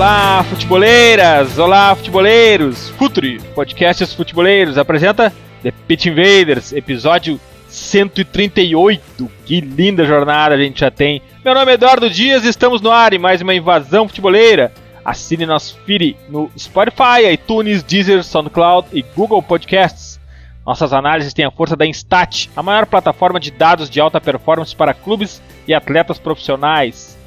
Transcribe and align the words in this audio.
Olá, 0.00 0.42
futeboleiras! 0.44 1.58
Olá, 1.58 1.94
futeboleiros! 1.94 2.88
Futuri, 2.88 3.38
podcasts 3.54 4.14
futeboleiros, 4.14 4.78
apresenta 4.78 5.30
The 5.62 5.70
Pit 5.86 6.08
Invaders, 6.08 6.72
episódio 6.72 7.38
138. 7.68 9.30
Que 9.44 9.60
linda 9.60 10.06
jornada 10.06 10.54
a 10.54 10.58
gente 10.58 10.80
já 10.80 10.90
tem. 10.90 11.20
Meu 11.44 11.52
nome 11.52 11.72
é 11.72 11.74
Eduardo 11.74 12.08
Dias 12.08 12.44
e 12.44 12.48
estamos 12.48 12.80
no 12.80 12.90
ar 12.90 13.12
em 13.12 13.18
mais 13.18 13.42
uma 13.42 13.54
invasão 13.54 14.08
futeboleira. 14.08 14.72
Assine 15.04 15.44
nosso 15.44 15.78
feed 15.84 16.16
no 16.30 16.50
Spotify, 16.58 17.30
iTunes, 17.30 17.82
Deezer, 17.82 18.24
SoundCloud 18.24 18.88
e 18.94 19.02
Google 19.02 19.42
Podcasts. 19.42 20.18
Nossas 20.64 20.94
análises 20.94 21.34
têm 21.34 21.44
a 21.44 21.50
força 21.50 21.76
da 21.76 21.84
Instat, 21.84 22.48
a 22.56 22.62
maior 22.62 22.86
plataforma 22.86 23.38
de 23.38 23.50
dados 23.50 23.90
de 23.90 24.00
alta 24.00 24.18
performance 24.18 24.74
para 24.74 24.94
clubes 24.94 25.42
e 25.68 25.74
atletas 25.74 26.18
profissionais. 26.18 27.19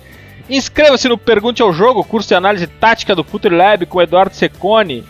Inscreva-se 0.49 1.07
no 1.07 1.17
Pergunte 1.17 1.61
ao 1.61 1.71
Jogo, 1.71 2.03
curso 2.03 2.27
de 2.27 2.35
análise 2.35 2.67
tática 2.67 3.15
do 3.15 3.23
Future 3.23 3.55
Lab 3.55 3.85
com 3.85 4.01
Eduardo 4.01 4.35
Secone. 4.35 5.05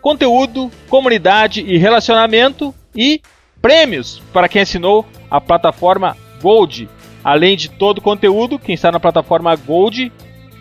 Conteúdo, 0.00 0.70
comunidade 0.88 1.62
e 1.62 1.76
relacionamento 1.76 2.72
e 2.94 3.20
prêmios 3.60 4.22
para 4.32 4.48
quem 4.48 4.62
assinou 4.62 5.04
a 5.28 5.40
plataforma 5.40 6.16
Gold. 6.40 6.88
Além 7.26 7.56
de 7.56 7.68
todo 7.68 7.98
o 7.98 8.00
conteúdo, 8.00 8.56
quem 8.56 8.76
está 8.76 8.92
na 8.92 9.00
plataforma 9.00 9.56
Gold 9.56 10.12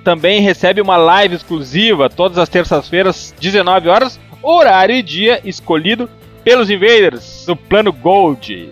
também 0.04 0.42
recebe 0.42 0.82
uma 0.82 0.98
live 0.98 1.36
exclusiva 1.36 2.10
todas 2.10 2.40
as 2.40 2.50
terças-feiras, 2.50 3.36
19 3.40 3.88
horas, 3.88 4.20
horário 4.42 4.96
e 4.96 5.04
dia 5.04 5.40
escolhido 5.46 6.10
pelos 6.44 6.72
invaders 6.72 7.46
do 7.46 7.56
plano 7.56 7.94
Gold. 7.94 8.72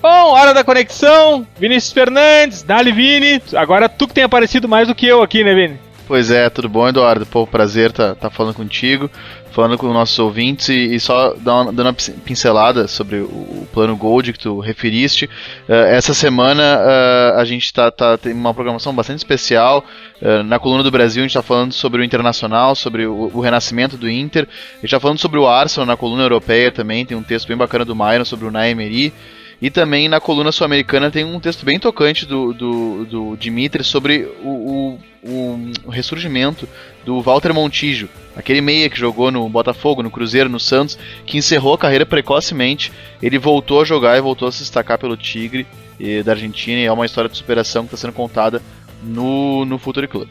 Bom, 0.00 0.08
hora 0.08 0.54
da 0.54 0.62
conexão. 0.62 1.44
Vinícius 1.58 1.92
Fernandes, 1.92 2.62
Dali 2.62 2.92
Vini. 2.92 3.42
Agora 3.56 3.88
tu 3.88 4.06
que 4.06 4.14
tem 4.14 4.22
aparecido 4.22 4.68
mais 4.68 4.86
do 4.86 4.94
que 4.94 5.04
eu 5.04 5.20
aqui, 5.20 5.42
né, 5.42 5.52
Vini? 5.52 5.80
Pois 6.06 6.30
é, 6.30 6.48
tudo 6.48 6.68
bom, 6.68 6.86
Eduardo? 6.86 7.26
Pô, 7.26 7.44
prazer 7.48 7.90
tá, 7.90 8.14
tá 8.14 8.30
falando 8.30 8.54
contigo, 8.54 9.10
falando 9.50 9.76
com 9.76 9.92
nossos 9.92 10.16
ouvintes 10.20 10.68
e, 10.68 10.94
e 10.94 11.00
só 11.00 11.34
dando, 11.34 11.82
uma 11.82 11.92
pincelada 11.92 12.86
sobre 12.86 13.16
o, 13.16 13.66
plano 13.72 13.96
Gold 13.96 14.32
que 14.32 14.38
tu 14.38 14.60
referiste. 14.60 15.24
Uh, 15.68 15.72
essa 15.72 16.14
semana 16.14 16.62
uh, 16.62 17.40
a 17.40 17.44
gente 17.44 17.72
tá, 17.72 17.90
tá, 17.90 18.16
tem 18.16 18.32
uma 18.32 18.54
programação 18.54 18.94
bastante 18.94 19.18
especial. 19.18 19.84
Uh, 20.22 20.44
na 20.44 20.60
coluna 20.60 20.84
do 20.84 20.92
Brasil 20.92 21.22
a 21.22 21.26
gente 21.26 21.36
está 21.36 21.42
falando 21.42 21.72
sobre 21.72 22.00
o 22.00 22.04
Internacional, 22.04 22.76
sobre 22.76 23.04
o, 23.04 23.28
o, 23.34 23.40
renascimento 23.40 23.96
do 23.96 24.08
Inter. 24.08 24.44
A 24.44 24.74
gente 24.76 24.84
está 24.84 25.00
falando 25.00 25.18
sobre 25.18 25.40
o 25.40 25.48
Arsenal 25.48 25.86
na 25.86 25.96
coluna 25.96 26.22
europeia 26.22 26.70
também, 26.70 27.04
tem 27.04 27.16
um 27.16 27.22
texto 27.22 27.48
bem 27.48 27.56
bacana 27.56 27.84
do 27.84 27.96
Myron 27.96 28.24
sobre 28.24 28.46
o 28.46 28.50
Naemeri. 28.52 29.12
E 29.60 29.70
também 29.70 30.08
na 30.08 30.20
coluna 30.20 30.52
sul-americana 30.52 31.10
tem 31.10 31.24
um 31.24 31.40
texto 31.40 31.64
bem 31.64 31.78
tocante 31.78 32.26
do, 32.26 32.52
do, 32.52 33.04
do 33.06 33.36
Dimitri 33.36 33.82
sobre 33.82 34.28
o, 34.42 34.98
o, 35.24 35.70
o, 35.84 35.90
ressurgimento 35.90 36.68
do 37.06 37.22
Walter 37.22 37.54
Montijo, 37.54 38.08
aquele 38.36 38.60
meia 38.60 38.90
que 38.90 38.98
jogou 38.98 39.30
no 39.30 39.48
Botafogo, 39.48 40.02
no 40.02 40.10
Cruzeiro, 40.10 40.50
no 40.50 40.60
Santos, 40.60 40.98
que 41.24 41.38
encerrou 41.38 41.72
a 41.72 41.78
carreira 41.78 42.04
precocemente. 42.04 42.92
Ele 43.22 43.38
voltou 43.38 43.80
a 43.80 43.84
jogar 43.84 44.18
e 44.18 44.20
voltou 44.20 44.46
a 44.46 44.52
se 44.52 44.58
destacar 44.58 44.98
pelo 44.98 45.16
Tigre 45.16 45.66
e, 45.98 46.22
da 46.22 46.32
Argentina 46.32 46.78
e 46.78 46.84
é 46.84 46.92
uma 46.92 47.06
história 47.06 47.30
de 47.30 47.36
superação 47.38 47.84
que 47.84 47.94
está 47.94 48.06
sendo 48.06 48.14
contada 48.14 48.60
no, 49.02 49.64
no 49.64 49.78
Futuri 49.78 50.06
Club. 50.06 50.28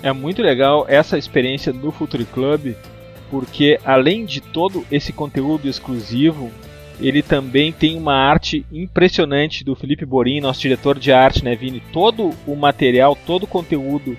É 0.00 0.12
muito 0.12 0.40
legal 0.40 0.86
essa 0.88 1.18
experiência 1.18 1.72
do 1.72 1.90
Futuri 1.90 2.24
Club, 2.24 2.74
porque 3.28 3.80
além 3.84 4.24
de 4.24 4.40
todo 4.40 4.86
esse 4.88 5.12
conteúdo 5.12 5.68
exclusivo 5.68 6.52
ele 7.00 7.22
também 7.22 7.72
tem 7.72 7.96
uma 7.96 8.14
arte 8.14 8.64
impressionante 8.72 9.64
do 9.64 9.74
Felipe 9.74 10.04
Borim, 10.04 10.40
nosso 10.40 10.60
diretor 10.60 10.98
de 10.98 11.12
arte, 11.12 11.44
né, 11.44 11.54
Vini? 11.54 11.82
Todo 11.92 12.32
o 12.46 12.56
material, 12.56 13.16
todo 13.26 13.44
o 13.44 13.46
conteúdo 13.46 14.16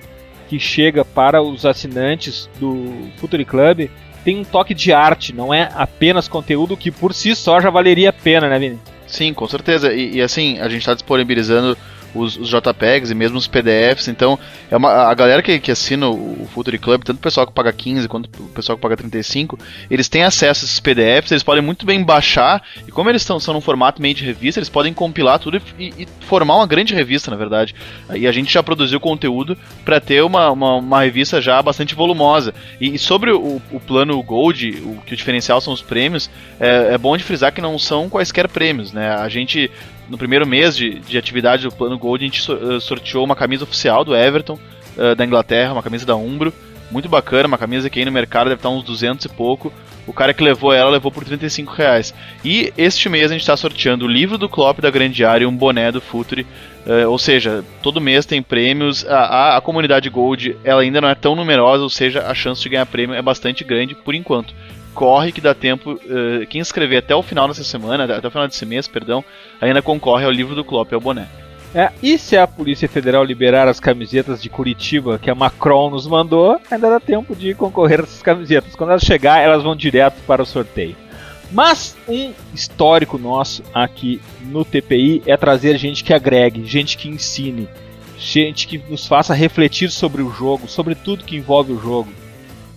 que 0.47 0.59
chega 0.59 1.05
para 1.05 1.41
os 1.41 1.65
assinantes 1.65 2.49
do 2.59 3.09
Futuri 3.17 3.45
Club 3.45 3.89
tem 4.23 4.37
um 4.37 4.43
toque 4.43 4.73
de 4.73 4.91
arte, 4.91 5.33
não 5.33 5.53
é 5.53 5.69
apenas 5.75 6.27
conteúdo 6.27 6.75
que 6.75 6.91
por 6.91 7.13
si 7.13 7.35
só 7.35 7.59
já 7.61 7.69
valeria 7.69 8.09
a 8.09 8.13
pena, 8.13 8.49
né, 8.49 8.59
Vini? 8.59 8.79
Sim, 9.07 9.33
com 9.33 9.47
certeza. 9.47 9.93
E, 9.93 10.15
e 10.15 10.21
assim, 10.21 10.59
a 10.59 10.67
gente 10.69 10.81
está 10.81 10.93
disponibilizando 10.93 11.77
os, 12.13 12.37
os, 12.37 12.49
JPEGs 12.49 13.11
e 13.11 13.15
mesmo 13.15 13.37
os 13.37 13.47
PDFs. 13.47 14.07
Então, 14.07 14.37
é 14.69 14.77
uma, 14.77 14.89
a 14.89 15.13
galera 15.13 15.41
que, 15.41 15.59
que 15.59 15.71
assina 15.71 16.09
o, 16.09 16.47
Futuri 16.53 16.77
Club, 16.77 17.03
tanto 17.03 17.17
o 17.17 17.21
pessoal 17.21 17.45
que 17.45 17.53
paga 17.53 17.71
15 17.71 18.07
quanto 18.07 18.29
o 18.39 18.47
pessoal 18.49 18.77
que 18.77 18.81
paga 18.81 18.97
35, 18.97 19.57
eles 19.89 20.09
têm 20.09 20.23
acesso 20.23 20.63
a 20.63 20.65
esses 20.65 20.79
PDFs, 20.79 21.31
eles 21.31 21.43
podem 21.43 21.63
muito 21.63 21.85
bem 21.85 22.03
baixar, 22.03 22.61
e 22.87 22.91
como 22.91 23.09
eles 23.09 23.21
estão, 23.21 23.39
são 23.39 23.53
num 23.53 23.61
formato 23.61 24.01
meio 24.01 24.15
de 24.15 24.25
revista, 24.25 24.59
eles 24.59 24.69
podem 24.69 24.93
compilar 24.93 25.39
tudo 25.39 25.61
e, 25.77 25.89
e, 25.89 26.07
formar 26.21 26.55
uma 26.55 26.67
grande 26.67 26.93
revista, 26.93 27.31
na 27.31 27.37
verdade. 27.37 27.75
E 28.13 28.27
a 28.27 28.31
gente 28.31 28.51
já 28.51 28.63
produziu 28.63 28.99
conteúdo 28.99 29.57
para 29.85 29.99
ter 29.99 30.23
uma, 30.23 30.51
uma, 30.51 30.75
uma, 30.75 31.03
revista 31.03 31.41
já 31.41 31.61
bastante 31.61 31.95
volumosa. 31.95 32.53
E, 32.79 32.95
e 32.95 32.99
sobre 32.99 33.31
o, 33.31 33.61
o, 33.71 33.79
plano 33.79 34.21
Gold, 34.23 34.81
o 34.83 35.01
que 35.05 35.13
o 35.13 35.17
diferencial 35.17 35.61
são 35.61 35.73
os 35.73 35.81
prêmios, 35.81 36.29
é, 36.59 36.93
é 36.93 36.97
bom 36.97 37.15
de 37.15 37.23
frisar 37.23 37.53
que 37.53 37.61
não 37.61 37.77
são 37.77 38.09
quaisquer 38.09 38.47
prêmios, 38.47 38.91
né? 38.91 39.11
A 39.11 39.29
gente 39.29 39.71
no 40.09 40.17
primeiro 40.17 40.45
mês 40.45 40.75
de, 40.75 40.99
de 40.99 41.17
atividade 41.17 41.63
do 41.63 41.71
Plano 41.71 41.97
Gold, 41.97 42.23
a 42.23 42.27
gente 42.27 42.51
eh, 42.51 42.79
sorteou 42.79 43.23
uma 43.23 43.35
camisa 43.35 43.63
oficial 43.63 44.03
do 44.03 44.15
Everton, 44.15 44.59
uh, 44.97 45.15
da 45.15 45.23
Inglaterra, 45.23 45.73
uma 45.73 45.83
camisa 45.83 46.05
da 46.05 46.15
Umbro. 46.15 46.51
Muito 46.91 47.07
bacana, 47.07 47.47
uma 47.47 47.57
camisa 47.57 47.87
que 47.89 47.99
aí 47.99 48.05
no 48.05 48.11
mercado 48.11 48.49
deve 48.49 48.59
estar 48.59 48.69
uns 48.69 48.83
200 48.83 49.25
e 49.25 49.29
pouco. 49.29 49.71
O 50.07 50.13
cara 50.13 50.33
que 50.33 50.43
levou 50.43 50.73
ela 50.73 50.89
levou 50.89 51.11
por 51.11 51.23
35 51.23 51.71
reais. 51.71 52.15
E 52.43 52.73
este 52.75 53.07
mês 53.07 53.29
a 53.29 53.33
gente 53.33 53.41
está 53.41 53.55
sorteando 53.55 54.05
o 54.05 54.07
livro 54.07 54.39
do 54.39 54.49
Klopp 54.49 54.79
da 54.79 54.89
Grande 54.89 55.23
Área 55.23 55.43
e 55.43 55.47
um 55.47 55.55
boné 55.55 55.91
do 55.91 56.01
Futre. 56.01 56.47
Uh, 56.87 57.07
ou 57.07 57.19
seja, 57.19 57.63
todo 57.83 58.01
mês 58.01 58.25
tem 58.25 58.41
prêmios. 58.41 59.05
A, 59.05 59.19
a, 59.19 59.57
a, 59.57 59.61
comunidade 59.61 60.09
Gold 60.09 60.57
ela 60.63 60.81
ainda 60.81 60.99
não 60.99 61.09
é 61.09 61.13
tão 61.13 61.35
numerosa, 61.35 61.83
ou 61.83 61.89
seja, 61.91 62.25
a 62.25 62.33
chance 62.33 62.63
de 62.63 62.69
ganhar 62.69 62.87
prêmio 62.87 63.15
é 63.15 63.21
bastante 63.21 63.63
grande 63.63 63.93
por 63.93 64.15
enquanto 64.15 64.55
corre 64.93 65.31
que 65.31 65.41
dá 65.41 65.53
tempo. 65.53 65.93
Uh, 65.93 66.45
quem 66.47 66.61
escrever 66.61 66.97
até 66.97 67.15
o 67.15 67.23
final 67.23 67.47
dessa 67.47 67.63
semana, 67.63 68.03
até 68.03 68.27
o 68.27 68.31
final 68.31 68.47
desse 68.47 68.65
mês, 68.65 68.87
perdão, 68.87 69.23
ainda 69.61 69.81
concorre 69.81 70.25
ao 70.25 70.31
livro 70.31 70.55
do 70.55 70.63
Klopp, 70.63 70.93
ao 70.93 70.99
boné. 70.99 71.27
É, 71.73 71.91
e 72.01 72.17
se 72.17 72.35
a 72.35 72.47
Polícia 72.47 72.89
Federal 72.89 73.23
liberar 73.23 73.67
as 73.67 73.79
camisetas 73.79 74.41
de 74.41 74.49
Curitiba 74.49 75.19
que 75.19 75.29
a 75.29 75.35
Macron 75.35 75.91
nos 75.91 76.07
mandou, 76.07 76.59
ainda 76.69 76.89
dá 76.89 76.99
tempo 76.99 77.35
de 77.35 77.53
concorrer 77.53 77.99
essas 77.99 78.23
camisetas. 78.23 78.75
Quando 78.75 78.89
elas 78.89 79.03
chegar, 79.03 79.39
elas 79.39 79.61
vão 79.61 79.75
direto 79.75 80.15
para 80.25 80.41
o 80.41 80.45
sorteio. 80.45 80.95
Mas 81.51 81.95
um 82.07 82.31
histórico 82.53 83.17
nosso 83.17 83.63
aqui 83.73 84.19
no 84.41 84.65
TPI 84.65 85.21
é 85.25 85.37
trazer 85.37 85.77
gente 85.77 86.03
que 86.03 86.13
agregue, 86.13 86.65
gente 86.65 86.97
que 86.97 87.07
ensine, 87.07 87.67
gente 88.17 88.67
que 88.67 88.81
nos 88.89 89.07
faça 89.07 89.33
refletir 89.33 89.91
sobre 89.91 90.21
o 90.23 90.31
jogo, 90.31 90.67
sobre 90.67 90.95
tudo 90.95 91.23
que 91.23 91.35
envolve 91.35 91.71
o 91.71 91.79
jogo. 91.79 92.11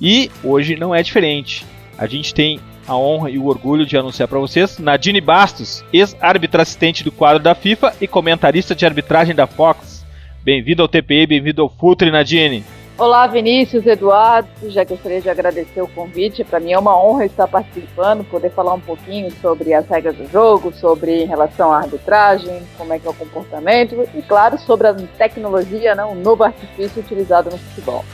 E 0.00 0.30
hoje 0.42 0.76
não 0.76 0.94
é 0.94 1.02
diferente 1.02 1.64
a 1.98 2.06
gente 2.06 2.34
tem 2.34 2.60
a 2.86 2.96
honra 2.96 3.30
e 3.30 3.38
o 3.38 3.46
orgulho 3.46 3.86
de 3.86 3.96
anunciar 3.96 4.28
para 4.28 4.38
vocês 4.38 4.78
Nadine 4.78 5.20
Bastos, 5.20 5.84
ex-árbitra 5.92 6.62
assistente 6.62 7.04
do 7.04 7.12
quadro 7.12 7.42
da 7.42 7.54
FIFA 7.54 7.94
e 8.00 8.06
comentarista 8.06 8.74
de 8.74 8.84
arbitragem 8.84 9.34
da 9.34 9.46
Fox. 9.46 10.04
Bem-vindo 10.42 10.82
ao 10.82 10.88
TPI, 10.88 11.26
bem-vindo 11.26 11.62
ao 11.62 11.68
Futre, 11.68 12.10
Nadine. 12.10 12.64
Olá, 12.98 13.26
Vinícius, 13.26 13.86
Eduardo. 13.86 14.48
Já 14.64 14.84
gostaria 14.84 15.20
de 15.20 15.28
agradecer 15.28 15.80
o 15.80 15.88
convite. 15.88 16.44
Para 16.44 16.60
mim 16.60 16.72
é 16.72 16.78
uma 16.78 16.96
honra 17.00 17.24
estar 17.24 17.48
participando, 17.48 18.24
poder 18.24 18.50
falar 18.50 18.74
um 18.74 18.80
pouquinho 18.80 19.30
sobre 19.40 19.72
as 19.72 19.88
regras 19.88 20.14
do 20.16 20.28
jogo, 20.30 20.72
sobre 20.74 21.22
em 21.22 21.26
relação 21.26 21.72
à 21.72 21.78
arbitragem, 21.78 22.62
como 22.76 22.92
é 22.92 22.98
que 22.98 23.06
é 23.06 23.10
o 23.10 23.14
comportamento 23.14 24.08
e, 24.14 24.22
claro, 24.22 24.58
sobre 24.58 24.88
a 24.88 24.94
tecnologia, 24.94 25.94
né, 25.94 26.04
um 26.04 26.14
novo 26.14 26.44
artifício 26.44 27.00
utilizado 27.00 27.50
no 27.50 27.58
futebol. 27.58 28.04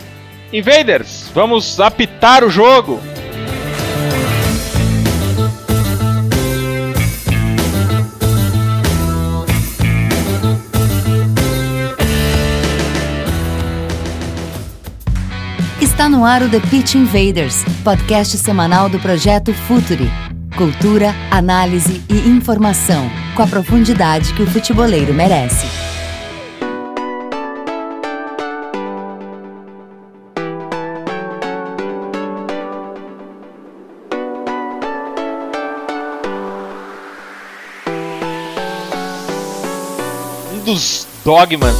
Invaders, 0.53 1.31
vamos 1.35 1.81
apitar 1.81 2.45
o 2.45 2.49
jogo! 2.49 3.01
Está 15.99 16.09
no 16.09 16.25
ar 16.25 16.45
o 16.45 16.49
The 16.49 16.61
Pitch 16.61 16.95
Invaders, 16.95 17.65
podcast 17.83 18.39
semanal 18.39 18.89
do 18.89 19.01
projeto 19.01 19.53
Futuri. 19.53 20.09
Cultura, 20.57 21.13
análise 21.29 22.01
e 22.09 22.29
informação, 22.29 23.11
com 23.35 23.43
a 23.43 23.47
profundidade 23.49 24.33
que 24.33 24.45
o 24.45 24.47
futeboleiro 24.47 25.13
merece. 25.13 25.67
Um 40.55 40.61
dos 40.65 41.09
dogmas 41.25 41.75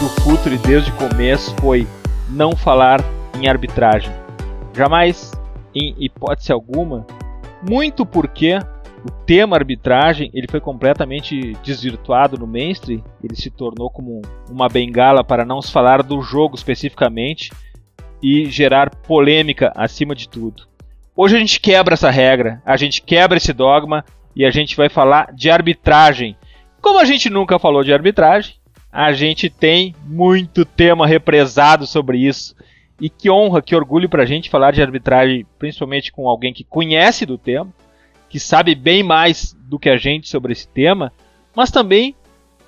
do 0.00 0.08
Futuri 0.22 0.56
desde 0.56 0.90
o 0.92 0.94
começo 0.94 1.54
foi 1.60 1.86
não 2.30 2.56
falar 2.56 3.04
em 3.40 3.48
arbitragem. 3.48 4.12
Jamais, 4.76 5.32
em 5.74 5.94
hipótese 5.98 6.52
alguma, 6.52 7.06
muito 7.66 8.04
porque 8.04 8.58
o 9.04 9.10
tema 9.24 9.56
arbitragem 9.56 10.30
ele 10.34 10.46
foi 10.48 10.60
completamente 10.60 11.54
desvirtuado 11.62 12.36
no 12.38 12.46
mainstream, 12.46 13.02
ele 13.24 13.34
se 13.34 13.50
tornou 13.50 13.88
como 13.88 14.20
uma 14.48 14.68
bengala 14.68 15.24
para 15.24 15.44
não 15.44 15.62
se 15.62 15.72
falar 15.72 16.02
do 16.02 16.20
jogo 16.20 16.54
especificamente 16.54 17.50
e 18.22 18.44
gerar 18.46 18.90
polêmica 18.90 19.72
acima 19.74 20.14
de 20.14 20.28
tudo. 20.28 20.64
Hoje 21.16 21.36
a 21.36 21.38
gente 21.38 21.60
quebra 21.60 21.94
essa 21.94 22.10
regra, 22.10 22.62
a 22.64 22.76
gente 22.76 23.00
quebra 23.02 23.38
esse 23.38 23.52
dogma 23.52 24.04
e 24.36 24.44
a 24.44 24.50
gente 24.50 24.76
vai 24.76 24.88
falar 24.88 25.32
de 25.34 25.50
arbitragem. 25.50 26.36
Como 26.80 26.98
a 26.98 27.04
gente 27.04 27.30
nunca 27.30 27.58
falou 27.58 27.82
de 27.82 27.92
arbitragem, 27.92 28.54
a 28.92 29.12
gente 29.12 29.48
tem 29.48 29.94
muito 30.04 30.64
tema 30.64 31.06
represado 31.06 31.86
sobre 31.86 32.18
isso. 32.18 32.54
E 33.00 33.08
que 33.08 33.30
honra, 33.30 33.62
que 33.62 33.74
orgulho 33.74 34.08
pra 34.08 34.26
gente 34.26 34.50
falar 34.50 34.72
de 34.72 34.82
arbitragem, 34.82 35.46
principalmente 35.58 36.12
com 36.12 36.28
alguém 36.28 36.52
que 36.52 36.64
conhece 36.64 37.24
do 37.24 37.38
tema, 37.38 37.72
que 38.28 38.38
sabe 38.38 38.74
bem 38.74 39.02
mais 39.02 39.56
do 39.58 39.78
que 39.78 39.88
a 39.88 39.96
gente 39.96 40.28
sobre 40.28 40.52
esse 40.52 40.68
tema, 40.68 41.12
mas 41.54 41.70
também 41.70 42.14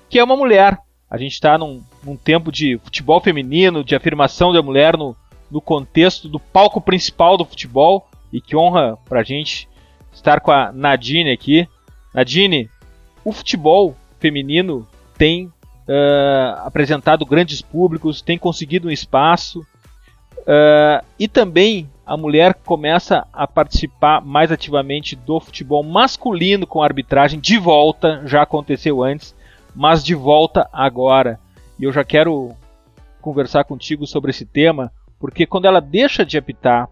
que 0.09 0.19
é 0.19 0.23
uma 0.23 0.35
mulher. 0.35 0.77
A 1.09 1.17
gente 1.17 1.33
está 1.33 1.57
num, 1.57 1.81
num, 2.03 2.15
tempo 2.15 2.51
de 2.51 2.77
futebol 2.83 3.21
feminino, 3.21 3.83
de 3.83 3.95
afirmação 3.95 4.51
da 4.51 4.61
mulher 4.61 4.97
no, 4.97 5.15
no 5.49 5.61
contexto 5.61 6.27
do 6.27 6.39
palco 6.39 6.81
principal 6.81 7.37
do 7.37 7.45
futebol. 7.45 8.07
E 8.31 8.41
que 8.41 8.55
honra 8.55 8.97
pra 9.05 9.23
gente 9.23 9.67
estar 10.11 10.39
com 10.39 10.51
a 10.51 10.71
Nadine 10.71 11.31
aqui. 11.31 11.67
Nadine, 12.13 12.69
o 13.23 13.31
futebol 13.31 13.95
feminino 14.19 14.87
tem 15.17 15.45
uh, 15.47 16.65
apresentado 16.65 17.25
grandes 17.25 17.61
públicos, 17.61 18.21
tem 18.21 18.37
conseguido 18.37 18.87
um 18.87 18.91
espaço. 18.91 19.65
Uh, 20.43 21.05
e 21.17 21.27
também 21.27 21.89
a 22.05 22.17
mulher 22.17 22.53
começa 22.53 23.25
a 23.31 23.47
participar 23.47 24.21
mais 24.21 24.51
ativamente 24.51 25.15
do 25.15 25.39
futebol 25.39 25.83
masculino 25.83 26.67
com 26.67 26.81
arbitragem 26.81 27.39
de 27.39 27.57
volta, 27.57 28.21
já 28.25 28.41
aconteceu 28.41 29.01
antes, 29.01 29.33
mas 29.73 30.03
de 30.03 30.13
volta 30.13 30.69
agora. 30.73 31.39
E 31.79 31.85
eu 31.85 31.93
já 31.93 32.03
quero 32.03 32.51
conversar 33.21 33.63
contigo 33.63 34.05
sobre 34.05 34.31
esse 34.31 34.45
tema, 34.45 34.91
porque 35.17 35.45
quando 35.45 35.65
ela 35.65 35.79
deixa 35.79 36.25
de 36.25 36.37
apitar 36.37 36.89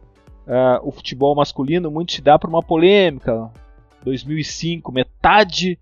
uh, 0.48 0.80
o 0.82 0.92
futebol 0.92 1.36
masculino, 1.36 1.92
muito 1.92 2.14
se 2.14 2.22
dá 2.22 2.40
por 2.40 2.50
uma 2.50 2.64
polêmica. 2.64 3.50
2005, 4.04 4.92
metade 4.92 5.78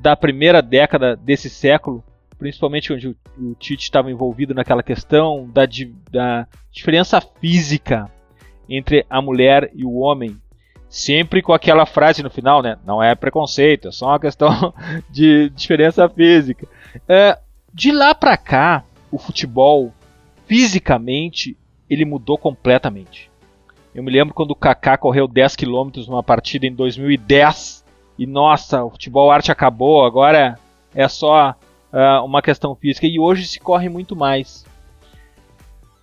da 0.00 0.16
primeira 0.16 0.62
década 0.62 1.14
desse 1.14 1.50
século, 1.50 2.02
principalmente 2.42 2.92
onde 2.92 3.06
o, 3.06 3.16
o 3.38 3.54
Tite 3.54 3.84
estava 3.84 4.10
envolvido 4.10 4.52
naquela 4.52 4.82
questão 4.82 5.48
da, 5.54 5.62
da 6.10 6.48
diferença 6.72 7.20
física 7.20 8.10
entre 8.68 9.06
a 9.08 9.22
mulher 9.22 9.70
e 9.72 9.84
o 9.84 9.98
homem. 9.98 10.36
Sempre 10.88 11.40
com 11.40 11.52
aquela 11.52 11.86
frase 11.86 12.20
no 12.20 12.28
final, 12.28 12.60
né? 12.60 12.76
Não 12.84 13.00
é 13.00 13.14
preconceito, 13.14 13.88
é 13.88 13.92
só 13.92 14.08
uma 14.08 14.18
questão 14.18 14.74
de 15.08 15.50
diferença 15.50 16.08
física. 16.08 16.66
É, 17.08 17.38
de 17.72 17.92
lá 17.92 18.12
para 18.12 18.36
cá, 18.36 18.82
o 19.08 19.18
futebol, 19.18 19.92
fisicamente, 20.44 21.56
ele 21.88 22.04
mudou 22.04 22.36
completamente. 22.36 23.30
Eu 23.94 24.02
me 24.02 24.10
lembro 24.10 24.34
quando 24.34 24.50
o 24.50 24.56
Kaká 24.56 24.98
correu 24.98 25.28
10 25.28 25.54
km 25.54 25.90
numa 26.08 26.24
partida 26.24 26.66
em 26.66 26.74
2010 26.74 27.84
e 28.18 28.26
nossa, 28.26 28.82
o 28.82 28.90
futebol 28.90 29.30
arte 29.30 29.52
acabou, 29.52 30.04
agora 30.04 30.58
é 30.92 31.06
só 31.06 31.54
uh, 31.92 32.24
uma 32.24 32.42
questão 32.42 32.74
física 32.74 33.06
e 33.06 33.18
hoje 33.18 33.46
se 33.46 33.60
corre 33.60 33.88
muito 33.88 34.16
mais. 34.16 34.64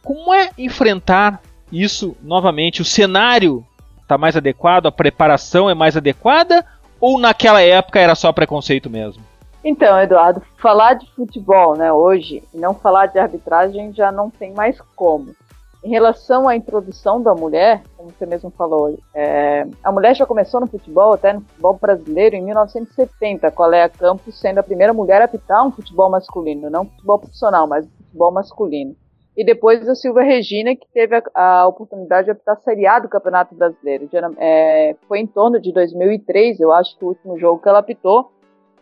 Como 0.04 0.34
é 0.34 0.52
enfrentar 0.58 1.42
isso 1.72 2.16
novamente? 2.22 2.82
O 2.82 2.86
cenário 2.86 3.66
está 4.02 4.18
mais 4.18 4.36
adequado, 4.36 4.88
a 4.88 4.92
preparação 4.92 5.70
é 5.70 5.74
mais 5.74 5.96
adequada 5.96 6.66
ou 7.00 7.20
naquela 7.20 7.62
época 7.62 8.00
era 8.00 8.16
só 8.16 8.32
preconceito 8.32 8.90
mesmo? 8.90 9.24
Então, 9.64 10.00
Eduardo, 10.00 10.42
falar 10.58 10.94
de 10.94 11.06
futebol, 11.12 11.76
né, 11.76 11.92
hoje, 11.92 12.42
e 12.54 12.58
não 12.58 12.74
falar 12.74 13.08
de 13.08 13.20
arbitragem 13.20 13.94
já 13.94 14.12
não 14.12 14.30
tem 14.30 14.54
mais 14.54 14.80
como. 14.96 15.36
Em 15.82 15.90
relação 15.90 16.48
à 16.48 16.58
introdução 16.58 17.22
da 17.22 17.34
mulher, 17.34 17.84
como 17.96 18.10
você 18.10 18.26
mesmo 18.26 18.50
falou, 18.52 18.98
é, 19.16 19.66
a 19.82 19.92
mulher 19.92 20.14
já 20.14 20.26
começou 20.26 20.60
no 20.60 20.68
futebol, 20.68 21.14
até 21.14 21.32
no 21.32 21.42
futebol 21.42 21.74
brasileiro, 21.82 22.36
em 22.36 22.44
1970, 22.44 23.50
com 23.52 23.64
a 23.64 23.68
Lea 23.68 23.90
Campos 23.90 24.38
sendo 24.38 24.58
a 24.58 24.64
primeira 24.64 24.92
mulher 24.92 25.22
a 25.22 25.26
apitar 25.26 25.66
um 25.66 25.72
futebol 25.72 26.10
masculino, 26.10 26.70
não 26.70 26.86
futebol 26.86 27.20
profissional, 27.20 27.66
mas 27.66 27.88
futebol 27.88 28.32
masculino. 28.32 28.94
E 29.38 29.46
depois 29.46 29.88
a 29.88 29.96
Silvia 29.96 30.24
Regina, 30.24 30.76
que 30.76 30.86
teve 30.94 31.16
a, 31.16 31.62
a 31.62 31.68
oportunidade 31.68 32.26
de 32.26 32.32
apitar 32.32 32.58
a 32.58 32.60
Série 32.60 32.86
A 32.86 33.00
do 33.00 33.08
Campeonato 33.08 33.56
Brasileiro. 33.56 34.10
É, 34.38 34.98
foi 35.08 35.20
em 35.20 35.28
torno 35.28 35.62
de 35.62 35.72
2003, 35.72 36.60
eu 36.60 36.74
acho 36.74 36.98
que 36.98 37.06
o 37.06 37.08
último 37.08 37.40
jogo 37.40 37.62
que 37.62 37.70
ela 37.70 37.80
apitou. 37.80 38.34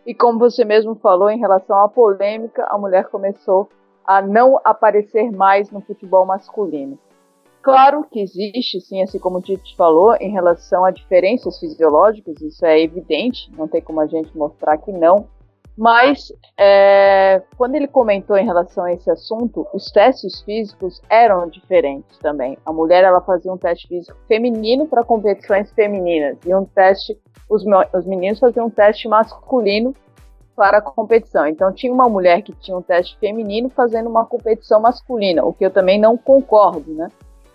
E 0.03 0.15
como 0.15 0.39
você 0.39 0.65
mesmo 0.65 0.95
falou, 0.95 1.29
em 1.29 1.37
relação 1.37 1.79
à 1.83 1.87
polêmica, 1.87 2.65
a 2.71 2.77
mulher 2.79 3.05
começou 3.09 3.69
a 4.07 4.21
não 4.21 4.59
aparecer 4.63 5.29
mais 5.31 5.69
no 5.69 5.81
futebol 5.81 6.25
masculino. 6.25 6.97
Claro 7.61 8.05
que 8.09 8.21
existe, 8.21 8.79
sim, 8.79 9.03
assim 9.03 9.19
como 9.19 9.39
o 9.39 9.41
Tite 9.41 9.75
falou, 9.75 10.15
em 10.21 10.31
relação 10.31 10.85
a 10.85 10.91
diferenças 10.91 11.59
fisiológicas, 11.59 12.39
isso 12.41 12.65
é 12.65 12.81
evidente, 12.81 13.51
não 13.57 13.67
tem 13.67 13.81
como 13.81 13.99
a 13.99 14.07
gente 14.07 14.35
mostrar 14.37 14.77
que 14.77 14.91
não. 14.91 15.27
Mas 15.77 16.31
é, 16.57 17.43
quando 17.55 17.75
ele 17.75 17.87
comentou 17.87 18.35
em 18.37 18.45
relação 18.45 18.85
a 18.85 18.93
esse 18.93 19.11
assunto, 19.11 19.67
os 19.73 19.91
testes 19.91 20.41
físicos 20.41 21.01
eram 21.07 21.47
diferentes 21.49 22.17
também. 22.19 22.57
A 22.65 22.71
mulher 22.71 23.03
ela 23.03 23.21
fazia 23.21 23.51
um 23.51 23.57
teste 23.57 23.87
físico 23.87 24.17
feminino 24.27 24.87
para 24.87 25.03
competições 25.03 25.69
femininas 25.73 26.37
e 26.45 26.55
um 26.55 26.65
teste, 26.65 27.19
os, 27.47 27.63
os 27.93 28.05
meninos 28.07 28.39
faziam 28.39 28.67
um 28.67 28.71
teste 28.71 29.07
masculino 29.07 29.93
para 30.57 30.79
a 30.79 30.81
competição. 30.81 31.45
Então 31.45 31.71
tinha 31.71 31.93
uma 31.93 32.09
mulher 32.09 32.41
que 32.41 32.51
tinha 32.51 32.75
um 32.75 32.81
teste 32.81 33.15
feminino 33.19 33.69
fazendo 33.69 34.09
uma 34.09 34.25
competição 34.25 34.81
masculina, 34.81 35.45
o 35.45 35.53
que 35.53 35.63
eu 35.63 35.69
também 35.69 35.99
não 35.99 36.17
concordo, 36.17 36.91
né? 36.91 37.11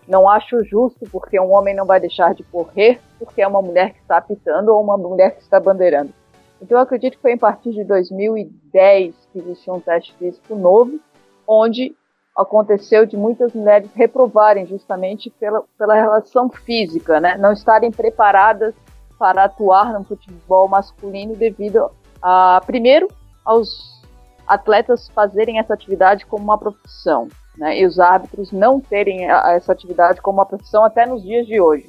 Não 0.06 0.28
acho 0.28 0.62
justo 0.64 1.04
porque 1.10 1.38
um 1.38 1.52
homem 1.52 1.74
não 1.74 1.84
vai 1.84 1.98
deixar 1.98 2.32
de 2.32 2.44
correr 2.44 3.00
porque 3.18 3.42
é 3.42 3.46
uma 3.46 3.60
mulher 3.60 3.92
que 3.92 4.00
está 4.00 4.18
apitando 4.18 4.68
ou 4.68 4.80
uma 4.80 4.96
mulher 4.96 5.34
que 5.34 5.42
está 5.42 5.58
bandeirando. 5.58 6.14
Então 6.60 6.78
eu 6.78 6.82
acredito 6.82 7.16
que 7.16 7.22
foi 7.22 7.32
a 7.32 7.38
partir 7.38 7.72
de 7.72 7.82
2010 7.82 9.14
que 9.32 9.38
existiu 9.40 9.74
um 9.74 9.80
teste 9.80 10.14
físico 10.14 10.54
novo, 10.54 11.00
onde 11.46 11.96
aconteceu 12.36 13.04
de 13.04 13.16
muitas 13.16 13.52
mulheres 13.52 13.90
reprovarem 13.94 14.64
justamente 14.64 15.28
pela, 15.28 15.64
pela 15.76 15.94
relação 15.94 16.48
física, 16.48 17.20
né? 17.20 17.36
Não 17.36 17.52
estarem 17.52 17.90
preparadas 17.90 18.74
para 19.18 19.44
atuar 19.44 19.92
no 19.92 20.04
futebol 20.04 20.68
masculino 20.68 21.34
devido 21.34 21.90
a, 22.22 22.60
primeiro, 22.64 23.08
aos 23.44 24.00
atletas 24.46 25.08
fazerem 25.08 25.58
essa 25.58 25.74
atividade 25.74 26.26
como 26.26 26.44
uma 26.44 26.58
profissão, 26.58 27.28
né? 27.56 27.78
E 27.80 27.86
os 27.86 27.98
árbitros 27.98 28.52
não 28.52 28.80
terem 28.80 29.30
essa 29.30 29.72
atividade 29.72 30.20
como 30.20 30.38
uma 30.38 30.46
profissão 30.46 30.84
até 30.84 31.06
nos 31.06 31.22
dias 31.22 31.46
de 31.46 31.60
hoje. 31.60 31.88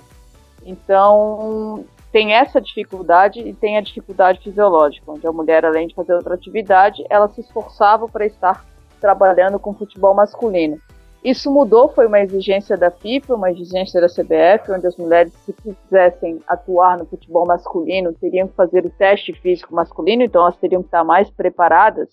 Então, 0.66 1.86
tem 2.12 2.34
essa 2.34 2.62
dificuldade 2.62 3.40
e 3.40 3.54
tem 3.54 3.78
a 3.78 3.82
dificuldade 3.82 4.40
fisiológica, 4.40 5.12
onde 5.12 5.26
a 5.26 5.32
mulher, 5.32 5.66
além 5.66 5.88
de 5.88 5.96
fazer 5.96 6.14
outra 6.14 6.36
atividade, 6.36 7.04
ela 7.10 7.28
se 7.30 7.42
esforçava 7.42 8.08
para 8.08 8.26
estar 8.26 8.66
trabalhando 9.02 9.60
com 9.60 9.74
futebol 9.74 10.14
masculino. 10.14 10.78
Isso 11.24 11.50
mudou, 11.50 11.88
foi 11.88 12.06
uma 12.06 12.20
exigência 12.20 12.76
da 12.76 12.92
FIFA, 12.92 13.36
uma 13.36 13.50
exigência 13.50 14.02
da 14.02 14.08
CBF, 14.08 14.70
onde 14.72 14.86
as 14.86 14.98
mulheres, 14.98 15.32
se 15.46 15.54
quisessem 15.54 16.42
atuar 16.46 16.98
no 16.98 17.06
futebol 17.06 17.46
masculino, 17.46 18.12
teriam 18.14 18.48
que 18.48 18.56
fazer 18.56 18.86
o 18.86 18.90
teste 18.90 19.32
físico 19.32 19.74
masculino, 19.74 20.22
então 20.22 20.42
elas 20.42 20.58
teriam 20.58 20.82
que 20.82 20.88
estar 20.88 21.04
mais 21.06 21.30
preparadas 21.30 22.10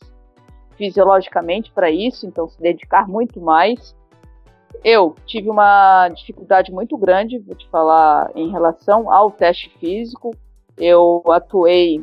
fisiologicamente 0.77 1.73
para 1.73 1.91
isso, 1.91 2.25
então 2.25 2.49
se 2.49 2.61
dedicar 2.61 3.09
muito 3.09 3.41
mais. 3.41 3.97
Eu 4.85 5.17
tive 5.27 5.51
uma 5.51 6.09
dificuldade 6.09 6.73
muito 6.73 6.97
grande, 6.97 7.39
vou 7.41 7.57
te 7.57 7.69
falar, 7.69 8.31
em 8.37 8.51
relação 8.51 9.13
ao 9.13 9.31
teste 9.31 9.69
físico. 9.79 10.31
Eu 10.79 11.23
atuei 11.27 12.03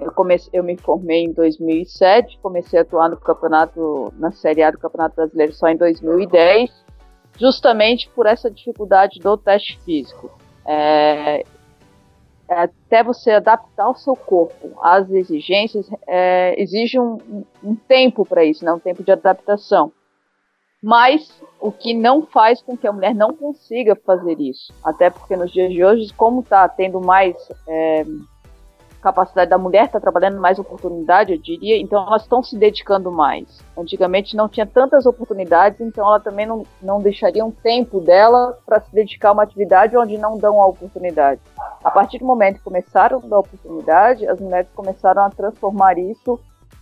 eu, 0.00 0.12
comecei, 0.12 0.50
eu 0.52 0.62
me 0.62 0.76
formei 0.76 1.24
em 1.24 1.32
2007, 1.32 2.38
comecei 2.42 2.78
a 2.78 2.82
atuar 2.82 3.08
no 3.08 3.16
campeonato, 3.16 4.12
na 4.18 4.30
Série 4.30 4.62
A 4.62 4.70
do 4.70 4.78
Campeonato 4.78 5.16
Brasileiro 5.16 5.52
só 5.52 5.68
em 5.68 5.76
2010. 5.76 6.86
justamente 7.38 8.10
por 8.10 8.26
essa 8.26 8.50
dificuldade 8.50 9.20
do 9.20 9.36
teste 9.36 9.78
físico. 9.84 10.28
É, 10.66 11.44
até 12.48 13.02
você 13.04 13.32
adaptar 13.32 13.88
o 13.90 13.94
seu 13.94 14.16
corpo 14.16 14.72
às 14.82 15.08
exigências, 15.10 15.88
é, 16.06 16.60
exige 16.60 16.98
um, 16.98 17.44
um 17.62 17.76
tempo 17.76 18.24
para 18.24 18.44
isso, 18.44 18.64
né? 18.64 18.72
um 18.72 18.78
tempo 18.78 19.04
de 19.04 19.12
adaptação. 19.12 19.92
Mas 20.82 21.42
o 21.60 21.70
que 21.70 21.92
não 21.92 22.26
faz 22.26 22.62
com 22.62 22.76
que 22.76 22.86
a 22.86 22.92
mulher 22.92 23.14
não 23.14 23.34
consiga 23.34 23.96
fazer 23.96 24.40
isso. 24.40 24.72
Até 24.82 25.10
porque 25.10 25.36
nos 25.36 25.52
dias 25.52 25.72
de 25.72 25.84
hoje, 25.84 26.12
como 26.14 26.40
está 26.40 26.68
tendo 26.68 27.00
mais 27.00 27.36
é, 27.66 28.04
capacidade 29.08 29.50
da 29.50 29.58
mulher, 29.58 29.86
está 29.86 29.98
trabalhando 29.98 30.40
mais 30.40 30.58
oportunidade, 30.58 31.32
eu 31.32 31.38
diria, 31.38 31.80
então 31.80 32.06
elas 32.06 32.22
estão 32.22 32.42
se 32.42 32.56
dedicando 32.56 33.10
mais. 33.10 33.60
Antigamente 33.76 34.36
não 34.36 34.48
tinha 34.48 34.66
tantas 34.66 35.06
oportunidades, 35.06 35.80
então 35.80 36.06
ela 36.06 36.20
também 36.20 36.46
não, 36.46 36.64
não 36.82 37.00
deixaria 37.00 37.44
um 37.44 37.50
tempo 37.50 38.00
dela 38.00 38.58
para 38.66 38.80
se 38.80 38.92
dedicar 38.92 39.30
a 39.30 39.32
uma 39.32 39.42
atividade 39.42 39.96
onde 39.96 40.18
não 40.18 40.38
dão 40.38 40.60
a 40.60 40.66
oportunidade. 40.66 41.40
A 41.82 41.90
partir 41.90 42.18
do 42.18 42.26
momento 42.26 42.58
que 42.58 42.64
começaram 42.64 43.18
a 43.18 43.26
dar 43.26 43.38
oportunidade, 43.38 44.26
as 44.26 44.40
mulheres 44.40 44.68
começaram 44.74 45.22
a 45.22 45.30
transformar 45.30 45.98
isso 45.98 46.38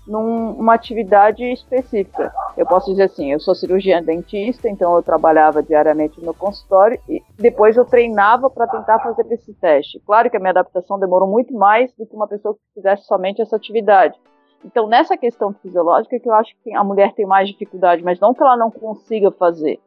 numa 0.06 0.75
atividade 0.75 1.42
específica. 1.52 2.32
Eu 2.56 2.64
posso 2.66 2.90
dizer 2.90 3.04
assim, 3.04 3.32
eu 3.32 3.40
sou 3.40 3.54
cirurgiã 3.54 4.02
dentista, 4.02 4.68
então 4.68 4.94
eu 4.94 5.02
trabalhava 5.02 5.62
diariamente 5.62 6.25
no 6.25 6.32
consultório 6.32 6.98
e 7.08 7.22
depois 7.36 7.76
eu 7.76 7.84
treinava 7.84 8.48
para 8.48 8.66
tentar 8.66 9.00
fazer 9.00 9.26
esse 9.30 9.52
teste. 9.54 10.00
Claro 10.06 10.30
que 10.30 10.36
a 10.36 10.40
minha 10.40 10.50
adaptação 10.50 10.98
demorou 10.98 11.28
muito 11.28 11.52
mais 11.52 11.92
do 11.94 12.06
que 12.06 12.14
uma 12.14 12.28
pessoa 12.28 12.54
que 12.54 12.60
fizesse 12.75 13.04
somente 13.04 13.42
essa 13.42 13.56
atividade. 13.56 14.18
Então, 14.64 14.86
nessa 14.86 15.16
questão 15.16 15.52
fisiológica, 15.52 16.18
que 16.18 16.28
eu 16.28 16.34
acho 16.34 16.54
que 16.62 16.75
a 16.75 16.82
mulher 16.82 17.12
tem 17.14 17.26
mais 17.26 17.48
dificuldade, 17.48 18.02
mas 18.02 18.18
não 18.18 18.34
que 18.34 18.42
ela 18.42 18.56
não 18.56 18.70
consiga 18.70 19.30
fazer. 19.30 19.78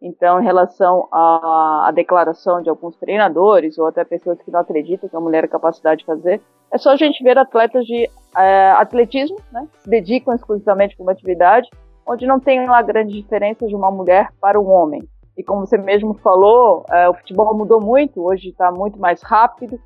Então, 0.00 0.40
em 0.40 0.44
relação 0.44 1.08
à, 1.10 1.88
à, 1.88 1.90
declaração 1.90 2.62
de 2.62 2.70
alguns 2.70 2.96
treinadores 2.96 3.76
ou 3.78 3.86
até 3.86 4.04
pessoas 4.04 4.40
que 4.40 4.50
não 4.50 4.60
acreditam 4.60 5.08
que 5.08 5.16
a 5.16 5.20
mulher 5.20 5.44
é 5.44 5.48
capacidade 5.48 6.00
de 6.00 6.06
fazer, 6.06 6.40
é 6.70 6.78
só 6.78 6.90
a 6.90 6.96
gente 6.96 7.22
ver 7.22 7.36
atletas 7.36 7.84
de 7.84 8.08
é, 8.36 8.70
atletismo, 8.70 9.36
né, 9.50 9.66
que 9.72 9.82
se 9.82 9.90
dedicam 9.90 10.34
exclusivamente 10.34 10.96
para 10.96 11.02
uma 11.02 11.12
atividade, 11.12 11.68
onde 12.06 12.26
não 12.26 12.38
tem 12.38 12.64
lá 12.66 12.80
grande 12.80 13.12
diferença 13.12 13.66
de 13.66 13.74
uma 13.74 13.90
mulher 13.90 14.28
para 14.40 14.60
um 14.60 14.70
homem. 14.70 15.02
E 15.36 15.42
como 15.42 15.66
você 15.66 15.76
mesmo 15.76 16.14
falou, 16.14 16.84
é, 16.90 17.08
o 17.08 17.14
futebol 17.14 17.56
mudou 17.56 17.80
muito, 17.80 18.24
hoje 18.24 18.50
está 18.50 18.70
muito 18.70 19.00
mais 19.00 19.20
rápido, 19.22 19.80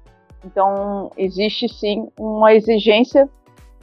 então 0.45 1.11
existe 1.16 1.69
sim 1.69 2.09
uma 2.19 2.52
exigência 2.52 3.28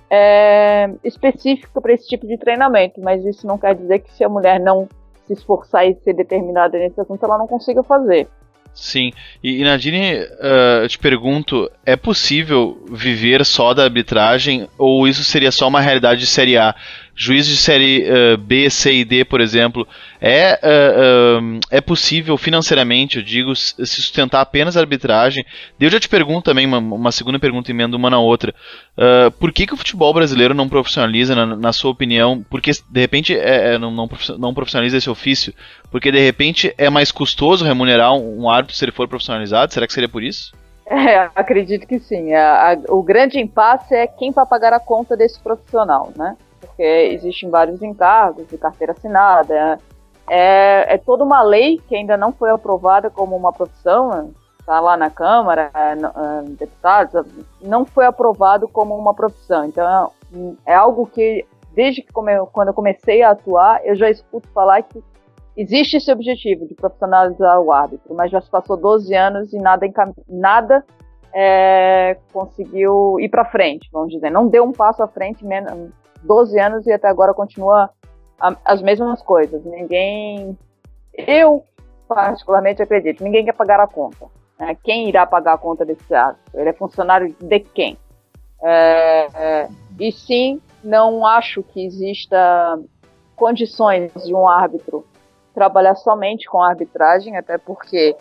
é, 0.10 0.90
específica 1.04 1.80
para 1.82 1.94
esse 1.94 2.08
tipo 2.08 2.28
de 2.28 2.38
treinamento, 2.38 3.02
mas 3.02 3.26
isso 3.26 3.48
não 3.48 3.58
quer 3.58 3.76
dizer 3.76 4.00
que 4.00 4.12
se 4.14 4.24
a 4.24 4.30
mulher 4.30 4.60
não 4.60 4.88
se 5.30 5.34
esforçar 5.34 5.88
e 5.88 5.96
ser 6.04 6.14
determinada 6.14 6.78
nesse 6.78 7.00
assunto, 7.00 7.24
ela 7.24 7.38
não 7.38 7.48
consiga 7.48 7.84
fazer. 7.84 8.28
Sim. 8.74 9.12
E, 9.44 9.64
Nadine, 9.64 10.24
uh, 10.24 10.84
eu 10.84 10.88
te 10.88 10.98
pergunto, 10.98 11.70
é 11.86 11.96
possível 11.96 12.84
viver 12.90 13.46
só 13.46 13.74
da 13.74 13.84
arbitragem 13.84 14.68
ou 14.78 15.08
isso 15.08 15.24
seria 15.24 15.52
só 15.52 15.68
uma 15.68 15.82
realidade 15.82 16.22
de 16.22 16.28
Série 16.28 16.58
A? 16.58 16.76
Juiz 17.22 17.46
de 17.46 17.58
Série 17.58 18.06
uh, 18.10 18.38
B, 18.38 18.70
C 18.70 18.94
e 18.94 19.04
D, 19.04 19.26
por 19.26 19.42
exemplo, 19.42 19.86
é, 20.22 20.58
uh, 20.64 21.60
é 21.70 21.82
possível 21.82 22.38
financeiramente, 22.38 23.18
eu 23.18 23.22
digo, 23.22 23.54
se 23.54 23.86
sustentar 23.86 24.40
apenas 24.40 24.78
a 24.78 24.80
arbitragem? 24.80 25.44
Eu 25.78 25.90
já 25.90 26.00
te 26.00 26.08
pergunto 26.08 26.44
também, 26.44 26.66
uma, 26.66 26.78
uma 26.78 27.12
segunda 27.12 27.38
pergunta 27.38 27.70
emenda 27.70 27.98
uma 27.98 28.10
na 28.10 28.20
outra. 28.20 28.56
por 29.38 29.52
que, 29.52 29.68
que 29.68 29.74
o 29.74 29.78
futebol 29.78 30.14
brasileiro 30.14 30.54
não 30.54 30.70
profissionaliza, 30.70 31.36
na, 31.36 31.46
na 31.58 31.74
sua 31.74 31.92
opinião? 31.92 32.42
Porque, 32.50 32.72
de 32.72 33.00
repente, 33.02 33.36
é, 33.38 33.74
é, 33.74 33.78
não, 33.78 33.92
não 34.38 34.54
profissionaliza 34.54 34.96
esse 34.96 35.10
ofício? 35.10 35.54
Porque 35.92 36.14
de 36.14 36.24
repente 36.24 36.74
é 36.78 36.90
mais 36.90 37.12
custoso 37.12 37.66
remunerar 37.66 38.14
um, 38.14 38.44
um 38.44 38.50
árbitro 38.50 38.78
se 38.78 38.86
ele 38.86 38.94
for 38.94 39.10
profissionalizado? 39.10 39.74
Será 39.74 39.86
que 39.86 39.92
seria 39.92 40.08
por 40.08 40.24
isso? 40.24 40.54
É, 40.92 41.30
acredito 41.36 41.86
que 41.86 42.00
sim. 42.00 42.34
A, 42.34 42.72
a, 42.72 42.78
o 42.90 43.04
grande 43.04 43.40
impasse 43.40 43.94
é 43.94 44.08
quem 44.08 44.32
vai 44.32 44.44
pagar 44.48 44.74
a 44.74 44.80
conta 44.80 45.16
desse 45.16 45.40
profissional, 45.40 46.12
né? 46.18 46.36
Porque 46.60 46.84
existem 46.84 47.50
vários 47.50 47.82
encargos 47.82 48.48
de 48.48 48.58
carteira 48.58 48.94
assinada. 48.94 49.80
É, 50.30 50.94
é 50.94 50.98
toda 50.98 51.24
uma 51.24 51.42
lei 51.42 51.80
que 51.88 51.96
ainda 51.96 52.16
não 52.16 52.32
foi 52.32 52.52
aprovada 52.52 53.10
como 53.10 53.36
uma 53.36 53.52
profissão, 53.52 54.32
está 54.60 54.80
lá 54.80 54.96
na 54.96 55.10
Câmara, 55.10 55.72
é, 55.74 55.94
é, 55.94 56.44
deputados, 56.50 57.26
não 57.60 57.86
foi 57.86 58.06
aprovado 58.06 58.68
como 58.68 58.96
uma 58.96 59.14
profissão. 59.14 59.66
Então 59.66 60.12
é 60.66 60.76
algo 60.76 61.08
que, 61.08 61.46
desde 61.74 62.04
que 62.04 62.14
come, 62.14 62.34
quando 62.52 62.68
eu 62.68 62.74
comecei 62.74 63.24
a 63.24 63.32
atuar, 63.32 63.84
eu 63.84 63.96
já 63.96 64.10
escuto 64.10 64.48
falar 64.50 64.84
que 64.84 65.04
existe 65.58 65.98
esse 65.98 66.12
objetivo 66.12 66.68
de 66.68 66.76
profissionalizar 66.76 67.60
o 67.60 67.72
árbitro, 67.72 68.14
mas 68.14 68.30
já 68.30 68.40
se 68.40 68.50
passou 68.50 68.78
12 68.78 69.14
anos 69.16 69.52
e 69.52 69.58
nada, 69.58 69.88
nada 70.28 70.86
é, 71.34 72.18
conseguiu 72.32 73.20
ir 73.20 73.30
para 73.30 73.46
frente, 73.46 73.90
vamos 73.92 74.14
dizer. 74.14 74.30
Não 74.30 74.48
deu 74.48 74.64
um 74.64 74.72
passo 74.72 75.02
à 75.02 75.08
frente, 75.08 75.44
12 76.24 76.60
anos 76.60 76.88
e 76.88 76.92
até 76.92 77.08
agora 77.08 77.34
continua 77.34 77.90
a, 78.40 78.56
as 78.66 78.82
mesmas 78.82 79.22
coisas. 79.22 79.64
Ninguém. 79.66 80.58
Eu, 81.14 81.64
particularmente, 82.08 82.82
acredito, 82.82 83.24
ninguém 83.24 83.46
quer 83.46 83.54
pagar 83.54 83.80
a 83.80 83.88
conta. 83.88 84.26
Né? 84.60 84.76
Quem 84.84 85.08
irá 85.10 85.26
pagar 85.26 85.54
a 85.54 85.58
conta 85.58 85.86
desse 85.86 86.14
árbitro? 86.14 86.60
Ele 86.60 86.70
é 86.70 86.74
funcionário 86.74 87.36
de 87.40 87.60
quem? 87.60 87.98
É, 88.62 89.28
é, 89.34 89.70
e 90.00 90.12
sim, 90.12 90.62
não 90.84 91.26
acho 91.26 91.64
que 91.64 91.86
exista 91.86 92.80
condições 93.36 94.12
de 94.26 94.34
um 94.34 94.48
árbitro 94.48 95.06
trabalhar 95.54 95.96
somente 95.96 96.48
com 96.48 96.62
arbitragem, 96.62 97.38
até 97.38 97.58
porque 97.58 98.16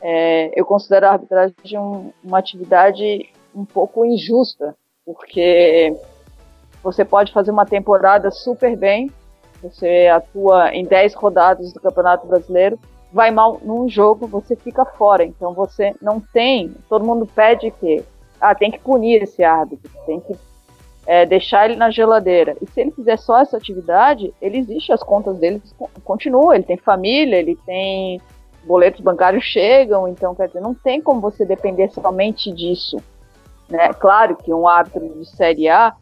é, 0.00 0.50
eu 0.58 0.64
considero 0.66 1.06
a 1.06 1.12
arbitragem 1.12 1.78
um, 1.78 2.12
uma 2.22 2.38
atividade 2.38 3.30
um 3.54 3.64
pouco 3.64 4.04
injusta, 4.04 4.76
porque 5.04 5.96
você 6.84 7.04
pode 7.04 7.32
fazer 7.32 7.50
uma 7.50 7.64
temporada 7.64 8.30
super 8.30 8.76
bem, 8.76 9.10
você 9.62 10.08
atua 10.14 10.74
em 10.74 10.84
10 10.84 11.14
rodadas 11.14 11.72
do 11.72 11.80
Campeonato 11.80 12.26
Brasileiro, 12.26 12.78
vai 13.10 13.30
mal 13.30 13.58
num 13.62 13.88
jogo, 13.88 14.26
você 14.26 14.54
fica 14.54 14.84
fora. 14.84 15.24
Então 15.24 15.54
você 15.54 15.94
não 16.02 16.20
tem. 16.20 16.74
Todo 16.88 17.06
mundo 17.06 17.26
pede 17.26 17.70
que. 17.70 18.04
Ah, 18.38 18.54
tem 18.54 18.70
que 18.70 18.78
punir 18.78 19.22
esse 19.22 19.42
árbitro, 19.42 19.90
tem 20.04 20.20
que 20.20 20.36
é, 21.06 21.24
deixar 21.24 21.64
ele 21.64 21.76
na 21.76 21.90
geladeira. 21.90 22.54
E 22.60 22.66
se 22.66 22.82
ele 22.82 22.90
fizer 22.90 23.16
só 23.16 23.40
essa 23.40 23.56
atividade, 23.56 24.34
ele 24.42 24.58
existe, 24.58 24.92
as 24.92 25.02
contas 25.02 25.38
dele 25.38 25.62
continuam, 26.04 26.52
ele 26.52 26.64
tem 26.64 26.76
família, 26.76 27.36
ele 27.36 27.56
tem 27.64 28.20
boletos 28.64 29.00
bancários 29.00 29.44
chegam, 29.44 30.06
então 30.08 30.34
quer 30.34 30.48
dizer, 30.48 30.60
não 30.60 30.74
tem 30.74 31.00
como 31.00 31.20
você 31.20 31.46
depender 31.46 31.90
somente 31.90 32.52
disso. 32.52 32.98
Né? 33.68 33.94
Claro 33.94 34.36
que 34.36 34.52
um 34.52 34.68
árbitro 34.68 35.08
de 35.08 35.24
Série 35.24 35.68
A 35.68 35.94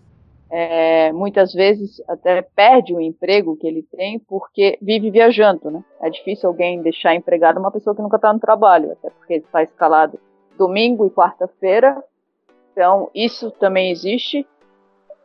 é, 0.54 1.10
muitas 1.12 1.54
vezes 1.54 2.02
até 2.06 2.42
perde 2.42 2.92
o 2.92 3.00
emprego 3.00 3.56
que 3.56 3.66
ele 3.66 3.82
tem 3.84 4.18
porque 4.18 4.78
vive 4.82 5.10
viajando, 5.10 5.70
né? 5.70 5.82
É 5.98 6.10
difícil 6.10 6.46
alguém 6.46 6.82
deixar 6.82 7.14
empregado 7.14 7.58
uma 7.58 7.70
pessoa 7.70 7.96
que 7.96 8.02
nunca 8.02 8.16
está 8.16 8.30
no 8.30 8.38
trabalho, 8.38 8.92
até 8.92 9.08
porque 9.08 9.32
ele 9.32 9.44
está 9.44 9.62
escalado 9.62 10.20
domingo 10.58 11.06
e 11.06 11.10
quarta-feira. 11.10 12.04
Então, 12.70 13.10
isso 13.14 13.50
também 13.52 13.90
existe. 13.90 14.46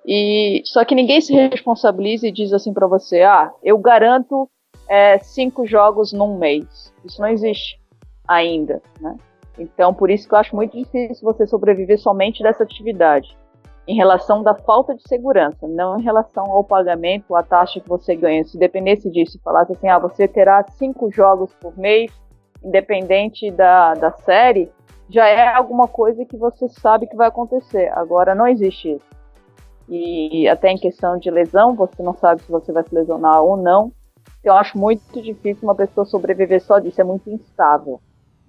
E 0.06 0.62
só 0.64 0.86
que 0.86 0.96
ninguém 0.96 1.20
se 1.20 1.34
responsabiliza 1.34 2.26
e 2.26 2.32
diz 2.32 2.54
assim 2.54 2.74
para 2.74 2.88
você, 2.88 3.22
ah, 3.24 3.52
eu 3.62 3.78
garanto 3.78 4.50
é, 4.88 5.20
cinco 5.20 5.68
jogos 5.68 6.14
num 6.14 6.38
mês. 6.38 6.94
Isso 7.04 7.22
não 7.22 7.28
existe 7.28 7.78
ainda, 8.26 8.82
né? 9.02 9.18
Então, 9.60 9.94
por 9.94 10.10
isso 10.10 10.26
que 10.26 10.34
eu 10.34 10.40
acho 10.40 10.56
muito 10.56 10.78
difícil 10.78 11.22
você 11.22 11.46
sobreviver 11.46 12.00
somente 12.00 12.42
dessa 12.42 12.64
atividade. 12.64 13.36
Em 13.88 13.96
relação 13.96 14.44
da 14.44 14.54
falta 14.54 14.94
de 14.94 15.02
segurança, 15.08 15.68
não 15.68 15.98
em 15.98 16.04
relação 16.04 16.44
ao 16.52 16.64
pagamento, 16.64 17.36
a 17.36 17.42
taxa 17.42 17.80
que 17.80 17.88
você 17.88 18.16
ganha. 18.16 18.44
Se 18.44 18.58
dependesse 18.58 19.10
disso, 19.10 19.40
falasse 19.44 19.72
assim, 19.72 19.88
ah, 19.88 19.98
você 19.98 20.28
terá 20.28 20.64
cinco 20.72 21.10
jogos 21.10 21.54
por 21.62 21.78
mês, 21.78 22.12
independente 22.62 23.50
da, 23.50 23.94
da 23.94 24.12
série, 24.12 24.70
já 25.10 25.26
é 25.26 25.56
alguma 25.56 25.88
coisa 25.88 26.26
que 26.26 26.36
você 26.36 26.68
sabe 26.68 27.08
que 27.08 27.16
vai 27.16 27.30
acontecer. 27.30 27.88
Agora, 27.94 28.36
não 28.36 28.46
existe 28.46 28.92
isso 28.92 29.18
e 29.90 30.48
até 30.48 30.70
em 30.70 30.78
questão 30.78 31.18
de 31.18 31.32
lesão, 31.32 31.76
você 31.76 32.04
não 32.04 32.14
sabe 32.14 32.42
se 32.44 32.52
você 32.52 32.72
vai 32.72 32.84
se 32.84 32.94
lesionar 32.94 33.42
ou 33.42 33.56
não. 33.56 33.92
Eu 34.44 34.54
acho 34.54 34.78
muito 34.78 35.22
difícil 35.22 35.64
uma 35.64 35.76
pessoa 35.76 36.06
sobreviver 36.06 36.62
só 36.62 36.80
disso, 36.80 37.00
é 37.00 37.04
muito 37.04 37.30
instável. 37.30 38.00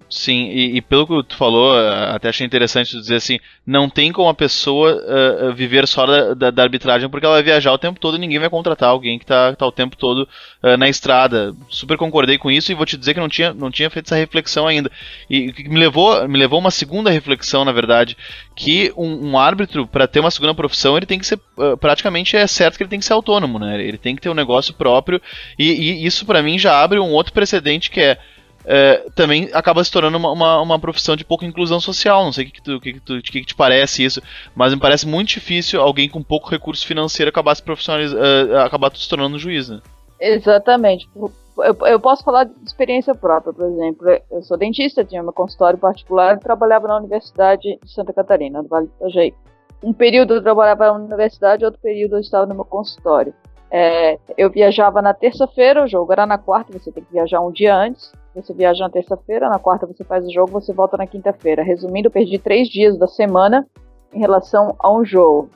Sim, 0.09 0.49
e, 0.49 0.77
e, 0.77 0.81
pelo 0.81 1.05
que 1.05 1.29
tu 1.29 1.37
falou, 1.37 1.77
eh, 1.77 2.15
até 2.15 2.29
achei 2.29 2.43
interessante 2.43 2.97
dizer 2.97 3.17
assim, 3.17 3.39
não 3.65 3.87
tem 3.87 4.11
como 4.11 4.27
a 4.27 4.33
pessoa 4.33 4.95
uh, 4.95 5.53
viver 5.53 5.87
só 5.87 6.03
da, 6.03 6.33
da, 6.33 6.49
da, 6.49 6.63
arbitragem 6.63 7.07
porque 7.07 7.27
ela 7.27 7.35
vai 7.35 7.43
viajar 7.43 7.71
o 7.71 7.77
tempo 7.77 7.99
todo 7.99 8.17
e 8.17 8.19
ninguém 8.19 8.39
vai 8.39 8.49
contratar 8.49 8.89
alguém 8.89 9.19
que 9.19 9.23
está 9.23 9.55
tá 9.55 9.67
o 9.67 9.71
tempo 9.71 9.95
todo 9.95 10.27
uh, 10.63 10.75
na 10.77 10.89
estrada. 10.89 11.53
Super 11.69 11.95
concordei 11.95 12.39
com 12.39 12.49
isso 12.49 12.71
e 12.71 12.75
vou 12.75 12.87
te 12.87 12.97
dizer 12.97 13.13
que 13.13 13.19
não 13.19 13.29
tinha, 13.29 13.53
não 13.53 13.69
tinha 13.69 13.87
feito 13.91 14.07
essa 14.07 14.15
reflexão 14.15 14.65
ainda. 14.65 14.91
E 15.29 15.53
que 15.53 15.69
me 15.69 15.77
levou, 15.77 16.27
me 16.27 16.39
levou 16.39 16.57
uma 16.57 16.71
segunda 16.71 17.11
reflexão, 17.11 17.63
na 17.63 17.71
verdade, 17.71 18.17
que 18.55 18.91
um, 18.97 19.29
um 19.29 19.37
árbitro, 19.37 19.85
para 19.85 20.07
ter 20.07 20.21
uma 20.21 20.31
segunda 20.31 20.55
profissão, 20.55 20.97
ele 20.97 21.05
tem 21.05 21.19
que 21.19 21.27
ser, 21.27 21.39
uh, 21.55 21.77
praticamente 21.77 22.35
é 22.35 22.47
certo 22.47 22.77
que 22.77 22.83
ele 22.83 22.89
tem 22.89 22.99
que 22.99 23.05
ser 23.05 23.13
autônomo, 23.13 23.59
né? 23.59 23.79
Ele 23.79 23.97
tem 23.99 24.15
que 24.15 24.23
ter 24.23 24.29
um 24.29 24.33
negócio 24.33 24.73
próprio 24.73 25.21
e, 25.57 25.71
e 25.71 26.05
isso 26.07 26.25
para 26.25 26.41
mim 26.41 26.57
já 26.57 26.81
abre 26.81 26.97
um 26.97 27.11
outro 27.11 27.31
precedente 27.31 27.91
que 27.91 28.01
é 28.01 28.17
é, 28.65 29.05
também 29.15 29.49
acaba 29.53 29.83
se 29.83 29.91
tornando 29.91 30.17
uma, 30.17 30.31
uma, 30.31 30.61
uma, 30.61 30.79
profissão 30.79 31.15
de 31.15 31.23
pouca 31.23 31.45
inclusão 31.45 31.79
social. 31.79 32.23
Não 32.23 32.31
sei 32.31 32.45
o 32.45 32.47
que, 32.47 32.53
que, 32.53 32.61
tu, 32.61 32.79
que, 32.79 32.93
que, 32.93 32.99
tu, 32.99 33.21
que, 33.21 33.31
que 33.39 33.45
te 33.45 33.55
parece 33.55 34.03
isso, 34.03 34.21
mas 34.55 34.73
me 34.73 34.79
parece 34.79 35.07
muito 35.07 35.29
difícil 35.29 35.81
alguém 35.81 36.09
com 36.09 36.21
pouco 36.21 36.49
recurso 36.49 36.85
financeiro 36.85 37.29
acabar 37.29 37.55
se 37.55 37.63
profissionalizando, 37.63 38.21
uh, 38.21 38.57
acabar 38.59 38.95
se 38.95 39.07
tornando 39.07 39.39
juiz. 39.39 39.69
Né? 39.69 39.79
Exatamente. 40.19 41.07
Eu, 41.15 41.75
eu, 41.87 41.99
posso 41.99 42.23
falar 42.23 42.45
de 42.45 42.53
experiência 42.65 43.15
própria, 43.15 43.53
por 43.53 43.65
exemplo. 43.65 44.07
Eu 44.31 44.43
sou 44.43 44.57
dentista, 44.57 45.03
tinha 45.03 45.23
meu 45.23 45.33
consultório 45.33 45.79
particular 45.79 46.35
e 46.35 46.39
trabalhava 46.39 46.87
na 46.87 46.97
Universidade 46.97 47.79
de 47.81 47.91
Santa 47.91 48.13
Catarina, 48.13 48.61
do 48.61 48.69
Vale 48.69 48.87
do 48.87 48.93
Itajaí. 49.07 49.33
Um 49.81 49.93
período 49.93 50.35
eu 50.35 50.43
trabalhava 50.43 50.85
na 50.87 50.93
universidade, 50.93 51.63
outro 51.63 51.79
período 51.81 52.15
eu 52.15 52.19
estava 52.19 52.45
no 52.45 52.55
meu 52.55 52.65
consultório. 52.65 53.33
É, 53.71 54.17
eu 54.37 54.49
viajava 54.49 55.01
na 55.01 55.13
terça-feira, 55.13 55.83
o 55.83 55.87
jogo 55.87 56.11
era 56.11 56.25
na 56.25 56.37
quarta, 56.37 56.77
você 56.77 56.91
tem 56.91 57.03
que 57.03 57.13
viajar 57.13 57.39
um 57.39 57.51
dia 57.51 57.75
antes. 57.75 58.11
Você 58.35 58.53
viaja 58.53 58.83
na 58.83 58.89
terça-feira, 58.89 59.49
na 59.49 59.59
quarta 59.59 59.87
você 59.87 60.03
faz 60.03 60.25
o 60.25 60.31
jogo, 60.31 60.51
você 60.51 60.71
volta 60.71 60.97
na 60.97 61.07
quinta-feira. 61.07 61.63
Resumindo, 61.63 62.07
eu 62.07 62.11
perdi 62.11 62.37
três 62.37 62.67
dias 62.67 62.97
da 62.97 63.07
semana 63.07 63.67
em 64.13 64.19
relação 64.19 64.75
a 64.79 64.91
um 64.91 65.03
jogo. 65.03 65.49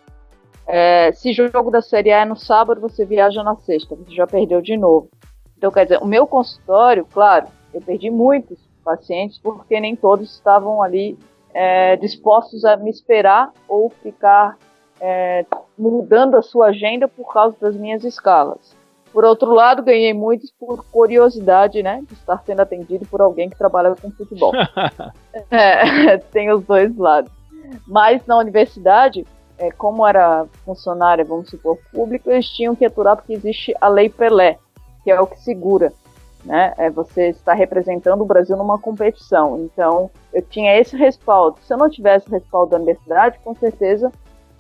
É, 0.66 1.12
se 1.12 1.34
jogo 1.34 1.70
da 1.70 1.82
Série 1.82 2.12
A 2.12 2.22
é 2.22 2.26
no 2.26 2.36
sábado, 2.36 2.82
você 2.82 3.06
viaja 3.06 3.44
na 3.44 3.56
sexta, 3.58 3.96
você 3.96 4.16
já 4.16 4.26
perdeu 4.26 4.62
de 4.62 4.78
novo. 4.78 5.10
Então, 5.58 5.72
quer 5.72 5.84
dizer, 5.84 6.00
o 6.02 6.06
meu 6.06 6.26
consultório, 6.26 7.06
claro, 7.14 7.48
eu 7.74 7.82
perdi 7.82 8.10
muitos 8.10 8.60
pacientes 8.84 9.38
porque 9.38 9.80
nem 9.80 9.96
todos 9.96 10.34
estavam 10.34 10.82
ali 10.82 11.18
é, 11.54 11.96
dispostos 11.98 12.66
a 12.66 12.76
me 12.76 12.90
esperar 12.90 13.52
ou 13.68 13.90
ficar 13.90 14.58
é, 15.00 15.46
mudando 15.78 16.36
a 16.36 16.42
sua 16.42 16.68
agenda 16.68 17.08
por 17.08 17.32
causa 17.32 17.56
das 17.60 17.76
minhas 17.76 18.04
escalas. 18.04 18.76
Por 19.14 19.24
outro 19.24 19.54
lado, 19.54 19.84
ganhei 19.84 20.12
muitos 20.12 20.52
por 20.60 20.84
curiosidade, 20.86 21.84
né? 21.84 22.02
De 22.08 22.16
estar 22.16 22.42
sendo 22.44 22.62
atendido 22.62 23.06
por 23.06 23.22
alguém 23.22 23.48
que 23.48 23.56
trabalha 23.56 23.96
com 23.96 24.10
futebol. 24.10 24.52
é, 25.52 26.18
tem 26.34 26.52
os 26.52 26.64
dois 26.66 26.98
lados. 26.98 27.32
Mas 27.88 28.26
na 28.26 28.36
universidade, 28.40 29.24
é, 29.60 29.72
como 29.72 30.06
era 30.06 30.48
funcionária, 30.66 31.24
vamos 31.24 31.48
supor, 31.48 31.78
público, 31.94 32.32
eles 32.32 32.50
tinham 32.50 32.76
que 32.76 32.84
aturar 32.84 33.16
porque 33.16 33.34
existe 33.34 33.72
a 33.80 33.88
Lei 33.88 34.10
Pelé, 34.10 34.58
que 35.04 35.12
é 35.12 35.22
o 35.22 35.28
que 35.28 35.40
segura. 35.40 35.94
Né? 36.44 36.74
É 36.78 36.90
você 36.90 37.30
está 37.30 37.54
representando 37.54 38.22
o 38.22 38.26
Brasil 38.26 38.58
numa 38.58 38.80
competição. 38.80 39.60
Então, 39.60 40.10
eu 40.34 40.42
tinha 40.42 40.76
esse 40.76 40.98
respaldo. 40.98 41.58
Se 41.62 41.72
eu 41.72 41.78
não 41.78 41.90
tivesse 41.90 42.28
o 42.28 42.32
respaldo 42.32 42.72
da 42.72 42.78
universidade, 42.78 43.38
com 43.44 43.54
certeza 43.56 44.12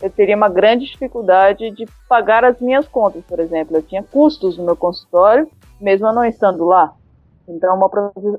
eu 0.04 0.10
teria 0.10 0.36
uma 0.36 0.50
grande 0.50 0.86
dificuldade 0.86 1.72
de 1.72 1.86
pagar 2.10 2.44
as 2.44 2.60
minhas 2.60 2.86
contas, 2.86 3.24
por 3.24 3.40
exemplo. 3.40 3.78
Eu 3.78 3.82
tinha 3.82 4.04
custos 4.04 4.58
no 4.58 4.66
meu 4.66 4.76
consultório, 4.76 5.50
mesmo 5.80 6.06
eu 6.06 6.14
não 6.14 6.26
estando 6.26 6.66
lá. 6.66 6.94
Então, 7.48 7.74
uma, 7.78 7.90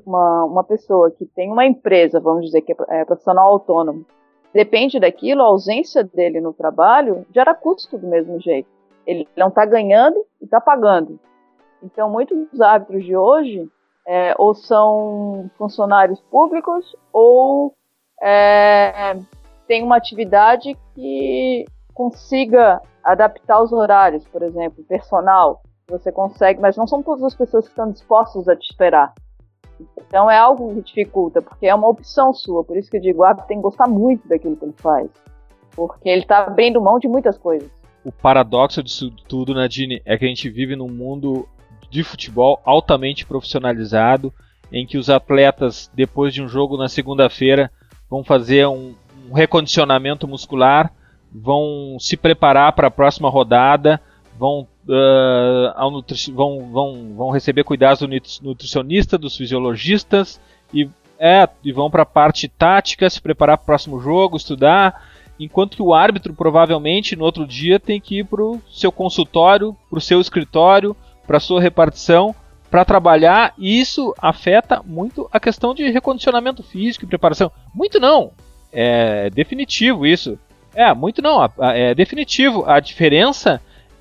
uma, 0.04 0.44
uma 0.44 0.64
pessoa 0.64 1.10
que 1.10 1.24
tem 1.24 1.50
uma 1.50 1.64
empresa, 1.64 2.20
vamos 2.20 2.44
dizer 2.44 2.60
que 2.60 2.72
é, 2.72 2.76
é 3.00 3.04
profissional 3.06 3.48
autônomo, 3.48 4.04
depende 4.52 5.00
daquilo, 5.00 5.40
a 5.40 5.46
ausência 5.46 6.04
dele 6.04 6.38
no 6.38 6.52
trabalho 6.52 7.24
gera 7.34 7.54
custo 7.54 7.96
do 7.96 8.06
mesmo 8.06 8.38
jeito. 8.38 8.68
Ele 9.06 9.26
não 9.34 9.48
está 9.48 9.64
ganhando 9.64 10.22
e 10.42 10.44
está 10.44 10.60
pagando. 10.60 11.18
Então, 11.82 12.10
muitos 12.10 12.46
dos 12.50 12.60
árbitros 12.60 13.06
de 13.06 13.16
hoje 13.16 13.66
é, 14.06 14.34
ou 14.36 14.54
são 14.54 15.50
funcionários 15.56 16.20
públicos 16.30 16.94
ou 17.10 17.74
é, 18.22 19.16
tem 19.66 19.82
uma 19.82 19.96
atividade 19.96 20.76
que 20.94 21.64
consiga 21.92 22.80
adaptar 23.02 23.62
os 23.62 23.72
horários, 23.72 24.26
por 24.28 24.42
exemplo, 24.42 24.84
personal, 24.84 25.62
você 25.88 26.10
consegue, 26.10 26.60
mas 26.60 26.76
não 26.76 26.86
são 26.86 27.02
todas 27.02 27.22
as 27.22 27.34
pessoas 27.34 27.64
que 27.64 27.70
estão 27.70 27.90
dispostas 27.90 28.48
a 28.48 28.56
te 28.56 28.64
esperar. 28.70 29.12
Então 29.96 30.30
é 30.30 30.38
algo 30.38 30.74
que 30.74 30.82
dificulta, 30.82 31.42
porque 31.42 31.66
é 31.66 31.74
uma 31.74 31.88
opção 31.88 32.32
sua. 32.32 32.64
Por 32.64 32.76
isso 32.76 32.90
que 32.90 32.96
eu 32.96 33.00
digo, 33.00 33.20
o 33.20 33.24
árbitro 33.24 33.48
tem 33.48 33.58
que 33.58 33.62
gostar 33.62 33.88
muito 33.88 34.26
daquilo 34.28 34.56
que 34.56 34.64
ele 34.64 34.74
faz. 34.76 35.10
Porque 35.74 36.08
ele 36.08 36.22
está 36.22 36.44
abrindo 36.44 36.80
mão 36.80 36.98
de 36.98 37.08
muitas 37.08 37.36
coisas. 37.36 37.70
O 38.04 38.12
paradoxo 38.12 38.82
disso 38.82 39.10
tudo, 39.28 39.54
Nadine, 39.54 40.00
é 40.04 40.16
que 40.16 40.24
a 40.24 40.28
gente 40.28 40.48
vive 40.48 40.76
num 40.76 40.88
mundo 40.88 41.48
de 41.90 42.04
futebol 42.04 42.60
altamente 42.64 43.26
profissionalizado, 43.26 44.32
em 44.72 44.86
que 44.86 44.98
os 44.98 45.10
atletas, 45.10 45.90
depois 45.94 46.32
de 46.32 46.42
um 46.42 46.48
jogo 46.48 46.76
na 46.76 46.88
segunda-feira, 46.88 47.70
vão 48.08 48.24
fazer 48.24 48.66
um, 48.66 48.94
um 49.28 49.34
recondicionamento 49.34 50.26
muscular, 50.28 50.92
vão 51.32 51.96
se 51.98 52.16
preparar 52.16 52.72
para 52.72 52.88
a 52.88 52.90
próxima 52.90 53.28
rodada, 53.28 54.00
vão, 54.38 54.66
uh, 54.88 56.04
vão, 56.32 56.70
vão, 56.70 57.14
vão 57.16 57.30
receber 57.30 57.64
cuidados 57.64 58.00
do 58.00 58.08
nutricionista, 58.42 59.18
dos 59.18 59.36
fisiologistas 59.36 60.40
e, 60.72 60.88
é, 61.18 61.48
e 61.64 61.72
vão 61.72 61.90
para 61.90 62.02
a 62.02 62.06
parte 62.06 62.48
tática, 62.48 63.08
se 63.10 63.20
preparar 63.20 63.58
para 63.58 63.64
o 63.64 63.66
próximo 63.66 64.00
jogo, 64.00 64.36
estudar. 64.36 65.08
Enquanto 65.38 65.76
que 65.76 65.82
o 65.82 65.92
árbitro 65.92 66.32
provavelmente 66.32 67.16
no 67.16 67.24
outro 67.24 67.44
dia 67.46 67.80
tem 67.80 68.00
que 68.00 68.20
ir 68.20 68.24
para 68.24 68.42
o 68.42 68.60
seu 68.70 68.92
consultório, 68.92 69.76
para 69.90 69.98
o 69.98 70.02
seu 70.02 70.20
escritório, 70.20 70.96
para 71.26 71.40
sua 71.40 71.60
repartição 71.60 72.34
para 72.74 72.84
trabalhar 72.84 73.54
e 73.56 73.80
isso 73.80 74.12
afeta 74.20 74.82
muito 74.84 75.28
a 75.32 75.38
questão 75.38 75.72
de 75.72 75.88
recondicionamento 75.92 76.60
físico 76.60 77.04
e 77.04 77.08
preparação. 77.08 77.52
Muito 77.72 78.00
não, 78.00 78.32
é 78.74 79.30
definitivo 79.30 80.06
isso. 80.06 80.38
É, 80.74 80.92
muito 80.92 81.22
não, 81.22 81.48
é 81.60 81.94
definitivo. 81.94 82.64
A 82.66 82.80
diferença 82.80 83.60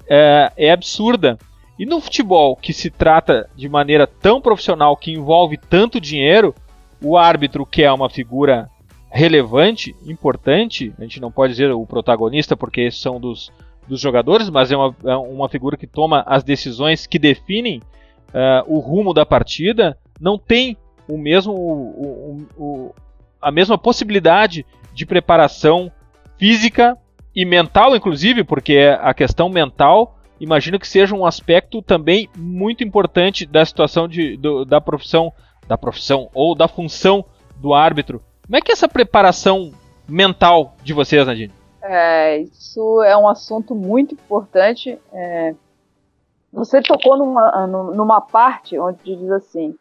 é, 0.09 0.51
é 0.57 0.71
absurda. 0.71 1.37
E 1.77 1.85
no 1.85 2.01
futebol, 2.01 2.55
que 2.55 2.73
se 2.73 2.89
trata 2.89 3.49
de 3.55 3.69
maneira 3.69 4.07
tão 4.07 4.41
profissional, 4.41 4.97
que 4.97 5.11
envolve 5.11 5.57
tanto 5.57 5.99
dinheiro, 5.99 6.53
o 7.01 7.17
árbitro, 7.17 7.65
que 7.65 7.83
é 7.83 7.91
uma 7.91 8.09
figura 8.09 8.69
relevante, 9.09 9.95
importante, 10.05 10.93
a 10.97 11.03
gente 11.03 11.21
não 11.21 11.31
pode 11.31 11.53
dizer 11.53 11.71
o 11.71 11.85
protagonista, 11.85 12.57
porque 12.57 12.81
esses 12.81 12.99
são 12.99 13.19
dos, 13.19 13.51
dos 13.87 13.99
jogadores, 13.99 14.49
mas 14.49 14.71
é 14.71 14.77
uma, 14.77 14.95
é 15.03 15.15
uma 15.15 15.49
figura 15.49 15.77
que 15.77 15.85
toma 15.85 16.23
as 16.25 16.43
decisões 16.43 17.05
que 17.05 17.19
definem 17.19 17.79
uh, 18.29 18.63
o 18.65 18.79
rumo 18.79 19.13
da 19.13 19.25
partida, 19.25 19.97
não 20.19 20.37
tem 20.37 20.77
o 21.07 21.17
mesmo, 21.17 21.53
o, 21.53 22.47
o, 22.57 22.95
a 23.43 23.51
mesma 23.51 23.77
possibilidade 23.77 24.65
de 24.93 25.05
preparação 25.05 25.91
física 26.37 26.97
e 27.35 27.45
mental, 27.45 27.95
inclusive, 27.95 28.43
porque 28.43 28.97
a 29.01 29.13
questão 29.13 29.49
mental 29.49 30.17
imagino 30.39 30.77
que 30.79 30.87
seja 30.87 31.15
um 31.15 31.25
aspecto 31.25 31.81
também 31.81 32.29
muito 32.37 32.83
importante 32.83 33.45
da 33.45 33.65
situação 33.65 34.07
de, 34.07 34.35
do, 34.37 34.65
da 34.65 34.81
profissão, 34.81 35.31
da 35.67 35.77
profissão 35.77 36.29
ou 36.33 36.53
da 36.53 36.67
função 36.67 37.23
do 37.57 37.73
árbitro. 37.73 38.21
Como 38.45 38.57
é 38.57 38.61
que 38.61 38.71
é 38.71 38.73
essa 38.73 38.89
preparação 38.89 39.71
mental 40.07 40.75
de 40.83 40.93
vocês, 40.93 41.25
Nadine? 41.25 41.53
É, 41.81 42.39
isso 42.39 43.01
é 43.03 43.15
um 43.15 43.27
assunto 43.27 43.73
muito 43.73 44.13
importante. 44.13 44.99
É, 45.13 45.55
você 46.51 46.81
tocou 46.81 47.17
numa, 47.17 47.67
numa 47.67 48.21
parte 48.21 48.77
onde 48.77 49.15
diz 49.15 49.31
assim: 49.31 49.75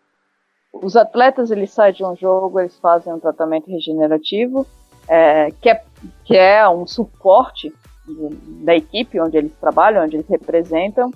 os 0.72 0.96
atletas 0.96 1.50
eles 1.50 1.70
saem 1.70 1.92
de 1.92 2.04
um 2.04 2.16
jogo, 2.16 2.58
eles 2.58 2.78
fazem 2.78 3.12
um 3.12 3.20
tratamento 3.20 3.70
regenerativo, 3.70 4.66
é, 5.06 5.50
que, 5.60 5.68
é, 5.68 5.82
que 6.24 6.36
é 6.36 6.66
um 6.68 6.86
suporte 6.86 7.72
da 8.64 8.74
equipe 8.74 9.20
onde 9.20 9.36
eles 9.36 9.52
trabalham, 9.60 10.04
onde 10.04 10.16
eles 10.16 10.28
representam. 10.28 11.12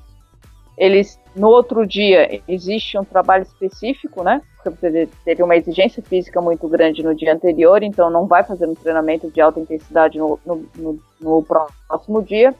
Eles, 0.76 1.18
no 1.34 1.48
outro 1.48 1.86
dia, 1.86 2.42
existe 2.46 2.98
um 2.98 3.04
trabalho 3.04 3.42
específico, 3.44 4.22
né? 4.22 4.42
Porque 4.62 4.78
você 4.78 5.08
teve 5.24 5.42
uma 5.42 5.56
exigência 5.56 6.02
física 6.02 6.40
muito 6.40 6.68
grande 6.68 7.02
no 7.02 7.14
dia 7.14 7.32
anterior, 7.32 7.82
então 7.82 8.10
não 8.10 8.26
vai 8.26 8.44
fazer 8.44 8.68
um 8.68 8.74
treinamento 8.74 9.30
de 9.30 9.40
alta 9.40 9.58
intensidade 9.58 10.18
no, 10.18 10.38
no, 10.44 10.68
no, 10.76 10.98
no 11.18 11.42
próximo 11.42 12.22
dia. 12.22 12.54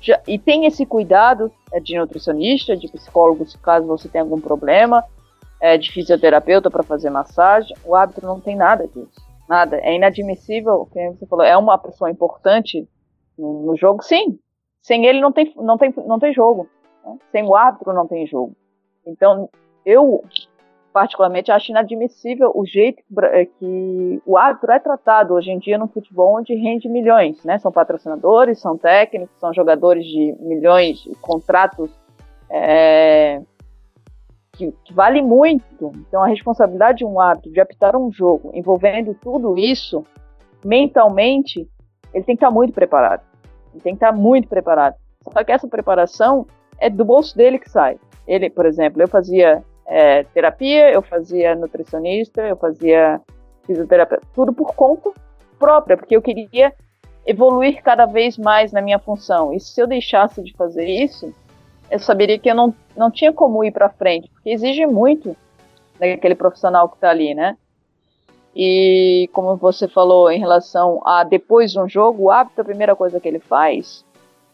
Já, 0.00 0.20
e 0.26 0.38
tem 0.38 0.66
esse 0.66 0.84
cuidado 0.84 1.50
é, 1.72 1.78
de 1.78 1.96
nutricionista, 1.96 2.76
de 2.76 2.88
psicólogo, 2.88 3.46
se 3.46 3.56
caso 3.58 3.86
você 3.86 4.08
tenha 4.08 4.24
algum 4.24 4.40
problema, 4.40 5.04
é, 5.60 5.76
de 5.76 5.90
fisioterapeuta 5.90 6.70
para 6.70 6.82
fazer 6.82 7.10
massagem. 7.10 7.76
O 7.84 7.94
árbitro 7.94 8.26
não 8.26 8.40
tem 8.40 8.56
nada 8.56 8.86
disso. 8.86 9.20
Nada. 9.48 9.78
É 9.78 9.94
inadmissível, 9.94 10.88
como 10.90 11.14
você 11.14 11.26
falou, 11.26 11.44
é 11.44 11.56
uma 11.56 11.78
pessoa 11.78 12.10
importante 12.10 12.88
no, 13.38 13.66
no, 13.66 13.76
jogo, 13.76 14.02
sim. 14.02 14.38
Sem 14.82 15.06
ele 15.06 15.20
não 15.20 15.32
tem, 15.32 15.52
não 15.56 15.78
tem, 15.78 15.92
não 16.06 16.18
tem 16.18 16.32
jogo. 16.32 16.68
Né? 17.04 17.16
Sem 17.32 17.44
o 17.44 17.54
árbitro 17.54 17.92
não 17.92 18.06
tem 18.06 18.26
jogo. 18.26 18.56
Então, 19.06 19.48
eu 19.84 20.24
particularmente 20.92 21.52
acho 21.52 21.70
inadmissível 21.70 22.50
o 22.54 22.64
jeito 22.64 23.02
que 23.58 24.22
o 24.24 24.38
árbitro 24.38 24.72
é 24.72 24.78
tratado 24.78 25.34
hoje 25.34 25.50
em 25.50 25.58
dia 25.58 25.76
no 25.76 25.88
futebol 25.88 26.38
onde 26.38 26.54
rende 26.54 26.88
milhões, 26.88 27.44
né? 27.44 27.58
São 27.58 27.70
patrocinadores, 27.70 28.58
são 28.60 28.78
técnicos, 28.78 29.38
são 29.38 29.52
jogadores 29.52 30.06
de 30.06 30.34
milhões, 30.40 31.06
contratos 31.20 31.90
é, 32.48 33.42
que, 34.56 34.72
que 34.84 34.92
vale 34.92 35.22
muito. 35.22 35.92
Então 36.08 36.22
a 36.22 36.28
responsabilidade 36.28 36.98
de 36.98 37.04
um 37.04 37.20
árbitro 37.20 37.52
de 37.52 37.60
apitar 37.60 37.96
um 37.96 38.10
jogo 38.10 38.50
envolvendo 38.54 39.14
tudo 39.14 39.58
isso, 39.58 40.04
mentalmente, 40.64 41.68
ele 42.12 42.24
tem 42.24 42.36
que 42.36 42.44
estar 42.44 42.50
muito 42.50 42.72
preparado. 42.72 43.22
Ele 43.72 43.82
tem 43.82 43.92
que 43.94 44.04
estar 44.04 44.12
muito 44.12 44.48
preparado. 44.48 44.96
Só 45.32 45.44
que 45.44 45.52
essa 45.52 45.68
preparação 45.68 46.46
é 46.78 46.88
do 46.88 47.04
bolso 47.04 47.36
dele 47.36 47.58
que 47.58 47.70
sai. 47.70 47.98
Ele, 48.26 48.50
por 48.50 48.66
exemplo, 48.66 49.02
eu 49.02 49.08
fazia 49.08 49.62
é, 49.86 50.24
terapia, 50.24 50.90
eu 50.90 51.02
fazia 51.02 51.54
nutricionista, 51.54 52.42
eu 52.42 52.56
fazia 52.56 53.20
fisioterapia, 53.66 54.20
tudo 54.34 54.52
por 54.52 54.74
conta 54.74 55.10
própria, 55.58 55.96
porque 55.96 56.16
eu 56.16 56.22
queria 56.22 56.72
evoluir 57.24 57.82
cada 57.82 58.06
vez 58.06 58.38
mais 58.38 58.72
na 58.72 58.80
minha 58.80 58.98
função. 58.98 59.52
E 59.52 59.60
se 59.60 59.80
eu 59.80 59.86
deixasse 59.86 60.42
de 60.42 60.52
fazer 60.54 60.86
isso, 60.86 61.32
eu 61.90 61.98
saberia 61.98 62.38
que 62.38 62.50
eu 62.50 62.54
não, 62.54 62.74
não 62.96 63.10
tinha 63.10 63.32
como 63.32 63.64
ir 63.64 63.72
para 63.72 63.88
frente, 63.88 64.30
porque 64.30 64.50
exige 64.50 64.86
muito 64.86 65.36
daquele 65.98 66.34
profissional 66.34 66.88
que 66.88 66.96
está 66.96 67.10
ali, 67.10 67.34
né? 67.34 67.56
E 68.54 69.28
como 69.32 69.56
você 69.56 69.86
falou 69.86 70.30
em 70.30 70.38
relação 70.38 71.06
a 71.06 71.24
depois 71.24 71.72
de 71.72 71.78
um 71.78 71.88
jogo, 71.88 72.24
o 72.24 72.30
hábito, 72.30 72.60
a 72.60 72.64
primeira 72.64 72.96
coisa 72.96 73.20
que 73.20 73.28
ele 73.28 73.38
faz 73.38 74.04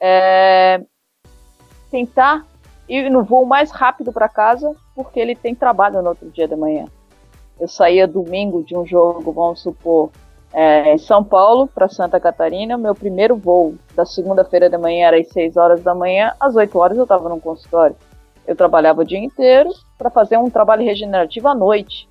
é 0.00 0.80
tentar 1.90 2.44
ir 2.88 3.08
no 3.10 3.22
voo 3.22 3.46
mais 3.46 3.70
rápido 3.70 4.12
para 4.12 4.28
casa, 4.28 4.74
porque 4.94 5.20
ele 5.20 5.36
tem 5.36 5.54
trabalho 5.54 6.02
no 6.02 6.08
outro 6.08 6.28
dia 6.30 6.48
da 6.48 6.56
manhã. 6.56 6.86
Eu 7.60 7.68
saía 7.68 8.08
domingo 8.08 8.64
de 8.64 8.76
um 8.76 8.84
jogo, 8.84 9.30
vamos 9.30 9.60
supor, 9.60 10.10
é, 10.52 10.94
em 10.94 10.98
São 10.98 11.24
Paulo 11.24 11.66
para 11.66 11.88
Santa 11.88 12.20
Catarina. 12.20 12.76
Meu 12.76 12.94
primeiro 12.94 13.36
voo 13.36 13.74
da 13.94 14.04
segunda-feira 14.04 14.68
de 14.68 14.76
manhã 14.76 15.08
era 15.08 15.18
às 15.18 15.28
6 15.28 15.56
horas 15.56 15.82
da 15.82 15.94
manhã, 15.94 16.32
às 16.38 16.54
8 16.54 16.78
horas 16.78 16.96
eu 16.96 17.04
estava 17.04 17.28
no 17.28 17.40
consultório. 17.40 17.96
Eu 18.46 18.56
trabalhava 18.56 19.02
o 19.02 19.04
dia 19.04 19.18
inteiro 19.18 19.70
para 19.96 20.10
fazer 20.10 20.36
um 20.36 20.50
trabalho 20.50 20.84
regenerativo 20.84 21.48
à 21.48 21.54
noite. 21.54 22.08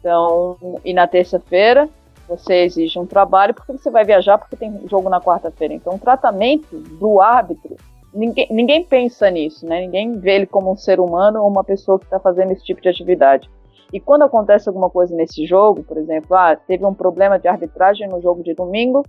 Então, 0.00 0.56
e 0.84 0.92
na 0.92 1.06
terça-feira 1.06 1.88
você 2.26 2.64
exige 2.64 2.98
um 2.98 3.06
trabalho 3.06 3.52
porque 3.52 3.72
você 3.72 3.90
vai 3.90 4.04
viajar 4.04 4.38
porque 4.38 4.56
tem 4.56 4.88
jogo 4.88 5.08
na 5.10 5.20
quarta-feira. 5.20 5.74
Então, 5.74 5.94
o 5.94 5.98
tratamento 5.98 6.76
do 6.76 7.20
árbitro 7.20 7.76
ninguém, 8.14 8.46
ninguém 8.50 8.84
pensa 8.84 9.30
nisso, 9.30 9.66
né? 9.66 9.80
Ninguém 9.80 10.18
vê 10.18 10.36
ele 10.36 10.46
como 10.46 10.72
um 10.72 10.76
ser 10.76 11.00
humano 11.00 11.42
ou 11.42 11.48
uma 11.48 11.64
pessoa 11.64 11.98
que 11.98 12.04
está 12.04 12.20
fazendo 12.20 12.52
esse 12.52 12.64
tipo 12.64 12.80
de 12.80 12.88
atividade. 12.88 13.50
E 13.94 14.00
quando 14.00 14.22
acontece 14.22 14.68
alguma 14.68 14.90
coisa 14.90 15.14
nesse 15.14 15.46
jogo, 15.46 15.84
por 15.84 15.96
exemplo, 15.96 16.36
ah, 16.36 16.56
teve 16.56 16.84
um 16.84 16.92
problema 16.92 17.38
de 17.38 17.46
arbitragem 17.46 18.08
no 18.08 18.20
jogo 18.20 18.42
de 18.42 18.52
domingo 18.52 19.04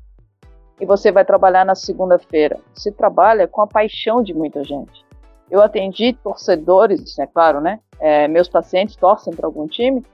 e 0.79 0.85
você 0.85 1.11
vai 1.11 1.25
trabalhar 1.25 1.65
na 1.65 1.73
segunda-feira. 1.73 2.59
Você 2.71 2.91
trabalha 2.91 3.47
com 3.47 3.63
a 3.63 3.67
paixão 3.67 4.21
de 4.21 4.31
muita 4.31 4.63
gente. 4.63 5.03
Eu 5.49 5.59
atendi 5.63 6.13
torcedores, 6.13 7.17
é 7.17 7.25
claro, 7.25 7.59
né? 7.61 7.79
É, 7.99 8.27
meus 8.27 8.47
pacientes 8.47 8.95
torcem 8.95 9.33
para 9.33 9.47
algum 9.47 9.65
time. 9.65 10.05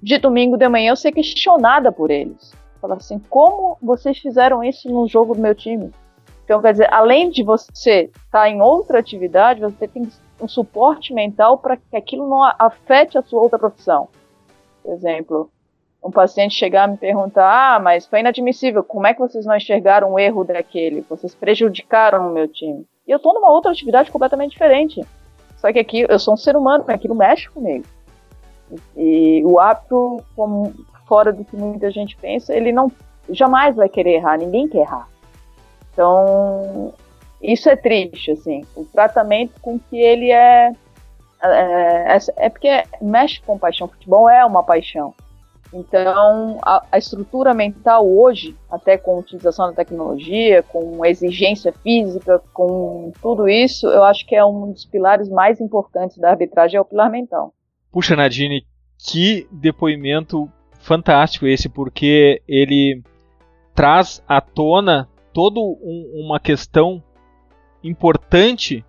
De 0.00 0.16
domingo 0.16 0.56
de 0.56 0.68
manhã 0.68 0.90
eu 0.92 0.96
ser 0.96 1.10
questionada 1.10 1.90
por 1.90 2.08
eles. 2.08 2.52
Fala 2.80 2.94
assim, 2.94 3.18
como 3.28 3.78
vocês 3.82 4.16
fizeram 4.18 4.62
isso 4.62 4.88
no 4.88 5.08
jogo 5.08 5.34
do 5.34 5.40
meu 5.40 5.56
time? 5.56 5.90
Então, 6.44 6.62
quer 6.62 6.70
dizer, 6.70 6.94
além 6.94 7.30
de 7.30 7.42
você 7.42 8.02
estar 8.02 8.42
tá 8.42 8.48
em 8.48 8.62
outra 8.62 9.00
atividade, 9.00 9.60
você 9.60 9.88
tem 9.88 10.08
um 10.40 10.46
suporte 10.46 11.12
mental 11.12 11.58
para 11.58 11.76
que 11.76 11.96
aquilo 11.96 12.28
não 12.28 12.44
afete 12.44 13.18
a 13.18 13.22
sua 13.22 13.42
outra 13.42 13.58
profissão. 13.58 14.08
Por 14.90 14.94
exemplo, 14.96 15.48
um 16.02 16.10
paciente 16.10 16.56
chegar 16.56 16.82
a 16.82 16.88
me 16.88 16.96
perguntar: 16.96 17.76
Ah, 17.76 17.78
mas 17.78 18.08
foi 18.08 18.18
inadmissível, 18.18 18.82
como 18.82 19.06
é 19.06 19.14
que 19.14 19.20
vocês 19.20 19.46
não 19.46 19.56
enxergaram 19.56 20.12
o 20.12 20.18
erro 20.18 20.42
daquele? 20.42 21.02
Vocês 21.02 21.32
prejudicaram 21.32 22.28
o 22.28 22.32
meu 22.32 22.48
time. 22.48 22.84
E 23.06 23.12
eu 23.12 23.18
estou 23.18 23.32
numa 23.32 23.52
outra 23.52 23.70
atividade 23.70 24.10
completamente 24.10 24.50
diferente. 24.50 25.00
Só 25.58 25.72
que 25.72 25.78
aqui 25.78 26.04
eu 26.08 26.18
sou 26.18 26.34
um 26.34 26.36
ser 26.36 26.56
humano, 26.56 26.84
aquilo 26.88 27.14
mexe 27.14 27.48
comigo. 27.48 27.84
E, 28.96 29.38
e 29.38 29.44
o 29.44 29.60
hábito, 29.60 30.20
como 30.34 30.74
fora 31.06 31.32
do 31.32 31.44
que 31.44 31.54
muita 31.54 31.88
gente 31.92 32.16
pensa, 32.16 32.52
ele 32.52 32.72
não 32.72 32.90
jamais 33.28 33.76
vai 33.76 33.88
querer 33.88 34.14
errar, 34.14 34.38
ninguém 34.38 34.66
quer 34.66 34.78
errar. 34.78 35.08
Então, 35.92 36.92
isso 37.40 37.70
é 37.70 37.76
triste, 37.76 38.32
assim. 38.32 38.64
O 38.74 38.84
tratamento 38.84 39.52
com 39.60 39.78
que 39.78 39.96
ele 39.96 40.32
é. 40.32 40.72
É, 41.42 42.16
é, 42.16 42.18
é 42.36 42.48
porque 42.48 42.82
mexe 43.00 43.40
com 43.42 43.58
paixão. 43.58 43.88
Futebol 43.88 44.28
é 44.28 44.44
uma 44.44 44.62
paixão. 44.62 45.14
Então, 45.72 46.58
a, 46.62 46.84
a, 46.90 46.98
estrutura 46.98 47.54
mental 47.54 48.08
hoje, 48.08 48.56
até 48.68 48.98
com 48.98 49.14
a 49.14 49.18
utilização 49.18 49.68
da 49.68 49.72
tecnologia, 49.72 50.64
com 50.64 51.04
exigência 51.06 51.72
física, 51.72 52.42
com 52.52 53.12
tudo 53.22 53.48
isso, 53.48 53.86
eu 53.86 54.02
acho 54.02 54.26
que 54.26 54.34
é 54.34 54.44
um 54.44 54.72
dos 54.72 54.84
pilares 54.84 55.28
mais 55.28 55.60
importantes 55.60 56.18
da 56.18 56.30
arbitragem, 56.30 56.76
é 56.76 56.80
o 56.80 56.84
pilar 56.84 57.08
mental. 57.08 57.54
Puxa, 57.92 58.16
Nadine, 58.16 58.66
que 58.98 59.46
depoimento 59.52 60.50
fantástico 60.80 61.46
esse, 61.46 61.68
porque 61.68 62.42
ele 62.48 63.00
traz 63.72 64.22
à 64.26 64.40
tona 64.40 65.08
toda 65.32 65.60
um, 65.60 66.24
uma 66.24 66.40
questão 66.40 67.00
importante 67.82 68.84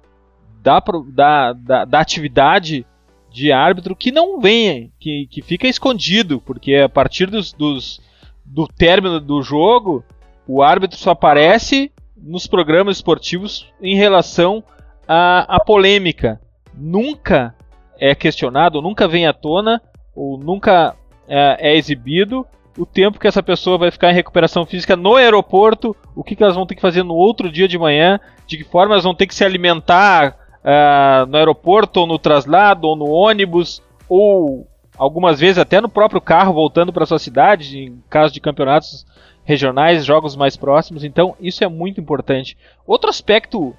da, 0.61 0.81
da, 1.13 1.53
da, 1.53 1.85
da, 1.85 1.99
atividade 1.99 2.85
de 3.31 3.51
árbitro 3.51 3.95
que 3.95 4.11
não 4.11 4.39
vem, 4.39 4.91
que, 4.99 5.27
que 5.29 5.41
fica 5.41 5.67
escondido, 5.67 6.39
porque 6.41 6.75
a 6.75 6.89
partir 6.89 7.27
dos, 7.29 7.53
dos, 7.53 8.01
do 8.45 8.67
término 8.67 9.19
do 9.19 9.41
jogo, 9.41 10.03
o 10.47 10.61
árbitro 10.61 10.97
só 10.97 11.11
aparece 11.11 11.91
nos 12.15 12.45
programas 12.45 12.97
esportivos 12.97 13.71
em 13.81 13.95
relação 13.95 14.63
à, 15.07 15.55
à 15.55 15.59
polêmica. 15.59 16.39
Nunca 16.73 17.55
é 17.99 18.13
questionado, 18.13 18.81
nunca 18.81 19.07
vem 19.07 19.25
à 19.25 19.33
tona, 19.33 19.81
ou 20.15 20.37
nunca 20.37 20.95
é, 21.27 21.71
é 21.71 21.77
exibido 21.77 22.45
o 22.77 22.85
tempo 22.85 23.19
que 23.19 23.27
essa 23.27 23.43
pessoa 23.43 23.77
vai 23.77 23.91
ficar 23.91 24.11
em 24.11 24.15
recuperação 24.15 24.65
física 24.65 24.95
no 24.95 25.15
aeroporto, 25.15 25.95
o 26.15 26.23
que, 26.23 26.35
que 26.35 26.43
elas 26.43 26.55
vão 26.55 26.65
ter 26.65 26.75
que 26.75 26.81
fazer 26.81 27.03
no 27.03 27.13
outro 27.13 27.51
dia 27.51 27.67
de 27.67 27.77
manhã, 27.77 28.19
de 28.47 28.57
que 28.57 28.63
forma 28.63 28.93
elas 28.93 29.03
vão 29.03 29.15
ter 29.15 29.27
que 29.27 29.35
se 29.35 29.43
alimentar 29.43 30.37
uh, 30.63 31.25
no 31.27 31.37
aeroporto, 31.37 32.01
ou 32.01 32.07
no 32.07 32.19
traslado, 32.19 32.87
ou 32.87 32.95
no 32.95 33.09
ônibus, 33.09 33.81
ou 34.07 34.67
algumas 34.97 35.39
vezes 35.39 35.57
até 35.57 35.81
no 35.81 35.89
próprio 35.89 36.21
carro 36.21 36.53
voltando 36.53 36.93
para 36.93 37.05
sua 37.05 37.19
cidade, 37.19 37.79
em 37.79 38.03
caso 38.09 38.33
de 38.33 38.39
campeonatos 38.39 39.05
regionais, 39.43 40.05
jogos 40.05 40.35
mais 40.35 40.55
próximos. 40.55 41.03
Então, 41.03 41.35
isso 41.39 41.63
é 41.63 41.67
muito 41.67 41.99
importante. 41.99 42.57
Outro 42.85 43.09
aspecto 43.09 43.75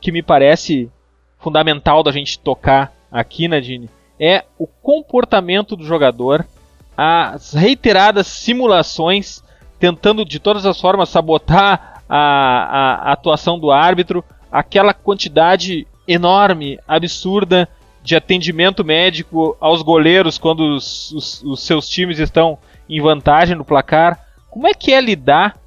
que 0.00 0.12
me 0.12 0.22
parece 0.22 0.90
fundamental 1.38 2.02
da 2.02 2.12
gente 2.12 2.38
tocar 2.38 2.92
aqui, 3.10 3.48
Nadine, 3.48 3.90
é 4.18 4.44
o 4.58 4.66
comportamento 4.66 5.76
do 5.76 5.84
jogador 5.84 6.46
as 6.96 7.52
reiteradas 7.52 8.26
simulações 8.26 9.42
tentando 9.78 10.24
de 10.24 10.40
todas 10.40 10.64
as 10.64 10.80
formas 10.80 11.10
sabotar 11.10 12.02
a, 12.08 12.16
a, 12.18 12.94
a 13.10 13.12
atuação 13.12 13.58
do 13.58 13.70
árbitro, 13.70 14.24
aquela 14.50 14.94
quantidade 14.94 15.86
enorme, 16.06 16.78
absurda 16.86 17.68
de 18.02 18.14
atendimento 18.14 18.84
médico 18.84 19.56
aos 19.60 19.82
goleiros 19.82 20.38
quando 20.38 20.60
os, 20.60 21.10
os, 21.12 21.42
os, 21.42 21.60
seus 21.60 21.88
times 21.88 22.20
estão 22.20 22.56
em 22.88 23.00
vantagem 23.00 23.56
no 23.56 23.64
placar. 23.64 24.24
Como 24.48 24.68
é 24.68 24.72
que 24.72 24.92
é 24.92 25.00
lidar 25.00 25.58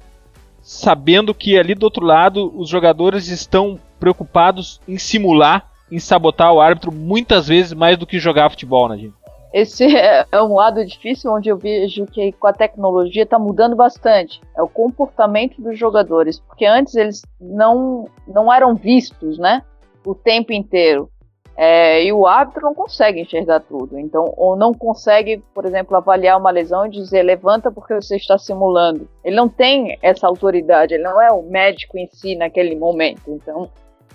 sabendo 0.62 1.34
que 1.34 1.58
ali 1.58 1.74
do 1.74 1.84
outro 1.84 2.04
lado 2.04 2.52
os 2.56 2.68
jogadores 2.68 3.28
estão 3.28 3.78
preocupados 3.98 4.80
em 4.88 4.96
simular, 4.96 5.68
em 5.92 5.98
sabotar 5.98 6.52
o 6.52 6.60
árbitro 6.60 6.90
muitas 6.90 7.48
vezes 7.48 7.72
mais 7.72 7.98
do 7.98 8.06
que 8.06 8.18
jogar 8.18 8.48
futebol, 8.50 8.88
né, 8.88 8.96
gente? 8.96 9.20
Esse 9.52 9.84
é, 9.84 10.24
é 10.32 10.42
um 10.42 10.54
lado 10.54 10.84
difícil 10.84 11.32
onde 11.32 11.48
eu 11.48 11.58
vejo 11.58 12.06
que 12.06 12.32
com 12.32 12.46
a 12.46 12.52
tecnologia 12.52 13.24
está 13.24 13.38
mudando 13.38 13.76
bastante. 13.76 14.40
É 14.56 14.62
o 14.62 14.68
comportamento 14.68 15.60
dos 15.60 15.78
jogadores, 15.78 16.38
porque 16.40 16.64
antes 16.64 16.94
eles 16.94 17.22
não, 17.40 18.08
não 18.26 18.52
eram 18.52 18.74
vistos, 18.74 19.38
né? 19.38 19.62
O 20.04 20.14
tempo 20.14 20.52
inteiro. 20.52 21.10
É, 21.56 22.02
e 22.04 22.12
o 22.12 22.26
árbitro 22.26 22.62
não 22.62 22.74
consegue 22.74 23.20
enxergar 23.20 23.60
tudo. 23.60 23.98
Então, 23.98 24.32
ou 24.36 24.56
não 24.56 24.72
consegue, 24.72 25.44
por 25.54 25.66
exemplo, 25.66 25.94
avaliar 25.96 26.38
uma 26.38 26.50
lesão 26.50 26.86
e 26.86 26.90
dizer 26.90 27.22
levanta 27.22 27.70
porque 27.70 27.94
você 27.94 28.16
está 28.16 28.38
simulando. 28.38 29.06
Ele 29.22 29.36
não 29.36 29.48
tem 29.48 29.98
essa 30.00 30.26
autoridade, 30.26 30.94
ele 30.94 31.02
não 31.02 31.20
é 31.20 31.30
o 31.30 31.42
médico 31.42 31.98
em 31.98 32.06
si 32.06 32.34
naquele 32.34 32.74
momento. 32.76 33.22
Então, 33.28 33.68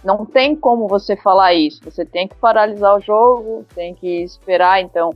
não 0.03 0.25
tem 0.25 0.55
como 0.55 0.87
você 0.87 1.15
falar 1.15 1.53
isso. 1.53 1.83
Você 1.83 2.03
tem 2.03 2.27
que 2.27 2.35
paralisar 2.35 2.95
o 2.95 3.01
jogo, 3.01 3.65
tem 3.75 3.93
que 3.93 4.23
esperar. 4.23 4.81
Então, 4.81 5.11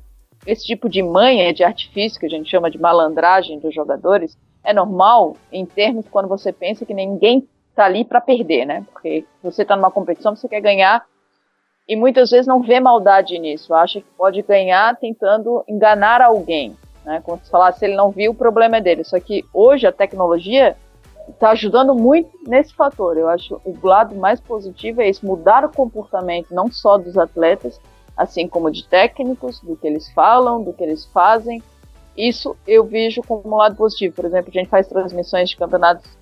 esse 0.45 0.65
tipo 0.65 0.87
de 0.87 1.01
manha 1.01 1.53
de 1.53 1.63
artifício 1.63 2.19
que 2.19 2.25
a 2.25 2.29
gente 2.29 2.49
chama 2.49 2.69
de 2.69 2.79
malandragem 2.79 3.59
dos 3.59 3.73
jogadores 3.73 4.37
é 4.63 4.73
normal 4.73 5.35
em 5.51 5.65
termos 5.65 6.07
quando 6.09 6.27
você 6.27 6.51
pensa 6.51 6.85
que 6.85 6.93
ninguém 6.93 7.47
está 7.69 7.85
ali 7.85 8.03
para 8.03 8.21
perder, 8.21 8.65
né? 8.65 8.85
Porque 8.91 9.25
você 9.41 9.61
está 9.61 9.75
numa 9.75 9.91
competição, 9.91 10.35
você 10.35 10.47
quer 10.47 10.61
ganhar 10.61 11.05
e 11.87 11.95
muitas 11.95 12.29
vezes 12.29 12.45
não 12.45 12.61
vê 12.61 12.79
maldade 12.79 13.39
nisso, 13.39 13.73
acha 13.73 13.99
que 13.99 14.07
pode 14.15 14.41
ganhar 14.43 14.95
tentando 14.97 15.63
enganar 15.67 16.21
alguém. 16.21 16.77
Né? 17.03 17.19
Como 17.23 17.43
se 17.43 17.49
falasse, 17.49 17.79
se 17.79 17.85
ele 17.85 17.95
não 17.95 18.11
viu, 18.11 18.31
o 18.31 18.35
problema 18.35 18.77
é 18.77 18.81
dele. 18.81 19.03
Só 19.03 19.19
que 19.19 19.43
hoje 19.51 19.87
a 19.87 19.91
tecnologia 19.91 20.77
está 21.27 21.49
ajudando 21.49 21.95
muito 21.95 22.29
nesse 22.47 22.75
fator. 22.75 23.17
Eu 23.17 23.27
acho 23.27 23.59
o 23.65 23.75
lado 23.81 24.15
mais 24.15 24.39
positivo 24.39 25.01
é 25.01 25.09
isso, 25.09 25.25
mudar 25.25 25.65
o 25.65 25.73
comportamento 25.73 26.53
não 26.53 26.71
só 26.71 26.95
dos 26.97 27.17
atletas, 27.17 27.81
assim 28.15 28.47
como 28.47 28.69
de 28.69 28.87
técnicos, 28.87 29.59
do 29.61 29.75
que 29.75 29.87
eles 29.87 30.11
falam, 30.11 30.61
do 30.61 30.73
que 30.73 30.83
eles 30.83 31.05
fazem. 31.05 31.63
Isso 32.15 32.55
eu 32.67 32.83
vejo 32.83 33.21
como 33.23 33.41
um 33.45 33.55
lado 33.55 33.75
positivo. 33.75 34.15
Por 34.15 34.25
exemplo, 34.25 34.51
a 34.53 34.59
gente 34.59 34.69
faz 34.69 34.87
transmissões 34.87 35.49
de 35.49 35.57
campeonatos 35.57 36.18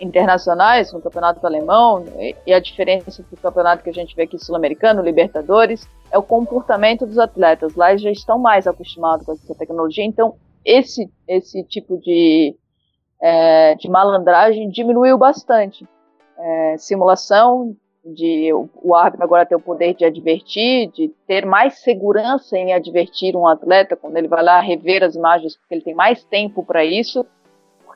internacionais, 0.00 0.92
no 0.92 1.00
campeonato 1.00 1.46
alemão, 1.46 2.04
e 2.46 2.52
a 2.52 2.58
diferença 2.58 3.22
do 3.22 3.36
campeonato 3.36 3.82
que 3.84 3.90
a 3.90 3.92
gente 3.92 4.16
vê 4.16 4.22
aqui 4.22 4.38
sul-americano, 4.38 5.02
Libertadores, 5.02 5.86
é 6.10 6.18
o 6.18 6.22
comportamento 6.22 7.06
dos 7.06 7.18
atletas. 7.18 7.74
Lá 7.74 7.90
eles 7.90 8.02
já 8.02 8.10
estão 8.10 8.38
mais 8.38 8.66
acostumados 8.66 9.26
com 9.26 9.32
essa 9.32 9.54
tecnologia, 9.54 10.04
então 10.04 10.34
esse, 10.64 11.10
esse 11.28 11.62
tipo 11.64 11.98
de, 11.98 12.56
é, 13.20 13.74
de 13.76 13.88
malandragem 13.88 14.68
diminuiu 14.68 15.16
bastante. 15.18 15.86
É, 16.38 16.76
simulação 16.78 17.76
de 18.02 18.50
o, 18.52 18.68
o 18.82 18.94
árbitro 18.94 19.24
agora 19.24 19.44
ter 19.44 19.54
o 19.54 19.60
poder 19.60 19.94
de 19.94 20.04
advertir, 20.04 20.90
de 20.90 21.08
ter 21.26 21.44
mais 21.44 21.80
segurança 21.80 22.56
em 22.56 22.72
advertir 22.72 23.36
um 23.36 23.46
atleta 23.46 23.94
quando 23.94 24.16
ele 24.16 24.28
vai 24.28 24.42
lá 24.42 24.58
rever 24.60 25.02
as 25.02 25.14
imagens, 25.14 25.56
porque 25.56 25.74
ele 25.74 25.84
tem 25.84 25.94
mais 25.94 26.24
tempo 26.24 26.64
para 26.64 26.84
isso 26.84 27.26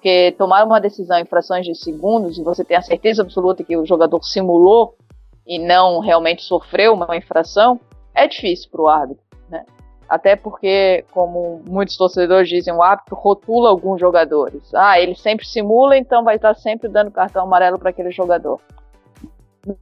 porque 0.05 0.35
tomar 0.37 0.67
uma 0.67 0.79
decisão 0.79 1.19
em 1.19 1.25
frações 1.25 1.64
de 1.64 1.75
segundos 1.75 2.37
e 2.37 2.43
você 2.43 2.62
tem 2.62 2.77
a 2.77 2.83
certeza 2.83 3.23
absoluta 3.23 3.64
que 3.64 3.75
o 3.75 3.87
jogador 3.87 4.23
simulou 4.23 4.99
e 5.47 5.59
não 5.59 5.99
realmente 6.01 6.43
sofreu 6.43 6.93
uma 6.93 7.17
infração 7.17 7.81
é 8.14 8.29
difícil 8.29 8.69
para 8.71 8.83
o 8.83 8.87
árbitro, 8.87 9.25
né? 9.49 9.64
Até 10.07 10.37
porque, 10.37 11.07
como 11.11 11.62
muitos 11.67 11.97
torcedores 11.97 12.51
dizem, 12.51 12.75
o 12.75 12.83
árbitro 12.83 13.17
rotula 13.17 13.71
alguns 13.71 13.99
jogadores. 13.99 14.62
Ah, 14.75 15.01
ele 15.01 15.14
sempre 15.14 15.47
simula, 15.47 15.97
então 15.97 16.23
vai 16.23 16.37
estar 16.37 16.55
sempre 16.55 16.87
dando 16.87 17.11
cartão 17.11 17.45
amarelo 17.45 17.79
para 17.79 17.88
aquele 17.88 18.11
jogador. 18.11 18.61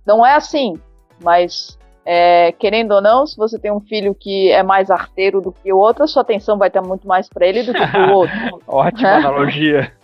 Não 0.06 0.24
é 0.24 0.36
assim, 0.36 0.78
mas 1.20 1.76
é, 2.06 2.52
querendo 2.52 2.92
ou 2.92 3.02
não, 3.02 3.26
se 3.26 3.36
você 3.36 3.58
tem 3.58 3.72
um 3.72 3.80
filho 3.80 4.14
que 4.14 4.52
é 4.52 4.62
mais 4.62 4.88
arteiro 4.88 5.40
do 5.40 5.50
que 5.50 5.72
o 5.72 5.78
outro, 5.78 6.04
a 6.04 6.06
sua 6.06 6.22
atenção 6.22 6.56
vai 6.56 6.68
estar 6.68 6.80
muito 6.80 7.08
mais 7.08 7.28
para 7.28 7.44
ele 7.44 7.64
do 7.64 7.74
que 7.74 7.86
para 7.88 8.12
o 8.12 8.14
outro. 8.14 8.62
Ótima 8.68 9.08
é? 9.10 9.14
analogia. 9.16 10.01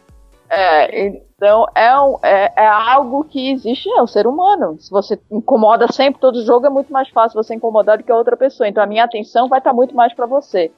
É, 0.50 1.06
então 1.06 1.66
é, 1.74 2.00
um, 2.00 2.18
é, 2.22 2.52
é, 2.56 2.66
algo 2.66 3.24
que 3.24 3.50
existe, 3.50 3.88
é 3.90 4.02
o 4.02 4.06
ser 4.06 4.26
humano. 4.26 4.76
Se 4.80 4.90
você 4.90 5.20
incomoda 5.30 5.90
sempre 5.92 6.20
todo 6.20 6.44
jogo, 6.44 6.66
é 6.66 6.70
muito 6.70 6.92
mais 6.92 7.08
fácil 7.10 7.42
você 7.42 7.54
incomodar 7.54 7.98
do 7.98 8.04
que 8.04 8.12
a 8.12 8.16
outra 8.16 8.36
pessoa. 8.36 8.68
Então 8.68 8.82
a 8.82 8.86
minha 8.86 9.04
atenção 9.04 9.48
vai 9.48 9.58
estar 9.58 9.72
muito 9.72 9.94
mais 9.94 10.14
para 10.14 10.26
você. 10.26 10.72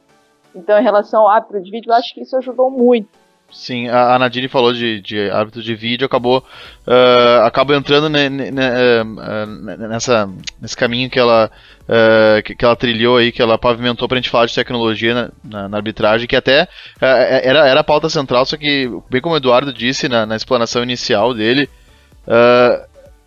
Então, 0.55 0.79
em 0.79 0.83
relação 0.83 1.23
ao 1.23 1.29
árbitro 1.29 1.63
de 1.63 1.71
vídeo, 1.71 1.91
eu 1.91 1.95
acho 1.95 2.13
que 2.13 2.23
isso 2.23 2.37
ajudou 2.37 2.71
muito. 2.71 3.09
Sim, 3.53 3.89
a, 3.89 4.19
Nadine 4.19 4.49
falou 4.49 4.73
de, 4.73 5.01
de 5.01 5.29
árbitro 5.31 5.61
de 5.63 5.75
vídeo, 5.75 6.07
acabou, 6.07 6.39
uh, 6.87 7.45
acabou 7.45 7.75
entrando 7.75 8.09
ne, 8.09 8.29
ne, 8.29 8.51
ne, 8.51 8.63
uh, 8.63 9.89
nessa, 9.89 10.31
nesse 10.61 10.77
caminho 10.77 11.11
que 11.11 11.19
ela, 11.19 11.51
uh, 11.83 12.43
que, 12.45 12.55
que, 12.55 12.65
ela 12.65 12.77
trilhou 12.77 13.17
aí, 13.17 13.33
que 13.33 13.43
ela 13.43 13.59
pavimentou 13.59 14.07
pra 14.07 14.17
gente 14.19 14.31
falar 14.31 14.47
de 14.47 14.55
tecnologia 14.55 15.15
na, 15.15 15.31
na, 15.43 15.69
na 15.69 15.77
arbitragem, 15.77 16.29
que 16.29 16.37
até 16.37 16.69
era, 17.01 17.67
era 17.67 17.81
a 17.81 17.85
pauta 17.85 18.09
central, 18.09 18.47
só 18.47 18.57
que, 18.57 18.89
bem 19.11 19.21
como 19.21 19.35
o 19.35 19.39
Eduardo 19.39 19.73
disse 19.73 20.09
na, 20.09 20.25
na 20.25 20.37
explanação 20.37 20.83
inicial 20.83 21.35
dele, 21.35 21.69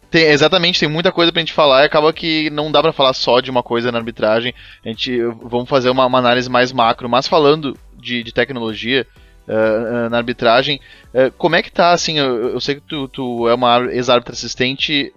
tem, 0.09 0.25
exatamente, 0.25 0.79
tem 0.79 0.87
muita 0.87 1.11
coisa 1.11 1.31
pra 1.31 1.41
gente 1.41 1.51
falar 1.51 1.81
e 1.81 1.85
acaba 1.85 2.13
que 2.13 2.49
não 2.51 2.71
dá 2.71 2.81
para 2.81 2.93
falar 2.93 3.13
só 3.13 3.41
de 3.41 3.49
uma 3.49 3.63
coisa 3.63 3.91
na 3.91 3.97
arbitragem. 3.97 4.53
A 4.85 4.89
gente 4.89 5.19
vamos 5.41 5.67
fazer 5.67 5.89
uma, 5.89 6.05
uma 6.05 6.19
análise 6.19 6.47
mais 6.49 6.71
macro, 6.71 7.09
mas 7.09 7.27
falando 7.27 7.75
de, 7.99 8.21
de 8.21 8.31
tecnologia, 8.31 9.07
uh, 9.47 10.09
na 10.09 10.17
arbitragem. 10.17 10.79
Uh, 11.13 11.31
como 11.37 11.55
é 11.55 11.61
que 11.61 11.71
tá, 11.71 11.91
assim, 11.91 12.17
eu, 12.17 12.53
eu 12.53 12.61
sei 12.61 12.75
que 12.75 12.81
tu, 12.81 13.07
tu 13.07 13.47
é 13.47 13.53
uma 13.53 13.85
ex-árbitra 13.91 14.33
assistente 14.33 15.13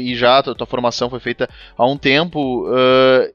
e 0.00 0.14
já 0.14 0.42
tua, 0.42 0.54
tua, 0.54 0.66
formação 0.66 1.10
foi 1.10 1.20
feita 1.20 1.48
há 1.76 1.86
um 1.86 1.96
tempo, 1.96 2.66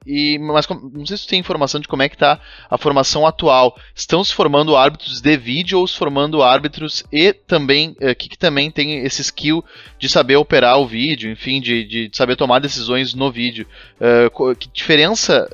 e, 0.05 0.37
mas 0.39 0.67
não 0.67 1.05
sei 1.05 1.17
se 1.17 1.25
tu 1.25 1.29
tem 1.29 1.39
informação 1.39 1.79
de 1.79 1.87
como 1.87 2.03
é 2.03 2.09
que 2.09 2.17
tá 2.17 2.39
a 2.69 2.77
formação 2.77 3.27
atual. 3.27 3.75
Estão 3.93 4.23
se 4.23 4.33
formando 4.33 4.75
árbitros 4.75 5.21
de 5.21 5.37
vídeo 5.37 5.79
ou 5.79 5.87
se 5.87 5.97
formando 5.97 6.41
árbitros 6.41 7.03
e 7.11 7.33
também, 7.33 7.95
que, 8.17 8.29
que 8.29 8.37
também 8.37 8.71
tem 8.71 8.99
esse 8.99 9.21
skill 9.21 9.63
de 9.99 10.09
saber 10.09 10.37
operar 10.37 10.79
o 10.79 10.87
vídeo, 10.87 11.31
enfim, 11.31 11.59
de, 11.59 11.83
de 11.83 12.09
saber 12.13 12.35
tomar 12.35 12.59
decisões 12.59 13.13
no 13.13 13.31
vídeo. 13.31 13.67
que 14.59 14.69
diferença, 14.73 15.47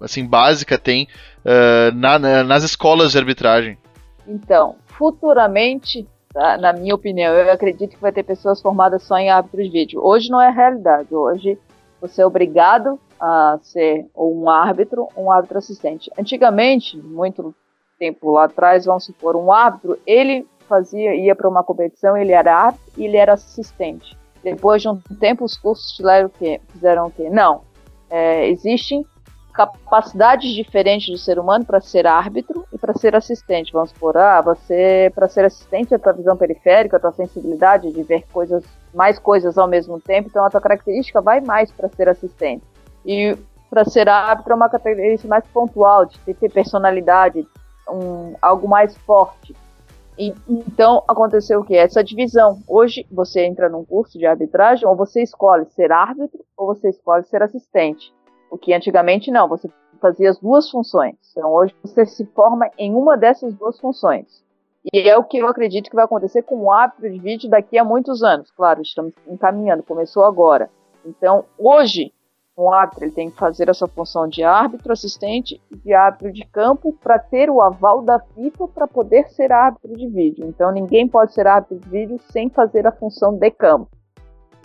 assim, 0.00 0.26
básica 0.26 0.76
tem 0.76 1.08
uh, 1.46 1.94
na, 1.94 2.18
na, 2.18 2.44
nas 2.44 2.64
escolas 2.64 3.12
de 3.12 3.18
arbitragem? 3.18 3.78
Então, 4.26 4.76
futuramente, 4.86 6.06
tá, 6.32 6.58
na 6.58 6.72
minha 6.72 6.94
opinião, 6.94 7.32
eu 7.32 7.50
acredito 7.52 7.94
que 7.94 8.02
vai 8.02 8.12
ter 8.12 8.24
pessoas 8.24 8.60
formadas 8.60 9.04
só 9.04 9.16
em 9.16 9.30
árbitros 9.30 9.66
de 9.66 9.70
vídeo. 9.70 10.00
Hoje 10.02 10.28
não 10.28 10.40
é 10.40 10.50
realidade. 10.50 11.14
Hoje 11.14 11.58
você 12.00 12.22
é 12.22 12.26
obrigado 12.26 12.98
a 13.18 13.58
ser 13.62 14.06
um 14.14 14.50
árbitro 14.50 15.08
um 15.16 15.30
árbitro 15.30 15.58
assistente. 15.58 16.10
Antigamente, 16.18 16.98
muito 16.98 17.54
tempo 17.98 18.32
lá 18.32 18.44
atrás, 18.44 18.84
vamos 18.84 19.04
supor, 19.04 19.36
um 19.36 19.50
árbitro, 19.50 19.98
ele 20.06 20.46
fazia, 20.68 21.14
ia 21.14 21.34
para 21.34 21.48
uma 21.48 21.64
competição, 21.64 22.16
ele 22.16 22.32
era 22.32 22.54
árbitro 22.54 22.92
e 22.98 23.04
ele 23.06 23.16
era 23.16 23.32
assistente. 23.32 24.16
Depois 24.42 24.82
de 24.82 24.88
um 24.88 25.00
tempo, 25.18 25.44
os 25.44 25.56
cursos 25.56 25.96
fizeram 25.96 26.26
o 26.26 26.30
quê? 26.30 26.60
Fizeram 26.68 27.06
o 27.06 27.10
quê? 27.10 27.30
Não. 27.30 27.62
É, 28.10 28.48
existem 28.48 29.04
capacidades 29.56 30.54
diferentes 30.54 31.08
do 31.08 31.16
ser 31.16 31.38
humano 31.38 31.64
para 31.64 31.80
ser 31.80 32.06
árbitro 32.06 32.66
e 32.72 32.78
para 32.78 32.92
ser 32.92 33.16
assistente. 33.16 33.72
Vamos 33.72 33.90
supor, 33.90 34.16
ah, 34.16 34.42
você, 34.42 35.10
para 35.14 35.26
ser 35.28 35.46
assistente, 35.46 35.94
a 35.94 35.98
tua 35.98 36.12
visão 36.12 36.36
periférica, 36.36 36.98
a 36.98 37.00
tua 37.00 37.12
sensibilidade 37.12 37.90
de 37.90 38.02
ver 38.02 38.26
coisas, 38.30 38.62
mais 38.94 39.18
coisas 39.18 39.56
ao 39.56 39.66
mesmo 39.66 39.98
tempo, 39.98 40.28
então 40.28 40.44
a 40.44 40.50
tua 40.50 40.60
característica 40.60 41.22
vai 41.22 41.40
mais 41.40 41.70
para 41.72 41.88
ser 41.88 42.08
assistente. 42.08 42.62
E 43.04 43.36
para 43.70 43.84
ser 43.84 44.08
árbitro 44.08 44.52
é 44.52 44.56
uma 44.56 44.68
característica 44.68 45.28
mais 45.28 45.46
pontual, 45.46 46.04
de 46.04 46.18
ter 46.18 46.52
personalidade, 46.52 47.46
um, 47.88 48.34
algo 48.42 48.68
mais 48.68 48.96
forte. 48.98 49.56
E, 50.18 50.34
então 50.48 51.02
aconteceu 51.08 51.60
o 51.60 51.64
que? 51.64 51.76
Essa 51.76 52.02
divisão. 52.04 52.58
Hoje 52.68 53.06
você 53.10 53.44
entra 53.44 53.68
num 53.68 53.84
curso 53.84 54.18
de 54.18 54.26
arbitragem, 54.26 54.86
ou 54.86 54.94
você 54.94 55.22
escolhe 55.22 55.66
ser 55.70 55.92
árbitro, 55.92 56.40
ou 56.56 56.66
você 56.66 56.90
escolhe 56.90 57.24
ser 57.24 57.42
assistente. 57.42 58.14
O 58.56 58.58
que 58.58 58.72
antigamente 58.72 59.30
não, 59.30 59.46
você 59.46 59.68
fazia 60.00 60.30
as 60.30 60.38
duas 60.38 60.70
funções. 60.70 61.14
Então 61.30 61.52
hoje 61.52 61.76
você 61.84 62.06
se 62.06 62.24
forma 62.24 62.70
em 62.78 62.94
uma 62.94 63.14
dessas 63.14 63.52
duas 63.52 63.78
funções. 63.78 64.42
E 64.90 65.10
é 65.10 65.14
o 65.14 65.24
que 65.24 65.36
eu 65.36 65.46
acredito 65.46 65.90
que 65.90 65.94
vai 65.94 66.06
acontecer 66.06 66.40
com 66.40 66.56
o 66.56 66.72
árbitro 66.72 67.12
de 67.12 67.18
vídeo 67.18 67.50
daqui 67.50 67.76
a 67.76 67.84
muitos 67.84 68.22
anos. 68.22 68.50
Claro, 68.52 68.80
estamos 68.80 69.12
encaminhando, 69.28 69.82
começou 69.82 70.24
agora. 70.24 70.70
Então, 71.04 71.44
hoje, 71.58 72.14
um 72.56 72.72
árbitro 72.72 73.04
ele 73.04 73.12
tem 73.12 73.30
que 73.30 73.36
fazer 73.36 73.68
essa 73.68 73.86
função 73.86 74.26
de 74.26 74.42
árbitro 74.42 74.90
assistente 74.90 75.60
e 75.70 75.76
de 75.76 75.92
árbitro 75.92 76.32
de 76.32 76.46
campo 76.46 76.94
para 76.94 77.18
ter 77.18 77.50
o 77.50 77.60
aval 77.60 78.00
da 78.00 78.18
FIFA 78.18 78.68
para 78.68 78.86
poder 78.86 79.28
ser 79.28 79.52
árbitro 79.52 79.94
de 79.94 80.08
vídeo. 80.08 80.46
Então, 80.46 80.72
ninguém 80.72 81.06
pode 81.06 81.34
ser 81.34 81.46
árbitro 81.46 81.78
de 81.78 81.90
vídeo 81.90 82.18
sem 82.30 82.48
fazer 82.48 82.86
a 82.86 82.92
função 82.92 83.36
de 83.36 83.50
campo 83.50 83.90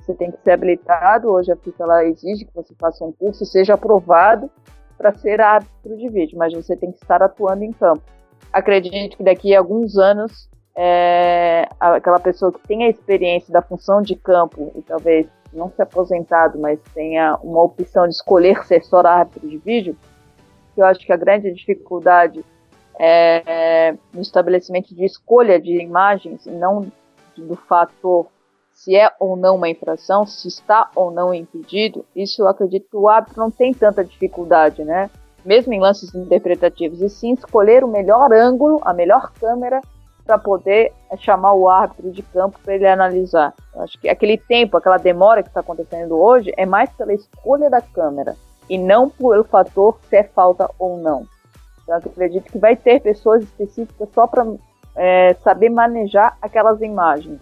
você 0.02 0.14
tem 0.14 0.32
que 0.32 0.42
ser 0.44 0.52
habilitado. 0.52 1.30
Hoje 1.30 1.52
a 1.52 1.56
FIFA 1.56 1.84
ela 1.84 2.06
exige 2.06 2.46
que 2.46 2.54
você 2.54 2.74
faça 2.76 3.06
um 3.06 3.12
curso 3.12 3.44
e 3.44 3.48
seja 3.48 3.76
aprovado 3.76 4.50
para 4.98 5.14
ser 5.14 5.42
árbitro 5.42 5.98
de 5.98 6.10
vídeo, 6.10 6.38
mas 6.38 6.54
você 6.54 6.76
tem 6.76 6.92
que 6.92 6.98
estar 6.98 7.22
atuando 7.24 7.64
em 7.64 7.72
campo. 7.72 8.04
Acredito 8.52 9.18
que 9.18 9.24
daqui 9.24 9.56
a 9.56 9.60
alguns 9.60 9.98
anos 9.98 10.50
é, 10.76 11.68
aquela 11.80 12.20
pessoa 12.20 12.52
que 12.52 12.68
tem 12.68 12.84
a 12.84 12.90
experiência 12.90 13.52
da 13.52 13.62
função 13.62 14.02
de 14.02 14.16
campo 14.16 14.72
e 14.76 14.82
talvez 14.82 15.28
não 15.54 15.70
se 15.70 15.82
aposentado, 15.82 16.60
mas 16.60 16.80
tenha 16.94 17.38
uma 17.44 17.62
opção 17.62 18.08
de 18.08 18.14
escolher 18.14 18.64
ser 18.66 18.84
só 18.84 19.00
árbitro 19.00 19.48
de 19.50 19.58
vídeo, 19.58 19.98
eu 20.78 20.86
acho 20.86 21.06
que 21.06 21.12
a 21.12 21.18
grande 21.18 21.52
dificuldade 21.52 22.44
é 23.00 23.96
no 24.14 24.22
estabelecimento 24.22 24.94
de 24.94 25.04
escolha 25.04 25.60
de 25.60 25.82
imagens 25.82 26.46
e 26.46 26.52
não 26.52 26.92
do 27.36 27.56
fator 27.56 28.28
se 28.84 28.96
é 28.96 29.12
ou 29.20 29.36
não 29.36 29.58
uma 29.58 29.70
infração, 29.70 30.26
se 30.26 30.48
está 30.48 30.90
ou 30.96 31.12
não 31.12 31.32
impedido, 31.32 32.04
isso 32.16 32.42
eu 32.42 32.48
acredito 32.48 32.90
que 32.90 32.98
o 32.98 33.08
árbitro 33.08 33.40
não 33.40 33.52
tem 33.52 33.72
tanta 33.76 34.04
dificuldade, 34.04 34.84
né? 34.84 35.08
Mesmo 35.46 35.72
em 35.72 35.80
lances 35.80 36.16
interpretativos, 36.16 37.00
e 37.00 37.08
sim 37.08 37.34
escolher 37.34 37.84
o 37.84 37.88
melhor 37.88 38.34
ângulo, 38.34 38.82
a 38.84 38.92
melhor 38.92 39.32
câmera 39.34 39.82
para 40.26 40.40
poder 40.40 40.94
é, 41.12 41.18
chamar 41.18 41.54
o 41.54 41.70
árbitro 41.70 42.12
de 42.12 42.24
campo 42.24 42.58
para 42.64 42.74
ele 42.74 42.88
analisar. 42.88 43.54
Eu 43.76 43.82
acho 43.84 44.00
que 44.00 44.10
aquele 44.10 44.38
tempo, 44.38 44.78
aquela 44.78 44.98
demora 44.98 45.44
que 45.44 45.50
está 45.50 45.60
acontecendo 45.60 46.20
hoje 46.20 46.52
é 46.58 46.66
mais 46.66 46.90
pela 46.92 47.14
escolha 47.14 47.70
da 47.70 47.82
câmera 47.82 48.36
e 48.68 48.80
não 48.80 49.10
pelo 49.10 49.44
fator 49.44 50.00
se 50.10 50.16
é 50.16 50.24
falta 50.24 50.68
ou 50.80 50.98
não. 50.98 51.28
Então, 51.84 52.00
eu 52.04 52.12
acredito 52.12 52.52
que 52.52 52.58
vai 52.58 52.76
ter 52.76 53.00
pessoas 53.00 53.44
específicas 53.44 54.10
só 54.12 54.26
para 54.26 54.44
é, 54.96 55.36
saber 55.44 55.70
manejar 55.70 56.36
aquelas 56.42 56.82
imagens. 56.82 57.40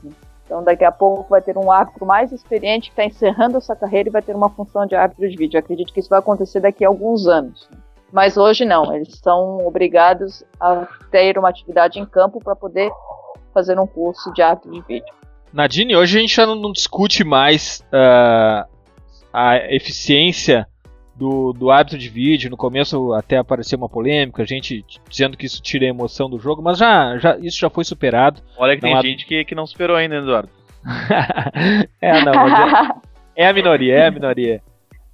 Então 0.49 0.63
daqui 0.63 0.83
a 0.83 0.91
pouco 0.91 1.29
vai 1.29 1.43
ter 1.43 1.55
um 1.55 1.71
árbitro 1.71 2.07
mais 2.07 2.31
experiente 2.31 2.89
que 2.89 2.99
está 2.99 3.05
encerrando 3.05 3.57
essa 3.57 3.75
carreira 3.75 4.09
e 4.09 4.11
vai 4.11 4.23
ter 4.23 4.35
uma 4.35 4.49
função 4.49 4.83
de 4.87 4.95
árbitro 4.95 5.29
de 5.29 5.37
vídeo. 5.37 5.57
Eu 5.57 5.59
acredito 5.59 5.93
que 5.93 5.99
isso 5.99 6.09
vai 6.09 6.17
acontecer 6.17 6.59
daqui 6.59 6.83
a 6.83 6.87
alguns 6.87 7.27
anos. 7.27 7.69
Mas 8.11 8.35
hoje 8.35 8.65
não, 8.65 8.91
eles 8.95 9.19
são 9.19 9.59
obrigados 9.63 10.43
a 10.59 10.87
ter 11.11 11.37
uma 11.37 11.49
atividade 11.49 11.99
em 11.99 12.05
campo 12.05 12.39
para 12.43 12.55
poder 12.55 12.91
fazer 13.53 13.79
um 13.79 13.85
curso 13.85 14.33
de 14.33 14.41
árbitro 14.41 14.71
de 14.71 14.81
vídeo. 14.81 15.13
Nadine, 15.53 15.95
hoje 15.95 16.17
a 16.17 16.21
gente 16.21 16.35
já 16.35 16.47
não 16.47 16.71
discute 16.71 17.23
mais 17.23 17.85
uh, 17.93 18.67
a 19.31 19.57
eficiência 19.69 20.67
do, 21.19 21.51
do 21.51 21.69
árbitro 21.69 21.99
de 21.99 22.07
vídeo. 22.07 22.49
No 22.49 22.55
começo 22.55 23.13
até 23.13 23.37
apareceu 23.37 23.77
uma 23.77 23.89
polêmica, 23.89 24.41
a 24.41 24.45
gente 24.45 24.85
dizendo 25.09 25.35
que 25.35 25.45
isso 25.45 25.61
tira 25.61 25.85
a 25.85 25.89
emoção 25.89 26.29
do 26.29 26.39
jogo, 26.39 26.61
mas 26.61 26.77
já, 26.77 27.17
já 27.17 27.37
isso 27.37 27.59
já 27.59 27.69
foi 27.69 27.83
superado. 27.83 28.41
Olha 28.57 28.75
que 28.77 28.81
não 28.81 28.89
tem 28.89 28.97
há... 28.97 29.01
gente 29.01 29.25
que, 29.25 29.43
que 29.43 29.53
não 29.53 29.67
superou 29.67 29.97
ainda, 29.97 30.15
Eduardo. 30.15 30.49
é, 32.01 32.23
não, 32.23 32.47
é, 32.47 32.91
é, 33.35 33.47
a 33.47 33.53
minoria, 33.53 33.95
é 33.95 34.07
a 34.07 34.11
minoria. 34.11 34.61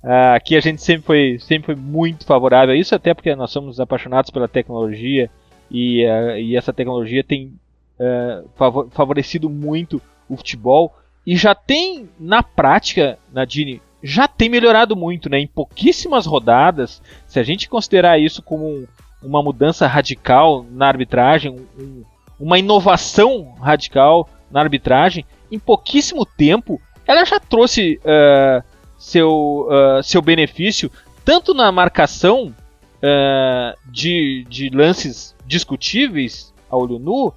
Uh, 0.04 0.36
aqui 0.36 0.56
a 0.56 0.60
gente 0.60 0.84
sempre 0.84 1.04
foi, 1.04 1.38
sempre 1.40 1.66
foi 1.74 1.76
muito 1.76 2.24
favorável 2.26 2.76
a 2.76 2.78
isso, 2.78 2.94
até 2.94 3.12
porque 3.16 3.36
nós 3.36 3.50
somos 3.50 3.80
apaixonados 3.80 4.30
pela 4.30 4.48
tecnologia 4.48 5.32
e, 5.72 6.06
uh, 6.06 6.38
e 6.38 6.56
essa 6.56 6.72
tecnologia 6.72 7.24
tem 7.24 7.54
uh, 8.00 8.88
favorecido 8.92 9.50
muito 9.50 10.00
o 10.30 10.38
futebol 10.38 10.96
e 11.26 11.36
já 11.36 11.56
tem 11.56 12.08
na 12.20 12.44
prática, 12.44 13.18
Nadine, 13.34 13.82
já 14.06 14.28
tem 14.28 14.50
melhorado 14.50 14.96
muito, 14.96 15.28
né? 15.30 15.40
Em 15.40 15.48
pouquíssimas 15.48 16.28
rodadas, 16.28 17.02
se 17.26 17.40
a 17.40 17.44
gente 17.44 17.68
considerar 17.68 18.20
isso 18.20 18.40
como 18.44 18.68
um, 18.68 18.88
uma 19.24 19.42
mudança 19.42 19.88
radical 19.88 20.64
na 20.70 20.88
arbitragem, 20.88 21.60
um, 21.76 22.04
uma 22.40 22.60
inovação 22.60 23.56
radical 23.60 24.30
na 24.52 24.62
arbitragem, 24.62 25.26
em 25.52 25.58
pouquíssimo 25.58 26.24
tempo, 26.24 26.80
ela 27.08 27.26
já 27.26 27.40
trouxe 27.40 28.00
uh, 28.04 28.64
seu, 28.96 29.68
uh, 29.68 30.04
seu 30.04 30.22
benefício 30.22 30.92
tanto 31.24 31.56
na 31.56 31.72
marcação 31.72 32.54
uh, 32.98 33.92
de, 33.92 34.46
de 34.48 34.70
lances 34.70 35.36
discutíveis 35.48 36.54
a 36.70 36.78
olho 36.78 37.00
nu, 37.00 37.34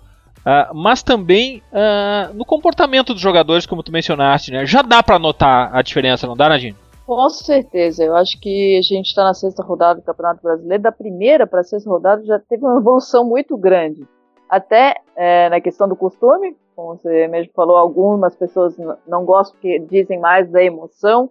Uh, 0.49 0.75
mas 0.75 1.03
também 1.03 1.63
uh, 1.71 2.33
no 2.33 2.43
comportamento 2.43 3.13
dos 3.13 3.21
jogadores, 3.21 3.67
como 3.67 3.83
tu 3.83 3.93
mencionaste, 3.93 4.51
né? 4.51 4.65
Já 4.65 4.81
dá 4.81 5.03
para 5.03 5.19
notar 5.19 5.69
a 5.77 5.83
diferença, 5.83 6.27
não 6.27 6.35
dá, 6.35 6.49
Nadine? 6.49 6.75
Com 7.07 7.29
certeza, 7.29 8.03
eu 8.03 8.17
acho 8.17 8.41
que 8.41 8.79
a 8.79 8.83
gente 8.83 9.09
está 9.09 9.25
na 9.25 9.35
sexta 9.35 9.63
rodada 9.63 10.01
do 10.01 10.05
Campeonato 10.05 10.43
Brasileiro. 10.43 10.83
Da 10.83 10.91
primeira 10.91 11.47
para 11.47 11.61
a 11.61 11.65
sexta 11.65 11.91
rodada 11.91 12.25
já 12.25 12.39
teve 12.39 12.65
uma 12.65 12.79
evolução 12.81 13.27
muito 13.27 13.59
grande. 13.59 14.09
Até 14.49 14.97
é, 15.15 15.51
na 15.51 15.61
questão 15.61 15.87
do 15.87 15.95
costume, 15.95 16.57
como 16.75 16.97
você 16.97 17.29
mesmo 17.29 17.53
falou, 17.55 17.77
algumas 17.77 18.35
pessoas 18.35 18.75
não 19.07 19.27
gostam 19.27 19.55
porque 19.55 19.79
dizem 19.81 20.19
mais 20.19 20.51
da 20.51 20.63
emoção. 20.63 21.29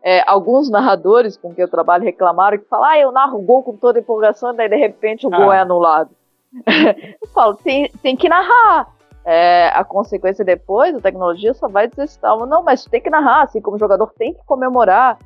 É, 0.00 0.22
alguns 0.30 0.70
narradores 0.70 1.36
com 1.36 1.52
quem 1.52 1.62
eu 1.62 1.70
trabalho 1.70 2.04
reclamaram 2.04 2.56
que 2.56 2.68
falam, 2.68 2.86
ah, 2.86 2.98
eu 2.98 3.10
narro 3.10 3.38
o 3.38 3.42
gol 3.42 3.64
com 3.64 3.76
toda 3.76 3.98
empolgação, 3.98 4.54
daí 4.54 4.68
de 4.68 4.76
repente 4.76 5.26
o 5.26 5.34
ah. 5.34 5.36
gol 5.36 5.52
é 5.52 5.58
anulado. 5.58 6.10
Eu 7.22 7.28
falo, 7.28 7.54
tem, 7.54 7.90
tem 8.02 8.16
que 8.16 8.28
narrar. 8.28 8.88
É, 9.24 9.68
a 9.74 9.84
consequência 9.84 10.44
depois, 10.44 10.94
a 10.94 11.00
tecnologia 11.00 11.52
só 11.54 11.68
vai 11.68 11.88
desestar. 11.88 12.36
Não, 12.46 12.62
mas 12.62 12.84
tem 12.84 13.00
que 13.00 13.10
narrar, 13.10 13.42
assim 13.42 13.60
como 13.60 13.76
o 13.76 13.78
jogador 13.78 14.12
tem 14.18 14.34
que 14.34 14.44
comemorar. 14.44 15.18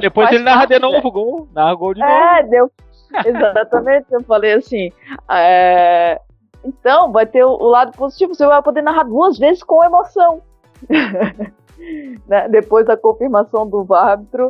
Depois 0.00 0.30
ele 0.30 0.44
narra 0.44 0.66
de 0.66 0.78
novo 0.78 1.08
o 1.08 1.10
gol, 1.10 1.48
narra 1.52 1.74
gol 1.74 1.94
de 1.94 2.02
é, 2.02 2.06
novo. 2.06 2.24
É, 2.24 2.42
deu. 2.44 2.70
Exatamente, 3.26 4.06
eu 4.12 4.22
falei 4.22 4.52
assim. 4.52 4.92
É, 5.28 6.20
então, 6.64 7.10
vai 7.10 7.26
ter 7.26 7.44
o, 7.44 7.50
o, 7.50 7.66
lado 7.66 7.92
positivo, 7.96 8.34
você 8.34 8.46
vai 8.46 8.62
poder 8.62 8.82
narrar 8.82 9.04
duas 9.04 9.36
vezes 9.36 9.62
com 9.64 9.84
emoção. 9.84 10.42
né? 12.28 12.48
Depois 12.48 12.86
da 12.86 12.96
confirmação 12.96 13.68
do 13.68 13.92
árbitro 13.92 14.48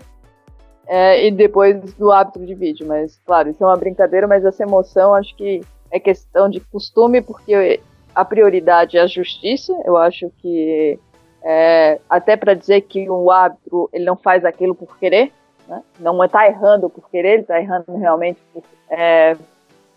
é, 0.86 1.26
e 1.26 1.30
depois 1.30 1.94
do 1.94 2.10
árbitro 2.10 2.44
de 2.44 2.54
vídeo. 2.54 2.86
Mas, 2.86 3.18
claro, 3.24 3.48
isso 3.48 3.62
é 3.62 3.66
uma 3.66 3.76
brincadeira, 3.76 4.26
mas 4.26 4.44
essa 4.44 4.62
emoção 4.62 5.14
acho 5.14 5.34
que 5.36 5.62
é 5.90 5.98
questão 5.98 6.48
de 6.48 6.60
costume, 6.60 7.20
porque 7.20 7.80
a 8.14 8.24
prioridade 8.24 8.96
é 8.96 9.00
a 9.00 9.06
justiça. 9.06 9.72
Eu 9.84 9.96
acho 9.96 10.30
que 10.38 10.98
é, 11.42 12.00
até 12.08 12.36
para 12.36 12.54
dizer 12.54 12.82
que 12.82 13.08
o 13.08 13.30
árbitro 13.30 13.88
ele 13.92 14.04
não 14.04 14.16
faz 14.16 14.44
aquilo 14.44 14.74
por 14.74 14.98
querer, 14.98 15.32
né? 15.66 15.82
não 15.98 16.22
está 16.24 16.46
errando 16.46 16.90
por 16.90 17.08
querer, 17.10 17.34
ele 17.34 17.42
está 17.42 17.60
errando 17.60 17.96
realmente 17.96 18.40
por 18.52 18.62
é, 18.90 19.36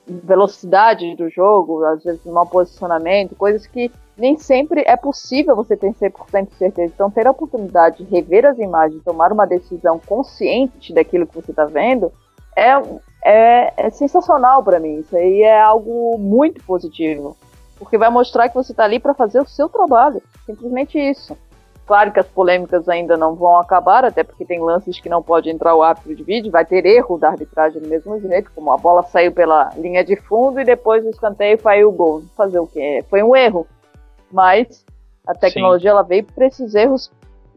velocidade 0.08 1.16
do 1.16 1.30
jogo, 1.30 1.84
às 1.86 2.04
vezes 2.04 2.24
mau 2.26 2.46
posicionamento, 2.46 3.36
coisas 3.36 3.66
que 3.68 3.92
nem 4.18 4.38
sempre 4.38 4.84
é 4.86 4.96
possível 4.96 5.56
você 5.56 5.76
ter 5.76 5.92
100% 5.92 6.50
de 6.50 6.56
certeza. 6.56 6.94
Então, 6.94 7.10
ter 7.10 7.26
a 7.26 7.32
oportunidade 7.32 8.04
de 8.04 8.10
rever 8.10 8.46
as 8.46 8.58
imagens, 8.60 9.04
tomar 9.04 9.32
uma 9.32 9.46
decisão 9.46 10.00
consciente 10.00 10.94
daquilo 10.94 11.26
que 11.26 11.36
você 11.36 11.52
está 11.52 11.66
vendo, 11.66 12.12
é, 12.56 12.74
é, 13.24 13.74
é 13.78 13.90
sensacional 13.90 14.64
para 14.64 14.80
mim. 14.80 15.00
Isso 15.00 15.16
aí 15.16 15.42
é 15.42 15.62
algo 15.62 16.18
muito 16.18 16.64
positivo. 16.64 17.38
Porque 17.78 17.98
vai 17.98 18.10
mostrar 18.10 18.50
que 18.50 18.56
você 18.56 18.72
está 18.72 18.84
ali 18.84 19.00
para 19.00 19.14
fazer 19.14 19.40
o 19.40 19.48
seu 19.48 19.68
trabalho. 19.68 20.22
Simplesmente 20.46 20.98
isso. 20.98 21.38
Claro 21.86 22.14
que 22.14 22.20
as 22.20 22.28
polêmicas 22.28 22.88
ainda 22.88 23.18
não 23.18 23.36
vão 23.36 23.58
acabar, 23.58 24.06
até 24.06 24.24
porque 24.24 24.46
tem 24.46 24.62
lances 24.62 25.02
que 25.02 25.10
não 25.10 25.22
pode 25.22 25.50
entrar 25.50 25.76
o 25.76 25.84
árbitro 25.84 26.16
de 26.16 26.24
vídeo, 26.24 26.52
vai 26.52 26.66
ter 26.66 26.86
erro 26.86 27.18
da 27.18 27.30
arbitragem 27.30 27.82
do 27.82 27.90
mesmo 27.90 28.18
jeito, 28.22 28.50
como 28.56 28.72
a 28.72 28.78
bola 28.78 29.04
saiu 29.04 29.34
pela 29.34 29.70
linha 29.76 30.02
de 30.02 30.16
fundo 30.16 30.62
e 30.62 30.64
depois 30.64 31.06
o 31.06 31.10
escanteio 31.10 31.60
saiu 31.62 31.90
o 31.90 31.92
gol. 31.92 32.24
Fazer 32.38 32.60
o 32.60 32.68
quê? 32.68 33.04
Foi 33.10 33.22
um 33.22 33.36
erro. 33.36 33.68
Mas 34.32 34.86
a 35.28 35.34
tecnologia 35.34 35.92
ela 35.92 36.04
veio 36.04 36.24
para 36.24 36.48
esses 36.48 36.74
erros 36.74 37.12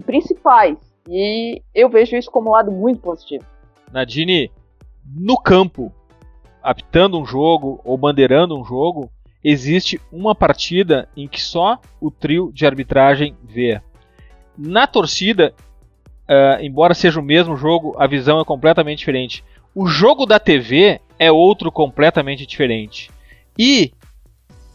principais. 0.05 0.77
E 1.09 1.63
eu 1.73 1.89
vejo 1.89 2.17
isso 2.17 2.31
como 2.31 2.51
um 2.51 2.53
lado 2.53 2.73
muito 2.73 3.01
positivo. 3.01 3.45
Nadine, 3.93 4.51
no 5.15 5.37
campo, 5.37 5.93
apitando 6.63 7.19
um 7.19 7.25
jogo 7.25 7.81
ou 7.85 7.97
bandeirando 7.97 8.59
um 8.59 8.65
jogo, 8.65 9.11
existe 9.43 10.01
uma 10.11 10.35
partida 10.35 11.09
em 11.17 11.29
que 11.29 11.41
só 11.41 11.79
o 12.01 12.11
trio 12.11 12.51
de 12.53 12.67
arbitragem 12.67 13.37
vê. 13.45 13.81
Na 14.59 14.87
torcida, 14.87 15.55
uh, 16.29 16.63
embora 16.63 16.95
seja 16.95 17.21
o 17.21 17.23
mesmo 17.23 17.57
jogo, 17.57 17.95
a 17.99 18.07
visão 18.07 18.41
é 18.41 18.45
completamente 18.45 18.99
diferente. 18.99 19.45
O 19.75 19.87
jogo 19.87 20.27
da 20.27 20.41
TV 20.41 21.01
é 21.19 21.31
outro 21.31 21.71
completamente 21.71 22.47
diferente. 22.47 23.11
E 23.59 23.93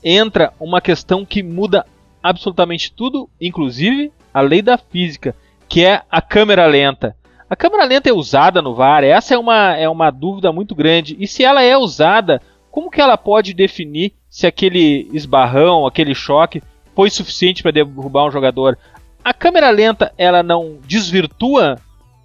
entra 0.03 0.53
uma 0.59 0.79
questão 0.79 1.25
que 1.25 1.43
muda 1.43 1.85
absolutamente 2.23 2.91
tudo, 2.93 3.29
inclusive 3.39 4.11
a 4.33 4.41
lei 4.41 4.61
da 4.61 4.77
física, 4.77 5.35
que 5.67 5.83
é 5.83 6.01
a 6.09 6.21
câmera 6.21 6.65
lenta. 6.65 7.15
A 7.51 7.55
câmera 7.57 7.83
lenta 7.83 8.09
é 8.09 8.13
usada 8.13 8.61
no 8.61 8.73
VAR? 8.73 9.03
Essa 9.03 9.33
é 9.33 9.37
uma, 9.37 9.75
é 9.75 9.89
uma 9.89 10.09
dúvida 10.09 10.53
muito 10.53 10.73
grande. 10.73 11.17
E 11.19 11.27
se 11.27 11.43
ela 11.43 11.61
é 11.61 11.75
usada, 11.77 12.41
como 12.71 12.89
que 12.89 13.01
ela 13.01 13.17
pode 13.17 13.53
definir 13.53 14.13
se 14.29 14.47
aquele 14.47 15.09
esbarrão, 15.11 15.85
aquele 15.85 16.15
choque 16.15 16.63
foi 16.95 17.09
suficiente 17.09 17.61
para 17.61 17.73
derrubar 17.73 18.25
um 18.25 18.31
jogador? 18.31 18.79
A 19.21 19.33
câmera 19.33 19.69
lenta 19.69 20.13
ela 20.17 20.41
não 20.41 20.77
desvirtua 20.87 21.75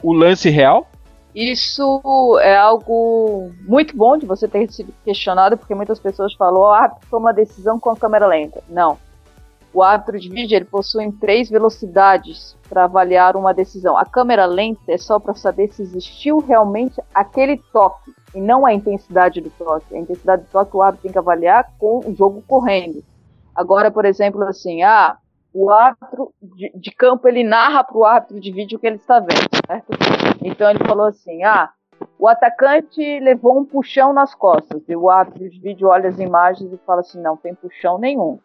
o 0.00 0.12
lance 0.12 0.48
real? 0.48 0.88
Isso 1.34 2.38
é 2.40 2.56
algo 2.56 3.50
muito 3.66 3.96
bom 3.96 4.16
de 4.16 4.26
você 4.26 4.46
ter 4.46 4.70
sido 4.70 4.94
questionado, 5.04 5.56
porque 5.56 5.74
muitas 5.74 5.98
pessoas 5.98 6.34
falam, 6.34 6.72
ah, 6.72 6.96
foi 7.10 7.18
uma 7.18 7.32
decisão 7.32 7.80
com 7.80 7.90
a 7.90 7.96
câmera 7.96 8.28
lenta. 8.28 8.62
Não. 8.68 8.96
O 9.76 9.82
árbitro 9.82 10.18
de 10.18 10.30
vídeo 10.30 10.56
ele 10.56 10.64
possui 10.64 11.12
três 11.20 11.50
velocidades 11.50 12.56
para 12.66 12.84
avaliar 12.84 13.36
uma 13.36 13.52
decisão. 13.52 13.94
A 13.94 14.06
câmera 14.06 14.46
lenta 14.46 14.80
é 14.90 14.96
só 14.96 15.20
para 15.20 15.34
saber 15.34 15.70
se 15.70 15.82
existiu 15.82 16.38
realmente 16.38 16.98
aquele 17.14 17.58
toque 17.74 18.10
e 18.34 18.40
não 18.40 18.64
a 18.64 18.72
intensidade 18.72 19.38
do 19.38 19.50
toque. 19.50 19.94
A 19.94 19.98
intensidade 19.98 20.44
do 20.44 20.48
toque 20.48 20.74
o 20.74 20.80
árbitro 20.80 21.02
tem 21.02 21.12
que 21.12 21.18
avaliar 21.18 21.74
com 21.78 21.98
o 21.98 22.14
jogo 22.14 22.42
correndo. 22.48 23.04
Agora, 23.54 23.90
por 23.90 24.06
exemplo, 24.06 24.42
assim, 24.44 24.82
ah, 24.82 25.18
o 25.52 25.68
árbitro 25.68 26.32
de, 26.40 26.72
de 26.74 26.90
campo 26.92 27.28
ele 27.28 27.44
narra 27.44 27.84
para 27.84 27.98
o 27.98 28.04
árbitro 28.06 28.40
de 28.40 28.50
vídeo 28.50 28.78
o 28.78 28.80
que 28.80 28.86
ele 28.86 28.96
está 28.96 29.20
vendo, 29.20 29.46
certo? 29.66 29.88
Então 30.42 30.70
ele 30.70 30.82
falou 30.86 31.04
assim, 31.04 31.44
ah, 31.44 31.68
o 32.18 32.26
atacante 32.26 33.20
levou 33.20 33.60
um 33.60 33.64
puxão 33.66 34.14
nas 34.14 34.34
costas. 34.34 34.82
E 34.88 34.96
o 34.96 35.10
árbitro 35.10 35.50
de 35.50 35.60
vídeo 35.60 35.88
olha 35.88 36.08
as 36.08 36.18
imagens 36.18 36.72
e 36.72 36.78
fala 36.78 37.00
assim, 37.00 37.20
não 37.20 37.36
tem 37.36 37.54
puxão 37.54 37.98
nenhum 37.98 38.38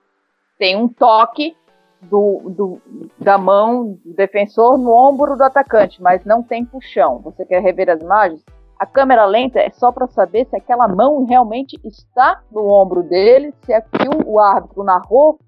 tem 0.62 0.76
um 0.76 0.88
toque 0.88 1.58
do, 2.04 2.40
do, 2.52 2.82
da 3.18 3.36
mão 3.36 3.98
do 4.06 4.14
defensor 4.14 4.78
no 4.78 4.94
ombro 4.94 5.36
do 5.36 5.44
atacante, 5.44 6.00
mas 6.00 6.24
não 6.24 6.44
tem 6.44 6.64
puxão. 6.64 7.18
Você 7.24 7.44
quer 7.48 7.64
rever 7.64 7.90
as 7.90 8.00
imagens? 8.00 8.46
A 8.78 8.86
câmera 8.86 9.26
lenta 9.26 9.60
é 9.60 9.72
só 9.72 9.92
para 9.92 10.06
saber 10.06 10.46
se 10.46 10.56
aquela 10.56 10.88
mão 10.88 11.26
realmente 11.26 11.80
está 11.84 12.44
no 12.52 12.68
ombro 12.68 13.02
dele, 13.02 13.52
se 13.66 13.74
aquilo 13.74 14.22
o 14.24 14.40
árbitro 14.40 14.84
narrou 14.84 15.40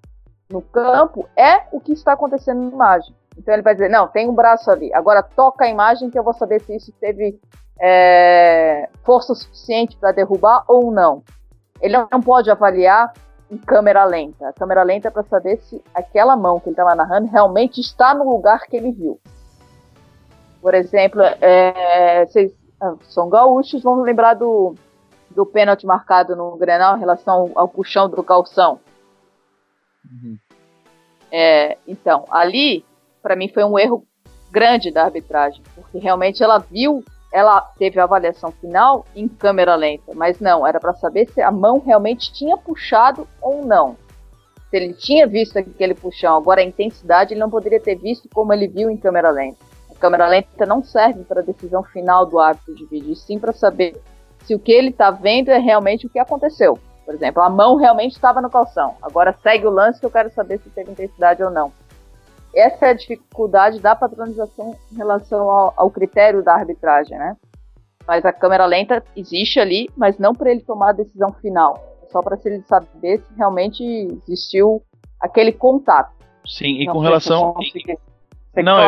no 0.50 0.60
campo 0.60 1.28
é 1.36 1.62
o 1.70 1.78
que 1.78 1.92
está 1.92 2.14
acontecendo 2.14 2.62
na 2.62 2.70
imagem. 2.72 3.14
Então 3.38 3.54
ele 3.54 3.62
vai 3.62 3.74
dizer, 3.74 3.88
não, 3.88 4.08
tem 4.08 4.28
um 4.28 4.34
braço 4.34 4.68
ali. 4.68 4.92
Agora 4.92 5.22
toca 5.22 5.64
a 5.64 5.68
imagem 5.68 6.10
que 6.10 6.18
eu 6.18 6.24
vou 6.24 6.34
saber 6.34 6.60
se 6.60 6.74
isso 6.74 6.92
teve 7.00 7.38
é, 7.80 8.88
força 9.04 9.32
suficiente 9.32 9.96
para 9.96 10.10
derrubar 10.10 10.64
ou 10.66 10.90
não. 10.90 11.22
Ele 11.80 11.96
não 12.10 12.20
pode 12.20 12.50
avaliar 12.50 13.12
em 13.54 13.58
câmera 13.58 14.04
lenta. 14.04 14.48
A 14.48 14.52
câmera 14.52 14.82
lenta 14.82 15.08
é 15.08 15.10
para 15.10 15.22
saber 15.22 15.58
se 15.58 15.82
aquela 15.94 16.36
mão 16.36 16.58
que 16.58 16.68
ele 16.68 16.74
estava 16.74 16.94
narrando 16.94 17.30
realmente 17.30 17.80
está 17.80 18.12
no 18.12 18.28
lugar 18.28 18.66
que 18.66 18.76
ele 18.76 18.90
viu. 18.90 19.20
Por 20.60 20.74
exemplo, 20.74 21.22
é, 21.22 22.26
vocês 22.26 22.52
ah, 22.80 22.94
são 23.02 23.28
gaúchos, 23.28 23.82
vão 23.82 24.02
lembrar 24.02 24.34
do, 24.34 24.74
do 25.30 25.46
pênalti 25.46 25.86
marcado 25.86 26.34
no 26.34 26.56
Grenal 26.56 26.96
em 26.96 27.00
relação 27.00 27.52
ao 27.54 27.68
puxão 27.68 28.08
do 28.08 28.22
calção. 28.22 28.80
Uhum. 30.04 30.36
É, 31.30 31.78
então, 31.86 32.24
ali, 32.30 32.84
para 33.22 33.36
mim, 33.36 33.48
foi 33.48 33.64
um 33.64 33.78
erro 33.78 34.04
grande 34.50 34.90
da 34.90 35.04
arbitragem, 35.04 35.62
porque 35.74 35.98
realmente 35.98 36.42
ela 36.42 36.58
viu, 36.58 37.04
ela 37.34 37.60
teve 37.76 37.98
a 37.98 38.04
avaliação 38.04 38.52
final 38.52 39.04
em 39.12 39.26
câmera 39.26 39.74
lenta, 39.74 40.12
mas 40.14 40.38
não, 40.38 40.64
era 40.64 40.78
para 40.78 40.94
saber 40.94 41.28
se 41.30 41.42
a 41.42 41.50
mão 41.50 41.82
realmente 41.84 42.32
tinha 42.32 42.56
puxado 42.56 43.26
ou 43.42 43.66
não. 43.66 43.96
Se 44.70 44.76
ele 44.76 44.94
tinha 44.94 45.26
visto 45.26 45.58
aquele 45.58 45.94
puxão, 45.94 46.36
agora 46.36 46.60
a 46.60 46.64
intensidade 46.64 47.34
ele 47.34 47.40
não 47.40 47.50
poderia 47.50 47.80
ter 47.80 47.96
visto 47.96 48.28
como 48.32 48.52
ele 48.52 48.68
viu 48.68 48.88
em 48.88 48.96
câmera 48.96 49.30
lenta. 49.30 49.58
A 49.90 49.98
câmera 49.98 50.28
lenta 50.28 50.64
não 50.64 50.84
serve 50.84 51.24
para 51.24 51.40
a 51.40 51.44
decisão 51.44 51.82
final 51.82 52.24
do 52.24 52.38
árbitro 52.38 52.72
de 52.72 52.86
vídeo, 52.86 53.16
sim 53.16 53.36
para 53.36 53.52
saber 53.52 54.00
se 54.44 54.54
o 54.54 54.58
que 54.58 54.70
ele 54.70 54.90
está 54.90 55.10
vendo 55.10 55.48
é 55.48 55.58
realmente 55.58 56.06
o 56.06 56.10
que 56.10 56.20
aconteceu. 56.20 56.78
Por 57.04 57.16
exemplo, 57.16 57.42
a 57.42 57.50
mão 57.50 57.74
realmente 57.74 58.12
estava 58.12 58.40
no 58.40 58.48
calção. 58.48 58.94
Agora 59.02 59.34
segue 59.42 59.66
o 59.66 59.70
lance 59.70 59.98
que 59.98 60.06
eu 60.06 60.10
quero 60.10 60.32
saber 60.32 60.58
se 60.60 60.70
teve 60.70 60.92
intensidade 60.92 61.42
ou 61.42 61.50
não. 61.50 61.72
Essa 62.54 62.86
é 62.86 62.90
a 62.90 62.94
dificuldade 62.94 63.80
da 63.80 63.96
padronização 63.96 64.76
em 64.92 64.96
relação 64.96 65.50
ao, 65.50 65.74
ao 65.76 65.90
critério 65.90 66.42
da 66.42 66.54
arbitragem, 66.54 67.18
né? 67.18 67.36
Mas 68.06 68.24
a 68.24 68.32
câmera 68.32 68.66
lenta 68.66 69.02
existe 69.16 69.58
ali, 69.58 69.88
mas 69.96 70.18
não 70.18 70.34
para 70.34 70.50
ele 70.50 70.60
tomar 70.60 70.90
a 70.90 70.92
decisão 70.92 71.32
final. 71.40 71.82
É 72.02 72.06
só 72.06 72.20
para 72.20 72.38
ele 72.44 72.62
saber 72.62 73.20
se 73.20 73.34
realmente 73.36 73.82
existiu 73.82 74.82
aquele 75.20 75.52
contato. 75.52 76.12
Sim, 76.46 76.80
e 76.80 76.86
não 76.86 76.94
com 76.94 77.00
relação. 77.00 77.54
Não, 78.62 78.78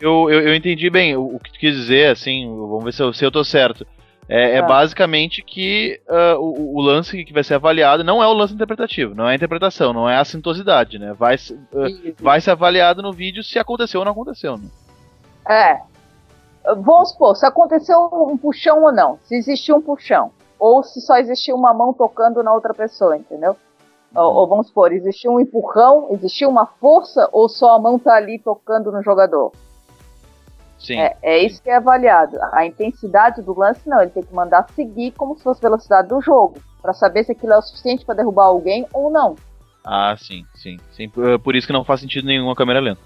eu, 0.00 0.30
eu, 0.30 0.40
eu, 0.48 0.54
entendi 0.54 0.90
bem 0.90 1.14
o, 1.14 1.36
o 1.36 1.38
que 1.38 1.52
tu 1.52 1.58
quis 1.58 1.76
dizer, 1.76 2.10
assim, 2.10 2.48
vamos 2.48 2.84
ver 2.84 2.92
se 2.92 3.02
eu, 3.02 3.12
se 3.12 3.24
eu 3.24 3.30
tô 3.30 3.44
certo. 3.44 3.86
É, 4.28 4.56
é 4.56 4.58
ah. 4.58 4.62
basicamente 4.62 5.42
que 5.42 6.00
uh, 6.08 6.38
o, 6.38 6.76
o, 6.76 6.80
lance 6.80 7.24
que 7.24 7.32
vai 7.32 7.42
ser 7.42 7.54
avaliado 7.54 8.04
não 8.04 8.22
é 8.22 8.26
o 8.26 8.32
lance 8.32 8.54
interpretativo, 8.54 9.14
não 9.14 9.28
é 9.28 9.32
a 9.32 9.34
interpretação, 9.34 9.92
não 9.92 10.08
é 10.08 10.16
a 10.16 10.20
assintosidade, 10.20 10.98
né? 10.98 11.12
Vai, 11.12 11.34
uh, 11.34 12.14
vai 12.20 12.40
ser 12.40 12.52
avaliado 12.52 13.02
no 13.02 13.12
vídeo 13.12 13.42
se 13.42 13.58
aconteceu 13.58 14.00
ou 14.00 14.04
não 14.04 14.12
aconteceu, 14.12 14.56
né? 14.56 14.64
É. 15.48 15.80
Vamos 16.76 17.10
supor, 17.10 17.34
se 17.36 17.44
aconteceu 17.44 17.98
um 18.12 18.36
puxão 18.38 18.84
ou 18.84 18.92
não, 18.92 19.18
se 19.24 19.34
existiu 19.34 19.76
um 19.76 19.82
puxão, 19.82 20.30
ou 20.58 20.84
se 20.84 21.00
só 21.00 21.16
existiu 21.16 21.56
uma 21.56 21.74
mão 21.74 21.92
tocando 21.92 22.40
na 22.42 22.54
outra 22.54 22.72
pessoa, 22.72 23.16
entendeu? 23.16 23.56
Ou, 24.14 24.22
uhum. 24.22 24.36
ou, 24.36 24.46
vamos 24.46 24.68
supor, 24.68 24.92
existiu 24.92 25.32
um 25.32 25.40
empurrão, 25.40 26.06
existiu 26.10 26.48
uma 26.48 26.66
força, 26.66 27.28
ou 27.32 27.48
só 27.48 27.74
a 27.74 27.80
mão 27.80 27.98
tá 27.98 28.14
ali 28.14 28.38
tocando 28.38 28.92
no 28.92 29.02
jogador. 29.02 29.50
Sim. 30.82 30.98
É, 30.98 31.16
é 31.22 31.38
isso 31.38 31.62
que 31.62 31.70
é 31.70 31.76
avaliado. 31.76 32.38
A 32.52 32.66
intensidade 32.66 33.40
do 33.40 33.56
lance, 33.58 33.88
não, 33.88 34.00
ele 34.00 34.10
tem 34.10 34.22
que 34.22 34.34
mandar 34.34 34.66
seguir 34.74 35.12
como 35.12 35.36
se 35.36 35.42
fosse 35.42 35.60
velocidade 35.60 36.08
do 36.08 36.20
jogo, 36.20 36.60
para 36.80 36.92
saber 36.92 37.24
se 37.24 37.32
aquilo 37.32 37.52
é 37.52 37.58
o 37.58 37.62
suficiente 37.62 38.04
para 38.04 38.16
derrubar 38.16 38.46
alguém 38.46 38.86
ou 38.92 39.10
não. 39.10 39.36
Ah, 39.84 40.14
sim, 40.16 40.44
sim, 40.54 40.78
sim. 40.92 41.08
Por 41.08 41.54
isso 41.54 41.66
que 41.66 41.72
não 41.72 41.84
faz 41.84 42.00
sentido 42.00 42.26
nenhuma 42.26 42.54
câmera 42.54 42.80
lenta. 42.80 43.00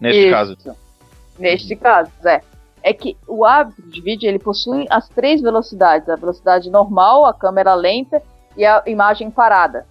Neste 0.00 0.22
isso. 0.22 0.30
caso. 0.30 0.56
Neste 1.38 1.76
caso, 1.76 2.10
é. 2.24 2.40
É 2.82 2.92
que 2.92 3.16
o 3.26 3.44
árbitro 3.44 3.90
de 3.90 4.02
vídeo 4.02 4.28
ele 4.28 4.38
possui 4.38 4.86
as 4.90 5.08
três 5.08 5.40
velocidades: 5.40 6.08
a 6.08 6.16
velocidade 6.16 6.68
normal, 6.68 7.24
a 7.24 7.32
câmera 7.32 7.74
lenta 7.74 8.22
e 8.56 8.64
a 8.64 8.82
imagem 8.86 9.30
parada. 9.30 9.86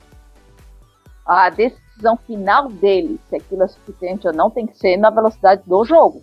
A 1.26 1.50
decisão 1.50 2.18
final 2.18 2.70
dele, 2.70 3.20
se 3.30 3.38
aquilo 3.38 3.64
é 3.64 3.68
suficiente 3.68 4.28
ou 4.28 4.34
não, 4.34 4.52
tem 4.52 4.68
que 4.68 4.78
ser 4.78 4.98
na 4.98 5.10
velocidade 5.10 5.64
do 5.66 5.84
jogo. 5.84 6.22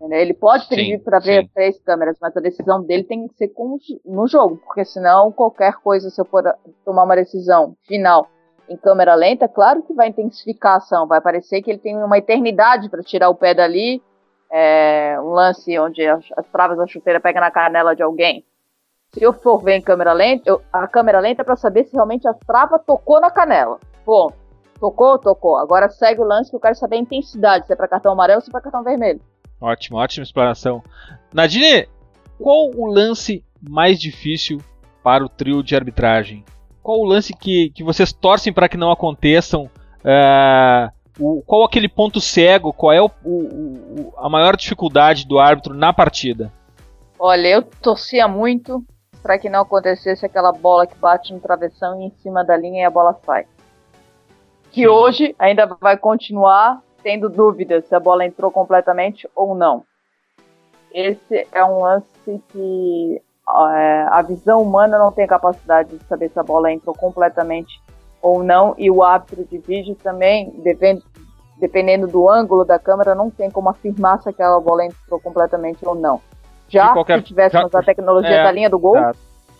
Ele 0.00 0.34
pode 0.34 0.68
pedir 0.68 0.98
para 1.02 1.18
ver 1.18 1.48
três 1.54 1.80
câmeras, 1.80 2.16
mas 2.20 2.36
a 2.36 2.40
decisão 2.40 2.82
dele 2.82 3.04
tem 3.04 3.26
que 3.26 3.34
ser 3.34 3.52
no 4.04 4.26
jogo, 4.26 4.56
porque 4.58 4.84
senão 4.84 5.32
qualquer 5.32 5.74
coisa, 5.76 6.10
se 6.10 6.20
eu 6.20 6.24
for 6.24 6.42
tomar 6.84 7.04
uma 7.04 7.16
decisão 7.16 7.76
final 7.86 8.28
em 8.68 8.76
câmera 8.76 9.14
lenta, 9.14 9.48
claro 9.48 9.82
que 9.82 9.94
vai 9.94 10.08
intensificar 10.08 10.74
a 10.74 10.76
ação, 10.76 11.06
vai 11.06 11.20
parecer 11.20 11.62
que 11.62 11.70
ele 11.70 11.78
tem 11.78 11.96
uma 11.96 12.18
eternidade 12.18 12.88
para 12.88 13.02
tirar 13.02 13.28
o 13.28 13.34
pé 13.34 13.54
dali, 13.54 14.02
é, 14.50 15.16
um 15.20 15.30
lance 15.30 15.78
onde 15.78 16.06
as, 16.06 16.24
as 16.36 16.46
travas 16.48 16.78
da 16.78 16.86
chuteira 16.86 17.20
pegam 17.20 17.40
na 17.40 17.50
canela 17.50 17.94
de 17.94 18.02
alguém. 18.02 18.44
Se 19.12 19.22
eu 19.22 19.32
for 19.32 19.58
ver 19.58 19.76
em 19.76 19.82
câmera 19.82 20.12
lenta, 20.12 20.48
eu, 20.48 20.60
a 20.72 20.88
câmera 20.88 21.20
lenta 21.20 21.42
é 21.42 21.44
para 21.44 21.56
saber 21.56 21.84
se 21.84 21.92
realmente 21.92 22.26
a 22.26 22.34
trava 22.34 22.78
tocou 22.78 23.20
na 23.20 23.30
canela. 23.30 23.78
Ponto. 24.04 24.34
Tocou, 24.80 25.18
tocou. 25.18 25.56
Agora 25.56 25.88
segue 25.88 26.20
o 26.20 26.24
lance 26.24 26.50
que 26.50 26.56
eu 26.56 26.60
quero 26.60 26.74
saber 26.74 26.96
a 26.96 27.00
intensidade, 27.00 27.66
se 27.66 27.72
é 27.72 27.76
para 27.76 27.88
cartão 27.88 28.12
amarelo 28.12 28.38
ou 28.38 28.42
se 28.42 28.50
é 28.50 28.52
para 28.52 28.60
cartão 28.60 28.82
vermelho. 28.82 29.20
Ótimo, 29.60 29.98
ótima 29.98 30.24
explanação. 30.24 30.82
Nadine, 31.32 31.88
qual 32.38 32.70
o 32.74 32.86
lance 32.86 33.44
mais 33.60 33.98
difícil 33.98 34.60
para 35.02 35.24
o 35.24 35.28
trio 35.28 35.62
de 35.62 35.74
arbitragem? 35.74 36.44
Qual 36.82 37.00
o 37.00 37.04
lance 37.04 37.32
que, 37.32 37.70
que 37.70 37.82
vocês 37.82 38.12
torcem 38.12 38.52
para 38.52 38.68
que 38.68 38.76
não 38.76 38.90
aconteçam? 38.90 39.70
Uh, 40.04 40.92
o, 41.18 41.42
qual 41.42 41.64
aquele 41.64 41.88
ponto 41.88 42.20
cego? 42.20 42.72
Qual 42.72 42.92
é 42.92 43.00
o, 43.00 43.10
o, 43.24 44.12
a 44.18 44.28
maior 44.28 44.56
dificuldade 44.56 45.26
do 45.26 45.38
árbitro 45.38 45.74
na 45.74 45.92
partida? 45.92 46.52
Olha, 47.18 47.48
eu 47.48 47.62
torcia 47.62 48.28
muito 48.28 48.84
para 49.22 49.38
que 49.38 49.48
não 49.48 49.60
acontecesse 49.60 50.26
aquela 50.26 50.52
bola 50.52 50.86
que 50.86 50.96
bate 50.96 51.32
no 51.32 51.40
travessão 51.40 51.98
e 51.98 52.04
em 52.04 52.10
cima 52.22 52.44
da 52.44 52.54
linha 52.56 52.82
e 52.82 52.84
a 52.84 52.90
bola 52.90 53.18
sai. 53.24 53.46
Que 54.70 54.82
Sim. 54.82 54.88
hoje 54.88 55.34
ainda 55.38 55.64
vai 55.80 55.96
continuar 55.96 56.82
tendo 57.04 57.28
dúvidas 57.28 57.84
se 57.84 57.94
a 57.94 58.00
bola 58.00 58.24
entrou 58.24 58.50
completamente 58.50 59.28
ou 59.36 59.54
não. 59.54 59.84
Esse 60.92 61.46
é 61.52 61.62
um 61.64 61.82
lance 61.82 62.42
que 62.48 63.22
é, 63.46 64.06
a 64.10 64.22
visão 64.22 64.62
humana 64.62 64.98
não 64.98 65.12
tem 65.12 65.26
capacidade 65.26 65.96
de 65.96 66.04
saber 66.06 66.30
se 66.30 66.38
a 66.40 66.42
bola 66.42 66.72
entrou 66.72 66.96
completamente 66.96 67.80
ou 68.22 68.42
não, 68.42 68.74
e 68.78 68.90
o 68.90 69.02
árbitro 69.02 69.44
de 69.44 69.58
vídeo 69.58 69.94
também, 70.02 70.50
dependendo 71.58 72.06
do 72.06 72.26
ângulo 72.26 72.64
da 72.64 72.78
câmera, 72.78 73.14
não 73.14 73.28
tem 73.28 73.50
como 73.50 73.68
afirmar 73.68 74.22
se 74.22 74.30
aquela 74.30 74.58
bola 74.58 74.86
entrou 74.86 75.20
completamente 75.20 75.86
ou 75.86 75.94
não. 75.94 76.22
Já 76.66 76.94
qualquer... 76.94 77.18
se 77.18 77.26
tivéssemos 77.26 77.70
Já... 77.70 77.80
a 77.80 77.82
tecnologia 77.82 78.36
é, 78.36 78.42
da 78.44 78.50
linha 78.50 78.70
do 78.70 78.78
gol, 78.78 78.96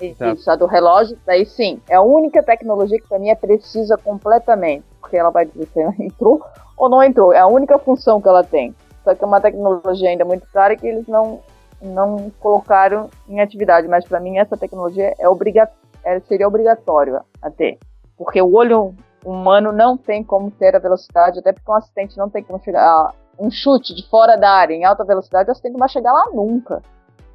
isso, 0.01 0.51
a 0.51 0.57
do 0.57 0.65
relógio, 0.65 1.19
daí 1.27 1.45
sim, 1.45 1.79
é 1.89 1.97
a 1.97 2.01
única 2.01 2.43
tecnologia 2.43 2.99
que 2.99 3.07
para 3.07 3.19
mim 3.19 3.29
é 3.29 3.35
precisa 3.35 3.99
completamente, 3.99 4.85
porque 5.15 5.17
ela 5.17 5.31
vai 5.31 5.47
dizer 5.47 5.67
se 5.67 5.81
entrou 6.03 6.45
ou 6.77 6.89
não 6.89 7.03
entrou. 7.03 7.33
É 7.33 7.39
a 7.39 7.47
única 7.47 7.79
função 7.79 8.21
que 8.21 8.29
ela 8.29 8.43
tem. 8.43 8.75
Só 9.05 9.15
que 9.15 9.23
é 9.23 9.27
uma 9.27 9.41
tecnologia 9.41 10.09
ainda 10.09 10.25
muito 10.25 10.47
cara 10.53 10.77
que 10.77 10.87
eles 10.87 11.07
não, 11.07 11.41
não 11.81 12.33
colocaram 12.41 13.09
em 13.29 13.41
atividade. 13.41 13.87
Mas 13.87 14.05
para 14.05 14.21
mim 14.21 14.39
essa 14.39 14.57
tecnologia 14.57 15.15
é 15.19 15.29
obriga 15.29 15.71
é, 16.05 16.19
seria 16.21 16.49
obrigatório 16.49 17.21
a 17.41 17.51
ter. 17.51 17.79
Porque 18.17 18.41
o 18.41 18.53
olho 18.53 18.95
humano 19.25 19.73
não 19.73 19.97
tem 19.97 20.23
como 20.23 20.51
ter 20.51 20.75
a 20.75 20.79
velocidade, 20.79 21.39
até 21.39 21.53
porque 21.53 21.71
um 21.71 21.75
assistente 21.75 22.19
não 22.19 22.29
tem 22.29 22.43
como 22.43 22.63
chegar. 22.63 22.83
A, 22.83 23.13
um 23.39 23.51
chute 23.51 23.95
de 23.95 24.09
fora 24.09 24.37
da 24.37 24.49
área 24.49 24.75
em 24.75 24.85
alta 24.85 25.05
velocidade, 25.05 25.49
o 25.49 25.53
assistente 25.53 25.73
não 25.73 25.81
vai 25.81 25.89
chegar 25.89 26.13
lá 26.13 26.27
nunca. 26.33 26.83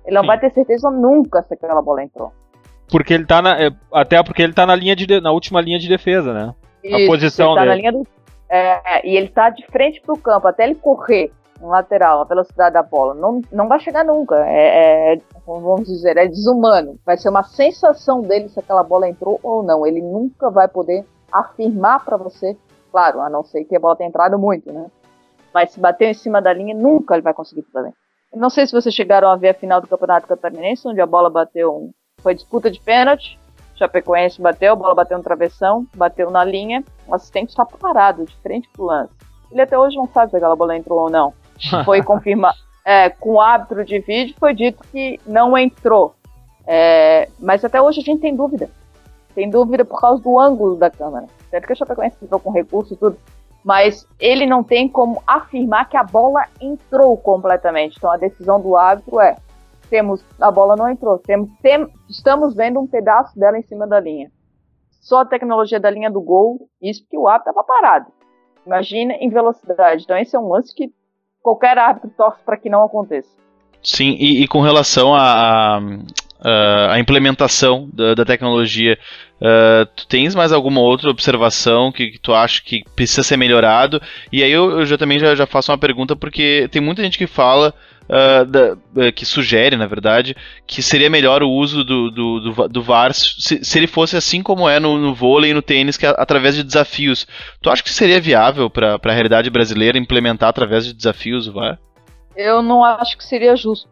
Ele 0.05 0.15
não 0.15 0.21
Sim. 0.21 0.27
vai 0.27 0.39
ter 0.39 0.51
certeza 0.51 0.89
nunca 0.89 1.43
se 1.43 1.53
aquela 1.53 1.81
bola 1.81 2.03
entrou. 2.03 2.31
Porque 2.89 3.13
ele 3.13 3.25
tá 3.25 3.41
na. 3.41 3.61
É, 3.61 3.69
até 3.93 4.21
porque 4.23 4.41
ele 4.41 4.53
tá 4.53 4.65
na 4.65 4.75
linha 4.75 4.95
de, 4.95 5.21
na 5.21 5.31
última 5.31 5.61
linha 5.61 5.77
de 5.77 5.87
defesa, 5.87 6.33
né? 6.33 6.55
Isso, 6.83 7.03
a 7.03 7.07
posição 7.07 7.51
ele 7.51 7.55
tá 7.55 7.61
dele. 7.61 7.69
na 7.69 7.75
linha 7.75 7.91
do, 7.91 8.07
é, 8.49 9.07
e 9.07 9.15
ele 9.15 9.27
está 9.27 9.49
de 9.49 9.65
frente 9.67 10.01
para 10.01 10.13
o 10.13 10.19
campo, 10.19 10.47
até 10.47 10.63
ele 10.63 10.75
correr 10.75 11.31
no 11.61 11.67
lateral, 11.67 12.21
a 12.21 12.23
velocidade 12.23 12.73
da 12.73 12.81
bola, 12.81 13.13
não, 13.13 13.41
não 13.51 13.67
vai 13.67 13.79
chegar 13.79 14.03
nunca. 14.03 14.35
É, 14.47 15.13
é, 15.13 15.21
vamos 15.45 15.87
dizer, 15.87 16.17
é 16.17 16.27
desumano. 16.27 16.97
Vai 17.05 17.17
ser 17.17 17.29
uma 17.29 17.43
sensação 17.43 18.21
dele 18.21 18.49
se 18.49 18.59
aquela 18.59 18.81
bola 18.81 19.09
entrou 19.09 19.39
ou 19.43 19.61
não. 19.61 19.85
Ele 19.85 20.01
nunca 20.01 20.49
vai 20.49 20.67
poder 20.67 21.05
afirmar 21.31 22.03
para 22.03 22.17
você, 22.17 22.57
claro, 22.91 23.19
a 23.21 23.29
não 23.29 23.43
ser 23.43 23.65
que 23.65 23.75
a 23.75 23.79
bola 23.79 23.95
tenha 23.95 24.07
entrado 24.07 24.39
muito, 24.39 24.71
né? 24.71 24.89
Mas 25.53 25.71
se 25.71 25.79
bater 25.79 26.09
em 26.09 26.13
cima 26.13 26.41
da 26.41 26.53
linha, 26.53 26.73
nunca 26.73 27.15
ele 27.15 27.23
vai 27.23 27.33
conseguir 27.33 27.63
fazer. 27.73 27.93
Não 28.33 28.49
sei 28.49 28.65
se 28.65 28.71
vocês 28.71 28.93
chegaram 28.93 29.29
a 29.29 29.35
ver 29.35 29.49
a 29.49 29.53
final 29.53 29.81
do 29.81 29.87
Campeonato 29.87 30.27
Catarinense, 30.27 30.87
onde 30.87 31.01
a 31.01 31.05
bola 31.05 31.29
bateu, 31.29 31.89
foi 32.21 32.35
disputa 32.35 32.69
de 32.69 32.79
pênalti, 32.79 33.39
Chapecoense 33.79 34.41
bateu, 34.41 34.73
a 34.73 34.75
bola 34.75 34.93
bateu 34.93 35.17
no 35.17 35.23
travessão, 35.23 35.87
bateu 35.95 36.29
na 36.29 36.43
linha, 36.43 36.83
o 37.07 37.15
assistente 37.15 37.49
está 37.49 37.65
parado, 37.65 38.25
de 38.25 38.35
frente 38.37 38.69
pro 38.73 38.85
lance. 38.85 39.13
Ele 39.51 39.61
até 39.61 39.77
hoje 39.77 39.95
não 39.95 40.07
sabe 40.07 40.31
se 40.31 40.37
aquela 40.37 40.55
bola 40.55 40.77
entrou 40.77 40.99
ou 40.99 41.09
não. 41.09 41.33
Foi 41.85 42.03
confirmar. 42.03 42.53
É, 42.85 43.09
com 43.09 43.33
o 43.33 43.41
árbitro 43.41 43.83
de 43.85 43.99
vídeo 43.99 44.35
foi 44.39 44.55
dito 44.55 44.83
que 44.91 45.19
não 45.25 45.55
entrou. 45.55 46.15
É, 46.65 47.29
mas 47.39 47.63
até 47.63 47.79
hoje 47.79 47.99
a 47.99 48.03
gente 48.03 48.21
tem 48.21 48.35
dúvida. 48.35 48.69
Tem 49.35 49.49
dúvida 49.49 49.85
por 49.85 49.99
causa 49.99 50.23
do 50.23 50.39
ângulo 50.39 50.75
da 50.75 50.89
câmera. 50.89 51.27
Certo 51.49 51.67
que 51.67 51.73
a 51.73 51.75
Chapecoense 51.75 52.17
entrou 52.21 52.39
com 52.39 52.51
recurso 52.51 52.93
e 52.93 52.97
tudo. 52.97 53.17
Mas 53.63 54.07
ele 54.19 54.45
não 54.45 54.63
tem 54.63 54.87
como 54.87 55.21
afirmar 55.27 55.87
que 55.87 55.97
a 55.97 56.03
bola 56.03 56.45
entrou 56.59 57.15
completamente. 57.17 57.97
Então 57.97 58.11
a 58.11 58.17
decisão 58.17 58.59
do 58.59 58.75
árbitro 58.75 59.19
é 59.19 59.35
temos 59.89 60.23
a 60.39 60.51
bola 60.51 60.75
não 60.75 60.89
entrou, 60.89 61.17
temos, 61.19 61.49
tem, 61.61 61.87
estamos 62.09 62.55
vendo 62.55 62.79
um 62.79 62.87
pedaço 62.87 63.37
dela 63.37 63.57
em 63.57 63.63
cima 63.63 63.87
da 63.87 63.99
linha. 63.99 64.31
só 65.01 65.21
a 65.21 65.25
tecnologia 65.25 65.79
da 65.79 65.89
linha 65.89 66.11
do 66.11 66.21
gol, 66.21 66.69
isso 66.81 67.01
porque 67.03 67.17
o 67.17 67.27
árbitro 67.27 67.51
estava 67.51 67.65
parado. 67.65 68.11
Imagina 68.65 69.13
em 69.13 69.29
velocidade. 69.29 70.03
Então 70.03 70.17
esse 70.17 70.35
é 70.35 70.39
um 70.39 70.49
lance 70.49 70.75
que 70.75 70.93
qualquer 71.41 71.77
árbitro 71.77 72.11
torce 72.15 72.43
para 72.43 72.57
que 72.57 72.69
não 72.69 72.83
aconteça. 72.83 73.29
Sim, 73.81 74.15
e, 74.19 74.43
e 74.43 74.47
com 74.47 74.59
relação 74.59 75.13
a, 75.15 75.77
a, 75.77 75.81
a 76.41 76.99
implementação 76.99 77.89
da, 77.93 78.13
da 78.13 78.25
tecnologia, 78.25 78.97
uh, 79.41 79.85
tu 79.95 80.07
tens 80.07 80.33
mais 80.33 80.51
alguma 80.51 80.79
outra 80.79 81.09
observação 81.09 81.91
que, 81.91 82.11
que, 82.11 82.19
tu 82.19 82.33
acha 82.33 82.61
que 82.63 82.83
precisa 82.95 83.23
ser 83.23 83.37
melhorado? 83.37 84.01
E 84.31 84.43
aí 84.43 84.51
eu, 84.51 84.79
eu 84.79 84.85
já 84.85 84.97
também 84.97 85.19
já, 85.19 85.35
já 85.35 85.45
faço 85.45 85.71
uma 85.71 85.77
pergunta, 85.77 86.15
porque 86.15 86.67
tem 86.71 86.81
muita 86.81 87.03
gente 87.03 87.17
que 87.17 87.27
fala 87.27 87.73
uh, 88.09 88.45
da, 88.45 88.73
uh, 88.73 89.11
que 89.13 89.25
sugere, 89.25 89.75
na 89.75 89.85
verdade, 89.85 90.35
que 90.65 90.81
seria 90.81 91.09
melhor 91.09 91.43
o 91.43 91.49
uso 91.49 91.83
do, 91.83 92.09
do, 92.09 92.39
do, 92.39 92.67
do 92.69 92.81
VAR 92.81 93.13
se, 93.13 93.63
se, 93.63 93.77
ele 93.77 93.87
fosse 93.87 94.15
assim 94.15 94.41
como 94.41 94.67
é 94.67 94.79
no, 94.79 94.97
no 94.97 95.13
vôlei 95.13 95.51
e 95.51 95.53
no 95.53 95.61
tênis, 95.61 95.97
que 95.97 96.05
é 96.05 96.09
através 96.17 96.55
de 96.55 96.63
desafios. 96.63 97.27
Tu 97.61 97.69
acha 97.69 97.83
que 97.83 97.89
seria 97.89 98.21
viável 98.21 98.69
para 98.69 98.99
a 99.03 99.11
realidade 99.11 99.49
brasileira 99.49 99.97
implementar 99.97 100.49
através 100.49 100.85
de 100.85 100.93
desafios 100.93 101.47
o 101.47 101.53
VAR? 101.53 101.77
Eu 102.35 102.61
não 102.61 102.83
acho 102.83 103.17
que 103.17 103.23
seria 103.23 103.55
justo. 103.55 103.89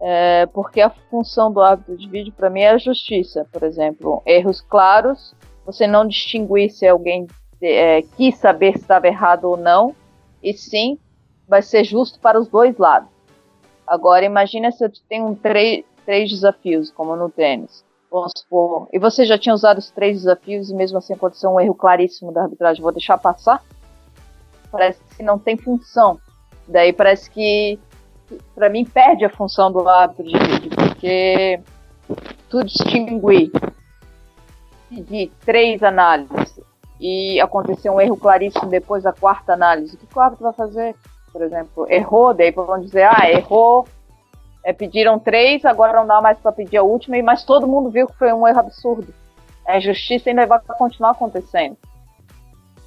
É, 0.00 0.46
porque 0.46 0.80
a 0.80 0.88
função 0.88 1.52
do 1.52 1.60
hábito 1.60 1.96
de 1.96 2.08
vídeo 2.08 2.32
para 2.32 2.48
mim 2.48 2.60
é 2.60 2.70
a 2.70 2.78
justiça. 2.78 3.46
Por 3.52 3.62
exemplo, 3.62 4.22
erros 4.24 4.60
claros, 4.60 5.34
você 5.64 5.86
não 5.86 6.06
distinguir 6.06 6.70
se 6.70 6.86
alguém 6.86 7.26
é, 7.60 8.02
quis 8.16 8.36
saber 8.38 8.72
se 8.72 8.80
estava 8.80 9.06
errado 9.06 9.44
ou 9.44 9.56
não, 9.56 9.94
e 10.42 10.54
sim 10.54 10.98
vai 11.46 11.60
ser 11.60 11.84
justo 11.84 12.18
para 12.18 12.40
os 12.40 12.48
dois 12.48 12.78
lados. 12.78 13.08
Agora, 13.86 14.24
imagina 14.24 14.70
se 14.70 14.84
eu 14.84 14.90
tenho 15.08 15.26
um 15.26 15.34
três 15.34 15.84
desafios, 16.06 16.90
como 16.90 17.16
no 17.16 17.28
tênis. 17.28 17.84
Vamos 18.10 18.32
supor, 18.36 18.88
e 18.92 18.98
você 18.98 19.24
já 19.24 19.38
tinha 19.38 19.54
usado 19.54 19.78
os 19.78 19.90
três 19.90 20.18
desafios 20.18 20.68
e 20.68 20.74
mesmo 20.74 20.98
assim 20.98 21.12
aconteceu 21.12 21.50
um 21.50 21.60
erro 21.60 21.74
claríssimo 21.74 22.32
da 22.32 22.42
arbitragem, 22.42 22.82
vou 22.82 22.90
deixar 22.90 23.18
passar? 23.18 23.62
Parece 24.70 25.00
que 25.16 25.22
não 25.22 25.38
tem 25.38 25.56
função. 25.56 26.18
Daí 26.66 26.92
parece 26.92 27.30
que, 27.30 27.78
para 28.54 28.68
mim, 28.68 28.84
perde 28.84 29.24
a 29.24 29.30
função 29.30 29.70
do 29.72 29.88
árbitro 29.88 30.24
de 30.24 30.38
vídeo, 30.38 30.70
porque 30.76 31.60
tu 32.48 32.64
distinguir 32.64 33.50
de 34.90 35.30
três 35.44 35.82
análises 35.82 36.60
e 37.00 37.40
acontecer 37.40 37.90
um 37.90 38.00
erro 38.00 38.16
claríssimo 38.16 38.68
depois 38.68 39.02
da 39.02 39.12
quarta 39.12 39.52
análise, 39.52 39.96
o 39.96 39.98
que 39.98 40.18
o 40.18 40.20
árbitro 40.20 40.44
vai 40.44 40.52
fazer? 40.52 40.94
por 41.32 41.42
exemplo, 41.42 41.86
errou, 41.88 42.34
daí 42.34 42.50
vão 42.50 42.80
dizer, 42.80 43.04
ah, 43.04 43.30
errou, 43.30 43.86
é, 44.64 44.72
pediram 44.72 45.18
três, 45.18 45.64
agora 45.64 45.98
não 45.98 46.06
dá 46.06 46.20
mais 46.20 46.38
para 46.38 46.52
pedir 46.52 46.76
a 46.76 46.82
última, 46.82 47.20
mas 47.22 47.44
todo 47.44 47.66
mundo 47.66 47.90
viu 47.90 48.06
que 48.06 48.18
foi 48.18 48.32
um 48.32 48.46
erro 48.46 48.60
absurdo. 48.60 49.12
A 49.66 49.78
justiça 49.78 50.30
ainda 50.30 50.46
vai 50.46 50.58
continuar 50.78 51.12
acontecendo. 51.12 51.76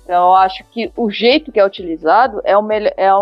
Então, 0.03 0.31
eu 0.31 0.35
acho 0.35 0.63
que 0.65 0.91
o 0.97 1.09
jeito 1.09 1.51
que 1.51 1.59
é 1.59 1.65
utilizado 1.65 2.41
é, 2.43 2.57
o 2.57 2.71
é, 2.71 2.93
é, 2.97 3.13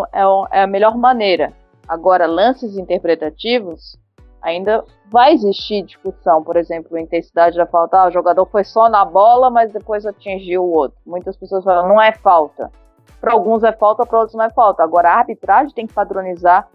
é 0.51 0.63
a 0.63 0.67
melhor 0.67 0.97
maneira. 0.97 1.53
Agora, 1.92 2.26
lances 2.26 2.78
interpretativos, 2.78 3.98
ainda 4.42 4.82
vai 5.12 5.34
existir 5.34 5.84
discussão. 5.84 6.42
Por 6.42 6.56
exemplo, 6.56 6.96
a 6.96 7.02
intensidade 7.02 7.58
da 7.58 7.66
falta. 7.66 7.98
Ah, 7.98 8.08
o 8.08 8.12
jogador 8.12 8.46
foi 8.46 8.64
só 8.64 8.88
na 8.88 9.04
bola, 9.04 9.50
mas 9.50 9.74
depois 9.74 10.06
atingiu 10.06 10.64
o 10.64 10.72
outro. 10.72 10.98
Muitas 11.06 11.36
pessoas 11.36 11.66
falam, 11.66 11.89
não 11.89 12.02
é 12.02 12.14
falta. 12.14 12.72
Para 13.20 13.34
alguns 13.34 13.62
é 13.66 13.74
falta, 13.74 14.06
para 14.06 14.20
outros 14.20 14.38
não 14.38 14.46
é 14.46 14.50
falta. 14.52 14.82
Agora, 14.82 15.10
a 15.10 15.18
arbitragem 15.18 15.76
tem 15.76 15.86
que 15.86 15.94
padronizar 15.94 16.66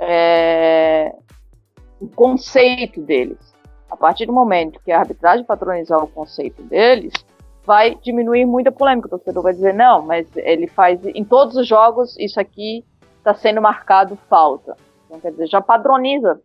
é, 0.00 1.14
o 2.00 2.08
conceito 2.08 3.00
deles. 3.02 3.54
A 3.88 3.96
partir 3.96 4.26
do 4.26 4.32
momento 4.32 4.80
que 4.84 4.90
a 4.90 4.98
arbitragem 4.98 5.46
padronizar 5.46 6.02
o 6.02 6.08
conceito 6.08 6.60
deles, 6.64 7.12
vai 7.64 7.94
diminuir 7.94 8.44
muita 8.46 8.72
polêmica. 8.72 9.06
O 9.06 9.10
torcedor 9.10 9.44
vai 9.44 9.52
dizer, 9.52 9.74
não, 9.74 10.02
mas 10.02 10.26
ele 10.36 10.66
faz. 10.66 11.00
Em 11.06 11.22
todos 11.22 11.54
os 11.54 11.68
jogos, 11.68 12.18
isso 12.18 12.40
aqui 12.40 12.84
está 13.20 13.34
sendo 13.34 13.62
marcado 13.62 14.18
falta. 14.28 14.76
Então, 15.06 15.20
quer 15.20 15.30
dizer, 15.30 15.46
já 15.46 15.60
padroniza. 15.60 16.40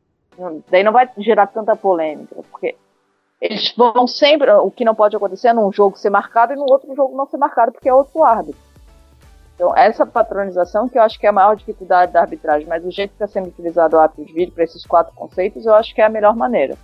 Daí 0.70 0.84
não 0.84 0.92
vai 0.92 1.10
gerar 1.18 1.48
tanta 1.48 1.76
polêmica, 1.76 2.36
porque 2.52 2.76
eles 3.42 3.74
vão 3.76 4.08
sempre. 4.08 4.52
O 4.52 4.70
que 4.70 4.86
não 4.86 4.94
pode 4.94 5.16
acontecer 5.16 5.50
é 5.50 5.54
num 5.54 5.72
jogo 5.72 5.98
ser 5.98 6.10
marcado 6.10 6.54
e 6.54 6.56
no 6.56 6.66
outro 6.70 6.94
jogo 6.96 7.16
não 7.16 7.26
ser 7.26 7.38
marcado, 7.38 7.72
porque 7.72 7.90
é 7.90 7.94
outro 7.94 8.24
árbitro. 8.24 8.60
Então, 9.56 9.76
essa 9.76 10.06
patronização 10.06 10.90
que 10.90 10.98
eu 10.98 11.02
acho 11.02 11.18
que 11.18 11.26
é 11.26 11.30
a 11.30 11.34
maior 11.34 11.56
dificuldade 11.56 12.12
da 12.12 12.22
arbitragem, 12.22 12.68
mas 12.68 12.84
o 12.84 12.92
jeito 12.92 13.12
que 13.12 13.24
está 13.24 13.28
sendo 13.28 13.48
utilizado 13.48 13.96
o 13.96 14.00
árbitro 14.00 14.26
de 14.26 14.34
vídeo 14.34 14.54
para 14.54 14.66
esses 14.66 14.86
quatro 14.86 15.14
conceitos, 15.16 15.66
eu 15.66 15.74
acho 15.74 15.96
que 15.96 16.02
é 16.02 16.06
a 16.06 16.10
melhor 16.10 16.36
maneira. 16.36 16.78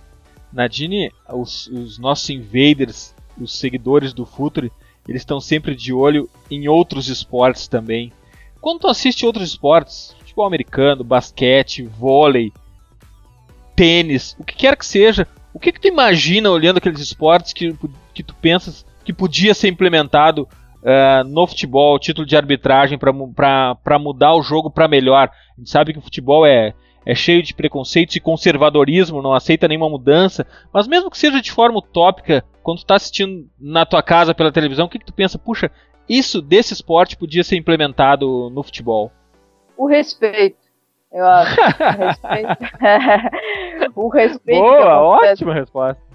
Nadine, 0.50 1.12
os, 1.30 1.66
os 1.66 1.98
nossos 1.98 2.30
invaders, 2.30 3.14
os 3.38 3.58
seguidores 3.58 4.14
do 4.14 4.24
Futuri, 4.24 4.72
eles 5.06 5.20
estão 5.20 5.38
sempre 5.38 5.74
de 5.74 5.92
olho 5.92 6.30
em 6.50 6.66
outros 6.68 7.08
esportes 7.08 7.68
também. 7.68 8.12
Quando 8.62 8.78
tu 8.78 8.86
assiste 8.86 9.26
outros 9.26 9.50
esportes, 9.50 10.14
futebol 10.20 10.46
americano, 10.46 11.02
basquete, 11.02 11.82
vôlei, 11.82 12.52
tênis, 13.74 14.36
o 14.38 14.44
que 14.44 14.54
quer 14.54 14.76
que 14.76 14.86
seja, 14.86 15.26
o 15.52 15.58
que, 15.58 15.72
que 15.72 15.80
tu 15.80 15.88
imagina 15.88 16.48
olhando 16.48 16.76
aqueles 16.76 17.00
esportes 17.00 17.52
que, 17.52 17.76
que 18.14 18.22
tu 18.22 18.36
pensas 18.36 18.86
que 19.04 19.12
podia 19.12 19.52
ser 19.52 19.66
implementado 19.66 20.48
uh, 20.82 21.24
no 21.26 21.44
futebol, 21.44 21.98
título 21.98 22.24
de 22.24 22.36
arbitragem 22.36 22.96
para 22.96 23.98
mudar 23.98 24.34
o 24.36 24.42
jogo 24.42 24.70
para 24.70 24.86
melhor. 24.86 25.28
A 25.28 25.58
gente 25.60 25.68
sabe 25.68 25.92
que 25.92 25.98
o 25.98 26.02
futebol 26.02 26.46
é, 26.46 26.72
é 27.04 27.14
cheio 27.14 27.42
de 27.42 27.54
preconceitos 27.54 28.16
e 28.16 28.20
conservadorismo, 28.20 29.22
não 29.22 29.32
aceita 29.32 29.68
nenhuma 29.68 29.88
mudança, 29.88 30.46
mas 30.72 30.86
mesmo 30.86 31.10
que 31.10 31.18
seja 31.18 31.40
de 31.40 31.50
forma 31.50 31.78
utópica, 31.78 32.44
quando 32.62 32.78
tu 32.78 32.82
está 32.82 32.94
assistindo 32.94 33.48
na 33.58 33.84
tua 33.84 34.02
casa 34.02 34.34
pela 34.34 34.52
televisão, 34.52 34.86
o 34.86 34.88
que, 34.88 34.98
que 34.98 35.06
tu 35.06 35.12
pensa? 35.12 35.38
Puxa, 35.38 35.70
isso 36.08 36.40
desse 36.40 36.72
esporte 36.72 37.16
podia 37.16 37.42
ser 37.42 37.56
implementado 37.56 38.50
no 38.50 38.62
futebol? 38.62 39.10
O 39.76 39.86
respeito. 39.86 40.62
Eu 41.12 41.26
acho. 41.26 41.56
o 41.60 42.06
respeito. 42.06 42.56
o 43.96 44.08
respeito 44.08 44.60
Boa, 44.60 45.02
ótima 45.02 45.54
resposta 45.54 46.12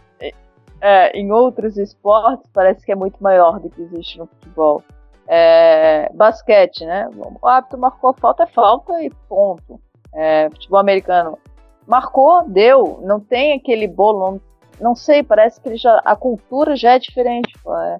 é, 0.81 1.17
em 1.17 1.31
outros 1.31 1.77
esportes 1.77 2.49
parece 2.53 2.85
que 2.85 2.91
é 2.91 2.95
muito 2.95 3.21
maior 3.21 3.59
do 3.59 3.69
que 3.69 3.81
existe 3.81 4.17
no 4.17 4.27
futebol. 4.27 4.83
É, 5.27 6.09
basquete, 6.13 6.85
né? 6.85 7.09
O 7.41 7.47
árbitro 7.47 7.77
marcou 7.77 8.13
falta, 8.13 8.43
é 8.43 8.47
falta 8.47 8.93
e 9.03 9.09
ponto. 9.27 9.79
É, 10.19 10.49
futebol 10.49 10.79
americano 10.79 11.37
marcou, 11.85 12.43
deu, 12.47 12.99
não 13.03 13.19
tem 13.19 13.53
aquele 13.53 13.87
bolo, 13.87 14.31
não, 14.31 14.41
não 14.81 14.95
sei, 14.95 15.21
parece 15.21 15.61
que 15.61 15.77
já, 15.77 16.01
a 16.03 16.15
cultura 16.15 16.75
já 16.75 16.95
é 16.95 16.99
diferente. 16.99 17.53
É, 17.67 17.99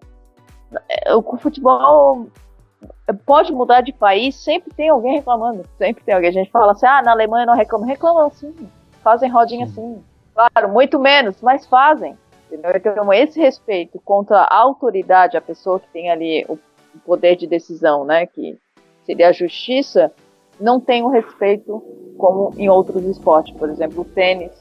é, 1.06 1.16
o 1.16 1.22
futebol 1.38 2.28
pode 3.24 3.54
mudar 3.54 3.82
de 3.82 3.94
país, 3.94 4.36
sempre 4.36 4.74
tem 4.74 4.90
alguém 4.90 5.18
reclamando, 5.18 5.64
sempre 5.78 6.04
tem 6.04 6.16
alguém. 6.16 6.30
A 6.30 6.34
gente 6.34 6.50
fala 6.50 6.72
assim, 6.72 6.88
ah, 6.88 7.04
na 7.04 7.12
Alemanha 7.12 7.46
não 7.46 7.56
reclamam, 7.56 7.88
reclamam 7.88 8.32
sim, 8.32 8.54
fazem 9.04 9.30
rodinha 9.30 9.66
assim. 9.66 10.04
Claro, 10.34 10.70
muito 10.70 11.00
menos, 11.00 11.40
mas 11.42 11.68
fazem. 11.68 12.18
Entendeu? 12.48 12.72
Então, 12.76 13.14
esse 13.14 13.40
respeito 13.40 14.00
contra 14.04 14.40
a 14.40 14.56
autoridade, 14.56 15.38
a 15.38 15.42
pessoa 15.42 15.80
que 15.80 15.88
tem 15.90 16.10
ali 16.10 16.46
o 16.50 16.58
poder 17.06 17.36
de 17.36 17.46
decisão, 17.46 18.04
né, 18.04 18.26
que 18.26 18.58
seria 19.06 19.30
a 19.30 19.34
justiça, 19.34 20.12
não 20.60 20.80
tem 20.80 21.04
o 21.04 21.10
respeito 21.10 21.84
como 22.18 22.54
em 22.58 22.70
outros 22.70 23.04
esportes, 23.06 23.56
por 23.56 23.70
exemplo, 23.70 24.04
tênis, 24.06 24.52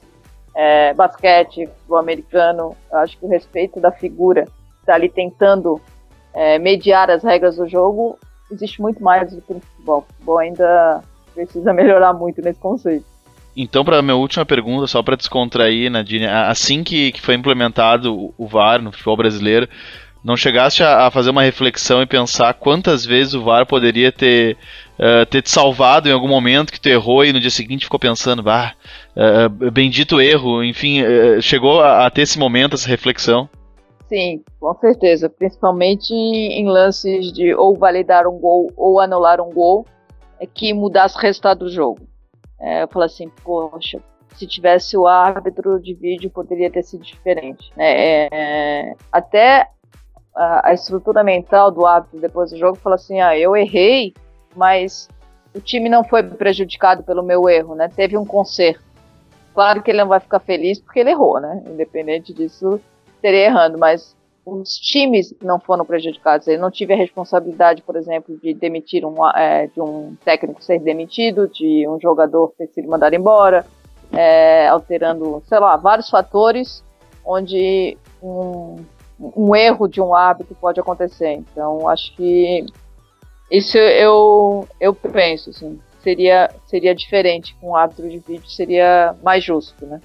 é, 0.54 0.92
basquete, 0.94 1.68
o 1.88 1.96
americano. 1.96 2.76
Eu 2.90 2.98
acho 2.98 3.18
que 3.18 3.24
o 3.24 3.28
respeito 3.28 3.80
da 3.80 3.90
figura 3.90 4.46
está 4.80 4.94
ali 4.94 5.08
tentando 5.08 5.80
é, 6.34 6.58
mediar 6.58 7.10
as 7.10 7.22
regras 7.22 7.56
do 7.56 7.66
jogo 7.66 8.18
existe 8.50 8.80
muito 8.80 9.02
mais 9.02 9.32
do 9.32 9.40
que 9.40 9.54
no 9.54 9.60
futebol. 9.60 9.98
O 9.98 10.02
futebol 10.02 10.38
ainda 10.38 11.02
precisa 11.34 11.72
melhorar 11.72 12.12
muito 12.12 12.40
nesse 12.42 12.60
conceito. 12.60 13.04
Então, 13.56 13.84
para 13.84 14.02
minha 14.02 14.16
última 14.16 14.44
pergunta, 14.44 14.86
só 14.86 15.02
para 15.02 15.16
descontrair, 15.16 15.90
Nadine, 15.90 16.26
assim 16.26 16.84
que, 16.84 17.10
que 17.12 17.22
foi 17.22 17.34
implementado 17.34 18.34
o 18.36 18.46
VAR 18.46 18.82
no 18.82 18.92
futebol 18.92 19.16
brasileiro, 19.16 19.66
não 20.26 20.36
chegaste 20.36 20.82
a, 20.82 21.06
a, 21.06 21.10
fazer 21.10 21.30
uma 21.30 21.44
reflexão 21.44 22.02
e 22.02 22.06
pensar 22.06 22.52
quantas 22.54 23.04
vezes 23.04 23.32
o 23.32 23.44
VAR 23.44 23.64
poderia 23.64 24.10
ter, 24.10 24.56
uh, 24.98 25.24
ter 25.24 25.40
te 25.40 25.48
salvado 25.48 26.08
em 26.08 26.12
algum 26.12 26.26
momento 26.26 26.72
que 26.72 26.80
tu 26.80 26.88
errou 26.88 27.24
e 27.24 27.32
no 27.32 27.38
dia 27.38 27.48
seguinte 27.48 27.84
ficou 27.84 28.00
pensando, 28.00 28.42
bah, 28.42 28.74
uh, 29.16 29.70
bendito 29.70 30.20
erro, 30.20 30.64
enfim, 30.64 31.00
uh, 31.00 31.40
chegou 31.40 31.80
a, 31.80 32.04
a, 32.04 32.10
ter 32.10 32.22
esse 32.22 32.40
momento, 32.40 32.74
essa 32.74 32.88
reflexão? 32.88 33.48
Sim, 34.08 34.42
com 34.58 34.74
certeza, 34.74 35.30
principalmente 35.30 36.12
em 36.12 36.68
lances 36.68 37.32
de 37.32 37.54
ou 37.54 37.76
validar 37.78 38.26
um 38.26 38.36
gol 38.36 38.72
ou 38.76 38.98
anular 38.98 39.40
um 39.40 39.52
gol, 39.52 39.86
é 40.40 40.46
que 40.46 40.74
mudasse 40.74 41.16
o 41.16 41.20
resultado 41.20 41.60
do 41.60 41.70
jogo. 41.70 42.00
É, 42.60 42.82
eu 42.82 42.88
falo 42.88 43.04
assim, 43.04 43.30
poxa, 43.44 44.00
se 44.34 44.46
tivesse 44.46 44.96
o 44.96 45.06
árbitro 45.06 45.80
de 45.80 45.94
vídeo 45.94 46.30
poderia 46.30 46.70
ter 46.70 46.82
sido 46.82 47.04
diferente. 47.04 47.70
Né? 47.76 47.84
É, 47.86 48.28
é, 48.32 48.94
até 49.12 49.68
a, 50.36 50.72
estrutura 50.74 51.24
mental 51.24 51.70
do 51.70 51.86
árbitro 51.86 52.20
depois 52.20 52.50
do 52.50 52.58
jogo 52.58 52.76
fala 52.76 52.96
assim, 52.96 53.20
ah, 53.20 53.36
eu 53.36 53.56
errei, 53.56 54.12
mas 54.54 55.08
o 55.54 55.60
time 55.60 55.88
não 55.88 56.04
foi 56.04 56.22
prejudicado 56.22 57.02
pelo 57.02 57.22
meu 57.22 57.48
erro, 57.48 57.74
né? 57.74 57.88
Teve 57.88 58.16
um 58.16 58.24
conserto. 58.24 58.84
Claro 59.54 59.82
que 59.82 59.90
ele 59.90 60.00
não 60.00 60.08
vai 60.08 60.20
ficar 60.20 60.38
feliz 60.40 60.78
porque 60.78 61.00
ele 61.00 61.10
errou, 61.10 61.40
né? 61.40 61.62
Independente 61.66 62.34
disso, 62.34 62.78
estaria 63.14 63.46
errando, 63.46 63.78
mas 63.78 64.14
os 64.44 64.76
times 64.78 65.34
não 65.42 65.58
foram 65.58 65.84
prejudicados. 65.84 66.46
Eu 66.46 66.60
não 66.60 66.70
tive 66.70 66.92
a 66.92 66.96
responsabilidade, 66.96 67.82
por 67.82 67.96
exemplo, 67.96 68.38
de 68.38 68.52
demitir 68.52 69.04
um, 69.04 69.26
é, 69.34 69.66
de 69.68 69.80
um 69.80 70.14
técnico 70.24 70.62
ser 70.62 70.78
demitido, 70.80 71.48
de 71.48 71.88
um 71.88 71.98
jogador 71.98 72.52
ter 72.58 72.68
sido 72.68 72.88
mandado 72.88 73.14
embora, 73.14 73.64
é, 74.12 74.68
alterando, 74.68 75.42
sei 75.46 75.58
lá, 75.58 75.76
vários 75.76 76.10
fatores 76.10 76.84
onde 77.24 77.98
um, 78.22 78.76
um 79.18 79.54
erro 79.54 79.88
de 79.88 80.00
um 80.00 80.14
hábito 80.14 80.54
pode 80.54 80.78
acontecer. 80.78 81.32
Então, 81.32 81.88
acho 81.88 82.14
que 82.14 82.66
isso 83.50 83.78
eu, 83.78 84.68
eu 84.80 84.94
penso, 84.94 85.50
assim, 85.50 85.78
seria, 86.02 86.50
seria 86.66 86.94
diferente 86.94 87.56
com 87.60 87.70
o 87.70 87.76
árbitro 87.76 88.08
de 88.08 88.18
vídeo, 88.18 88.48
seria 88.48 89.14
mais 89.22 89.42
justo, 89.44 89.86
né? 89.86 90.00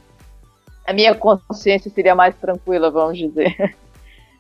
A 0.86 0.94
minha 0.94 1.14
consciência 1.14 1.92
seria 1.92 2.16
mais 2.16 2.36
tranquila, 2.36 2.90
vamos 2.90 3.18
dizer. 3.18 3.76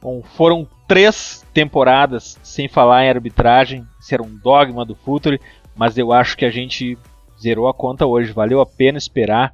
Bom, 0.01 0.23
foram 0.35 0.67
três 0.87 1.45
temporadas 1.53 2.37
sem 2.41 2.67
falar 2.67 3.05
em 3.05 3.09
arbitragem. 3.09 3.85
Isso 3.99 4.13
era 4.13 4.23
um 4.23 4.35
dogma 4.43 4.83
do 4.83 4.95
Futuri, 4.95 5.39
mas 5.75 5.97
eu 5.97 6.11
acho 6.11 6.35
que 6.35 6.43
a 6.43 6.49
gente 6.49 6.97
zerou 7.39 7.67
a 7.67 7.73
conta 7.73 8.07
hoje. 8.07 8.33
Valeu 8.33 8.59
a 8.59 8.65
pena 8.65 8.97
esperar. 8.97 9.53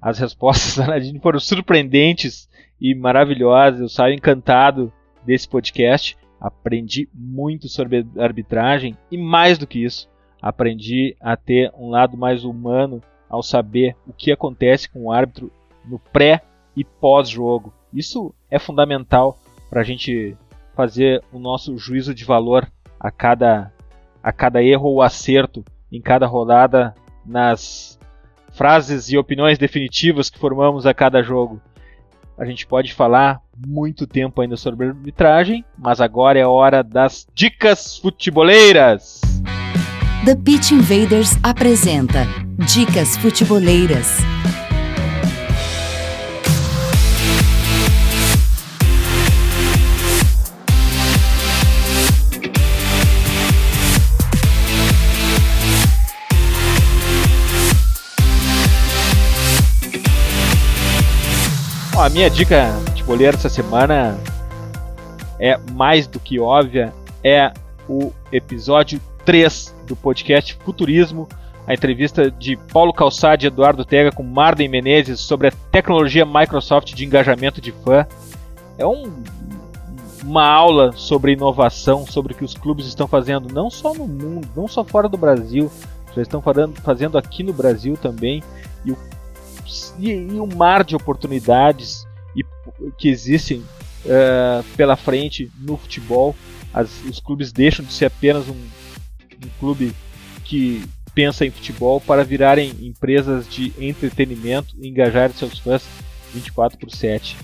As 0.00 0.20
respostas 0.20 0.76
da 0.78 0.86
Nadine 0.86 1.18
foram 1.18 1.40
surpreendentes 1.40 2.47
e 2.80 2.94
maravilhosas. 2.94 3.80
Eu 3.80 3.88
saio 3.88 4.14
encantado 4.14 4.92
desse 5.24 5.48
podcast. 5.48 6.16
Aprendi 6.40 7.08
muito 7.12 7.68
sobre 7.68 8.06
arbitragem 8.16 8.96
e 9.10 9.18
mais 9.18 9.58
do 9.58 9.66
que 9.66 9.84
isso, 9.84 10.08
aprendi 10.40 11.16
a 11.20 11.36
ter 11.36 11.72
um 11.76 11.90
lado 11.90 12.16
mais 12.16 12.44
humano 12.44 13.02
ao 13.28 13.42
saber 13.42 13.96
o 14.06 14.12
que 14.12 14.30
acontece 14.30 14.88
com 14.88 15.06
o 15.06 15.12
árbitro 15.12 15.50
no 15.84 15.98
pré 15.98 16.42
e 16.76 16.84
pós-jogo. 16.84 17.72
Isso 17.92 18.32
é 18.50 18.58
fundamental 18.58 19.36
para 19.68 19.80
a 19.80 19.84
gente 19.84 20.36
fazer 20.74 21.22
o 21.32 21.38
nosso 21.38 21.76
juízo 21.76 22.14
de 22.14 22.24
valor 22.24 22.70
a 23.00 23.10
cada, 23.10 23.72
a 24.22 24.32
cada 24.32 24.62
erro 24.62 24.88
ou 24.90 25.02
acerto 25.02 25.64
em 25.90 26.00
cada 26.00 26.26
rodada 26.26 26.94
nas 27.26 27.98
frases 28.52 29.10
e 29.10 29.18
opiniões 29.18 29.58
definitivas 29.58 30.30
que 30.30 30.38
formamos 30.38 30.86
a 30.86 30.94
cada 30.94 31.22
jogo. 31.22 31.60
A 32.38 32.44
gente 32.44 32.66
pode 32.66 32.94
falar 32.94 33.40
muito 33.66 34.06
tempo 34.06 34.40
ainda 34.40 34.56
sobre 34.56 34.86
arbitragem, 34.86 35.64
mas 35.76 36.00
agora 36.00 36.38
é 36.38 36.46
hora 36.46 36.84
das 36.84 37.26
dicas 37.34 37.98
futeboleiras. 37.98 39.20
The 40.24 40.36
Pitch 40.36 40.70
Invaders 40.70 41.32
apresenta 41.42 42.26
Dicas 42.58 43.16
Futeboleiras. 43.16 44.18
A 62.00 62.08
minha 62.08 62.30
dica 62.30 62.70
de 62.94 63.02
boleiro 63.02 63.36
essa 63.36 63.48
semana 63.48 64.16
é 65.40 65.58
mais 65.72 66.06
do 66.06 66.20
que 66.20 66.38
óbvia, 66.38 66.94
é 67.24 67.52
o 67.88 68.12
episódio 68.30 69.00
3 69.24 69.74
do 69.84 69.96
podcast 69.96 70.56
Futurismo, 70.64 71.28
a 71.66 71.74
entrevista 71.74 72.30
de 72.30 72.56
Paulo 72.72 72.92
Calçade 72.92 73.46
e 73.46 73.48
Eduardo 73.48 73.84
Tega 73.84 74.12
com 74.12 74.22
Marden 74.22 74.68
Menezes 74.68 75.18
sobre 75.18 75.48
a 75.48 75.52
tecnologia 75.72 76.24
Microsoft 76.24 76.94
de 76.94 77.04
engajamento 77.04 77.60
de 77.60 77.72
fã. 77.72 78.06
É 78.78 78.86
um, 78.86 79.12
uma 80.22 80.46
aula 80.46 80.92
sobre 80.92 81.32
inovação, 81.32 82.06
sobre 82.06 82.32
o 82.32 82.36
que 82.36 82.44
os 82.44 82.54
clubes 82.54 82.86
estão 82.86 83.08
fazendo, 83.08 83.52
não 83.52 83.68
só 83.68 83.92
no 83.92 84.06
mundo, 84.06 84.48
não 84.54 84.68
só 84.68 84.84
fora 84.84 85.08
do 85.08 85.18
Brasil, 85.18 85.68
já 86.14 86.22
estão 86.22 86.40
fazendo 86.40 87.18
aqui 87.18 87.42
no 87.42 87.52
Brasil 87.52 87.96
também, 88.00 88.40
e 88.84 88.92
o 88.92 88.98
e, 89.98 90.10
e 90.10 90.40
um 90.40 90.48
mar 90.54 90.84
de 90.84 90.96
oportunidades 90.96 92.06
e, 92.36 92.44
que 92.96 93.08
existem 93.08 93.58
uh, 93.58 94.62
pela 94.76 94.96
frente 94.96 95.50
no 95.58 95.76
futebol. 95.76 96.34
As, 96.72 97.02
os 97.04 97.20
clubes 97.20 97.52
deixam 97.52 97.84
de 97.84 97.92
ser 97.92 98.06
apenas 98.06 98.48
um, 98.48 98.52
um 98.52 99.48
clube 99.58 99.94
que 100.44 100.82
pensa 101.14 101.44
em 101.44 101.50
futebol 101.50 102.00
para 102.00 102.24
virarem 102.24 102.74
empresas 102.80 103.48
de 103.48 103.72
entretenimento 103.78 104.74
e 104.80 104.88
engajar 104.88 105.32
seus 105.32 105.58
fãs 105.58 105.82
24 106.32 106.78
por 106.78 106.90
7. 106.90 107.36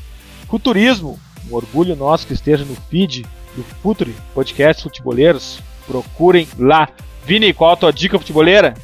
Futurismo, 0.48 1.18
um 1.50 1.54
orgulho 1.54 1.96
nosso 1.96 2.26
que 2.26 2.32
esteja 2.32 2.64
no 2.64 2.76
feed 2.88 3.26
do 3.56 3.62
Futuri, 3.62 4.14
podcast 4.34 4.82
Futeboleiros. 4.82 5.60
Procurem 5.86 6.46
lá. 6.58 6.88
Vini, 7.24 7.52
qual 7.52 7.72
a 7.72 7.76
tua 7.76 7.92
dica 7.92 8.18
futeboleira? 8.18 8.74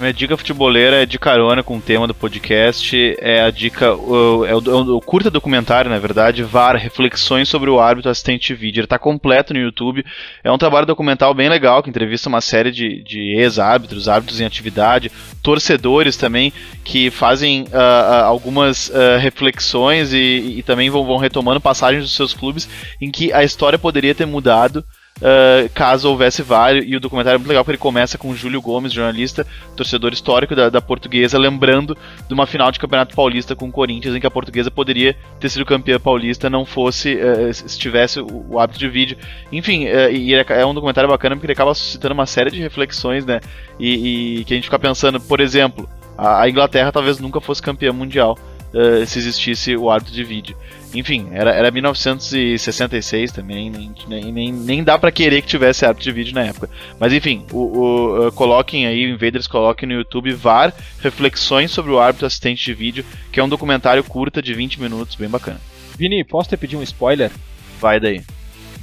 Minha 0.00 0.14
dica 0.14 0.34
futeboleira 0.34 1.02
é 1.02 1.04
de 1.04 1.18
carona 1.18 1.62
com 1.62 1.76
o 1.76 1.80
tema 1.80 2.06
do 2.06 2.14
podcast. 2.14 3.14
É 3.18 3.42
a 3.42 3.50
dica. 3.50 3.94
O, 3.94 4.46
é 4.46 4.54
o, 4.54 4.58
é 4.58 4.74
o, 4.94 4.98
curta 4.98 5.30
documentário, 5.30 5.90
na 5.90 5.98
verdade, 5.98 6.42
VAR, 6.42 6.74
Reflexões 6.76 7.50
sobre 7.50 7.68
o 7.68 7.78
árbitro 7.78 8.10
assistente 8.10 8.46
de 8.46 8.54
vídeo. 8.54 8.80
Ele 8.80 8.86
está 8.86 8.98
completo 8.98 9.52
no 9.52 9.60
YouTube. 9.60 10.02
É 10.42 10.50
um 10.50 10.56
trabalho 10.56 10.86
documental 10.86 11.34
bem 11.34 11.50
legal, 11.50 11.82
que 11.82 11.90
entrevista 11.90 12.30
uma 12.30 12.40
série 12.40 12.70
de, 12.70 13.02
de 13.02 13.34
ex-árbitros, 13.38 14.08
árbitros 14.08 14.40
em 14.40 14.46
atividade, 14.46 15.12
torcedores 15.42 16.16
também, 16.16 16.50
que 16.82 17.10
fazem 17.10 17.64
uh, 17.64 18.24
algumas 18.24 18.88
uh, 18.88 19.18
reflexões 19.20 20.14
e, 20.14 20.60
e 20.60 20.62
também 20.62 20.88
vão, 20.88 21.04
vão 21.04 21.18
retomando 21.18 21.60
passagens 21.60 22.04
dos 22.04 22.16
seus 22.16 22.32
clubes 22.32 22.66
em 23.02 23.10
que 23.10 23.34
a 23.34 23.44
história 23.44 23.78
poderia 23.78 24.14
ter 24.14 24.24
mudado 24.24 24.82
Uh, 25.20 25.68
caso 25.74 26.08
houvesse 26.08 26.42
vários. 26.42 26.84
E 26.86 26.96
o 26.96 27.00
documentário 27.00 27.36
é 27.36 27.38
muito 27.38 27.48
legal 27.48 27.62
porque 27.62 27.72
ele 27.72 27.78
começa 27.78 28.16
com 28.16 28.34
Júlio 28.34 28.60
Gomes, 28.60 28.92
jornalista, 28.92 29.46
torcedor 29.76 30.12
histórico 30.12 30.56
da, 30.56 30.70
da 30.70 30.80
portuguesa, 30.80 31.38
lembrando 31.38 31.96
de 32.26 32.32
uma 32.32 32.46
final 32.46 32.72
de 32.72 32.78
campeonato 32.78 33.14
paulista 33.14 33.54
com 33.54 33.68
o 33.68 33.72
Corinthians, 33.72 34.14
em 34.14 34.20
que 34.20 34.26
a 34.26 34.30
portuguesa 34.30 34.70
poderia 34.70 35.14
ter 35.38 35.50
sido 35.50 35.64
campeã 35.66 36.00
paulista, 36.00 36.48
não 36.48 36.64
fosse 36.64 37.16
uh, 37.16 37.52
se 37.52 37.78
tivesse 37.78 38.20
o, 38.20 38.46
o, 38.48 38.58
hábito 38.58 38.78
de 38.78 38.88
vídeo. 38.88 39.18
Enfim, 39.52 39.86
uh, 39.86 40.10
e 40.10 40.34
é, 40.34 40.66
um 40.66 40.72
documentário 40.74 41.10
bacana 41.10 41.36
porque 41.36 41.46
ele 41.46 41.52
acaba 41.52 41.74
suscitando 41.74 42.12
uma 42.12 42.26
série 42.26 42.50
de 42.50 42.60
reflexões, 42.60 43.26
né? 43.26 43.40
E, 43.78 44.38
e 44.40 44.44
que 44.44 44.54
a 44.54 44.56
gente 44.56 44.64
fica 44.64 44.78
pensando, 44.78 45.20
por 45.20 45.40
exemplo, 45.40 45.88
a 46.16 46.48
Inglaterra 46.48 46.92
talvez 46.92 47.18
nunca 47.18 47.40
fosse 47.40 47.62
campeã 47.62 47.92
mundial. 47.92 48.38
Uh, 48.72 49.04
se 49.04 49.18
existisse 49.18 49.76
o 49.76 49.90
hábito 49.90 50.12
de 50.12 50.22
vídeo. 50.22 50.56
Enfim, 50.94 51.28
era, 51.32 51.52
era 51.52 51.70
1966 51.70 53.32
também, 53.32 53.68
nem, 53.68 53.92
nem, 54.06 54.32
nem, 54.32 54.52
nem 54.52 54.84
dá 54.84 54.98
para 54.98 55.10
querer 55.10 55.42
que 55.42 55.48
tivesse 55.48 55.84
árbitro 55.84 56.04
de 56.04 56.12
vídeo 56.12 56.34
na 56.34 56.44
época. 56.44 56.70
Mas 56.98 57.12
enfim, 57.12 57.44
o, 57.52 57.58
o, 57.58 58.28
uh, 58.28 58.32
coloquem 58.32 58.86
aí, 58.86 59.04
Invaders 59.04 59.46
coloquem 59.46 59.88
no 59.88 59.94
YouTube 59.94 60.32
VAR 60.32 60.72
Reflexões 61.00 61.70
sobre 61.70 61.90
o 61.90 61.98
árbitro 61.98 62.26
assistente 62.26 62.64
de 62.64 62.74
vídeo, 62.74 63.04
que 63.32 63.40
é 63.40 63.44
um 63.44 63.48
documentário 63.48 64.04
curta 64.04 64.40
de 64.40 64.54
20 64.54 64.80
minutos, 64.80 65.16
bem 65.16 65.28
bacana. 65.28 65.60
Vini, 65.96 66.24
posso 66.24 66.48
te 66.48 66.56
pedir 66.56 66.76
um 66.76 66.82
spoiler? 66.82 67.30
Vai 67.80 67.98
daí. 67.98 68.22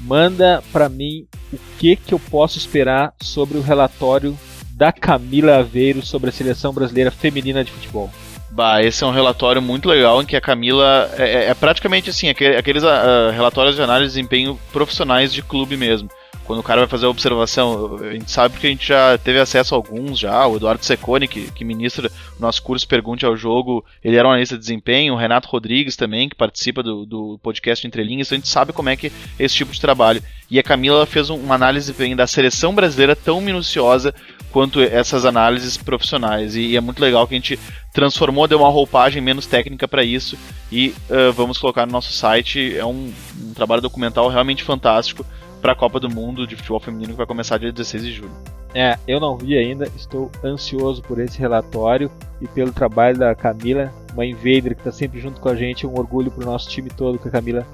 Manda 0.02 0.64
para 0.72 0.88
mim 0.88 1.26
o 1.52 1.58
que 1.80 1.96
que 1.96 2.14
eu 2.14 2.20
posso 2.20 2.58
esperar 2.58 3.14
sobre 3.22 3.58
o 3.58 3.62
relatório 3.62 4.38
da 4.72 4.92
Camila 4.92 5.58
Aveiro 5.58 6.06
sobre 6.06 6.30
a 6.30 6.34
seleção 6.34 6.72
brasileira 6.72 7.10
feminina 7.10 7.64
de 7.64 7.72
futebol. 7.72 8.12
Bah, 8.58 8.82
esse 8.82 9.04
é 9.04 9.06
um 9.06 9.12
relatório 9.12 9.62
muito 9.62 9.88
legal 9.88 10.20
em 10.20 10.26
que 10.26 10.36
a 10.36 10.42
Camila 10.42 11.12
é, 11.16 11.24
é, 11.24 11.50
é 11.50 11.54
praticamente 11.54 12.10
assim, 12.10 12.28
aqueles 12.28 12.82
uh, 12.82 13.30
relatórios 13.32 13.76
de 13.76 13.84
análise 13.84 14.08
de 14.08 14.16
desempenho 14.16 14.60
profissionais 14.74 15.32
de 15.32 15.44
clube 15.44 15.78
mesmo. 15.78 16.10
Quando 16.48 16.60
o 16.60 16.64
cara 16.64 16.80
vai 16.80 16.88
fazer 16.88 17.06
a 17.06 17.10
observação, 17.10 17.98
a 17.98 18.14
gente 18.14 18.32
sabe 18.32 18.54
porque 18.54 18.68
a 18.68 18.70
gente 18.70 18.88
já 18.88 19.18
teve 19.18 19.38
acesso 19.38 19.76
a 19.76 19.78
alguns 19.78 20.18
já, 20.18 20.48
o 20.48 20.56
Eduardo 20.56 20.84
Secone, 20.84 21.28
que, 21.28 21.52
que 21.52 21.66
ministra 21.66 22.10
o 22.40 22.42
nosso 22.42 22.64
curso 22.64 22.88
Pergunte 22.88 23.26
ao 23.26 23.36
Jogo, 23.36 23.84
ele 24.02 24.16
era 24.16 24.26
um 24.26 24.32
analista 24.32 24.56
de 24.56 24.62
desempenho, 24.62 25.14
o 25.14 25.18
Renato 25.18 25.50
Rodrigues 25.50 25.98
também, 25.98 26.30
que 26.30 26.38
participa 26.38 26.82
do, 26.82 27.06
do 27.06 27.38
podcast 27.44 27.86
Entre 27.86 28.02
Linhas, 28.02 28.30
então 28.30 28.38
a 28.38 28.40
gente 28.40 28.48
sabe 28.48 28.72
como 28.72 28.88
é 28.88 28.96
que 28.96 29.08
é 29.08 29.12
esse 29.38 29.56
tipo 29.56 29.74
de 29.74 29.82
trabalho. 29.82 30.24
E 30.50 30.58
a 30.58 30.64
Camila 30.64 31.06
fez 31.06 31.30
uma 31.30 31.56
análise 31.56 31.94
da 32.16 32.26
seleção 32.26 32.74
brasileira 32.74 33.14
tão 33.14 33.42
minuciosa 33.42 34.16
quanto 34.50 34.80
essas 34.80 35.26
análises 35.26 35.76
profissionais. 35.76 36.56
E, 36.56 36.78
é 36.78 36.80
muito 36.80 37.02
legal 37.02 37.28
que 37.28 37.36
a 37.36 37.38
gente 37.38 37.60
transformou, 37.92 38.48
deu 38.48 38.60
uma 38.60 38.70
roupagem 38.70 39.22
menos 39.22 39.46
técnica 39.46 39.86
para 39.86 40.02
isso 40.02 40.38
e 40.72 40.94
uh, 41.10 41.34
vamos 41.34 41.58
colocar 41.58 41.86
no 41.86 41.92
nosso 41.92 42.14
site. 42.14 42.74
É 42.78 42.86
um, 42.86 43.12
um 43.44 43.54
trabalho 43.54 43.82
documental 43.82 44.30
realmente 44.30 44.64
fantástico 44.64 45.26
para 45.62 45.74
a 45.74 45.76
Copa 45.76 46.00
do 46.00 46.10
Mundo 46.10 46.46
de 46.46 46.56
futebol 46.56 46.80
feminino 46.80 47.12
que 47.12 47.18
vai 47.18 47.26
começar 47.26 47.58
dia 47.58 47.72
16 47.72 48.04
de 48.04 48.12
julho. 48.12 48.32
É, 48.74 48.98
eu 49.08 49.20
não 49.20 49.38
vi 49.38 49.58
ainda, 49.58 49.86
estou 49.96 50.32
ansioso 50.44 51.02
por 51.02 51.20
esse 51.20 51.40
relatório 51.40 52.12
e 52.42 52.48
pelo 52.48 52.72
trabalho 52.72 53.18
da 53.18 53.34
Camila, 53.34 53.92
uma 54.14 54.26
invader 54.26 54.76
que 54.76 54.82
está 54.82 54.92
sempre 54.92 55.20
junto 55.20 55.42
com 55.42 55.50
a 55.50 55.56
gente, 55.56 55.88
um 55.88 55.98
orgulho 55.98 56.30
para 56.30 56.44
o 56.44 56.46
nosso 56.46 56.70
time 56.70 56.90
todo 56.90 57.18
que 57.18 57.28
a 57.28 57.32
Camila 57.32 57.66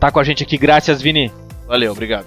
tá 0.00 0.10
com 0.10 0.18
a 0.18 0.24
gente 0.24 0.42
aqui. 0.42 0.56
Graças, 0.56 1.02
Vini. 1.02 1.30
Valeu, 1.66 1.92
obrigado. 1.92 2.26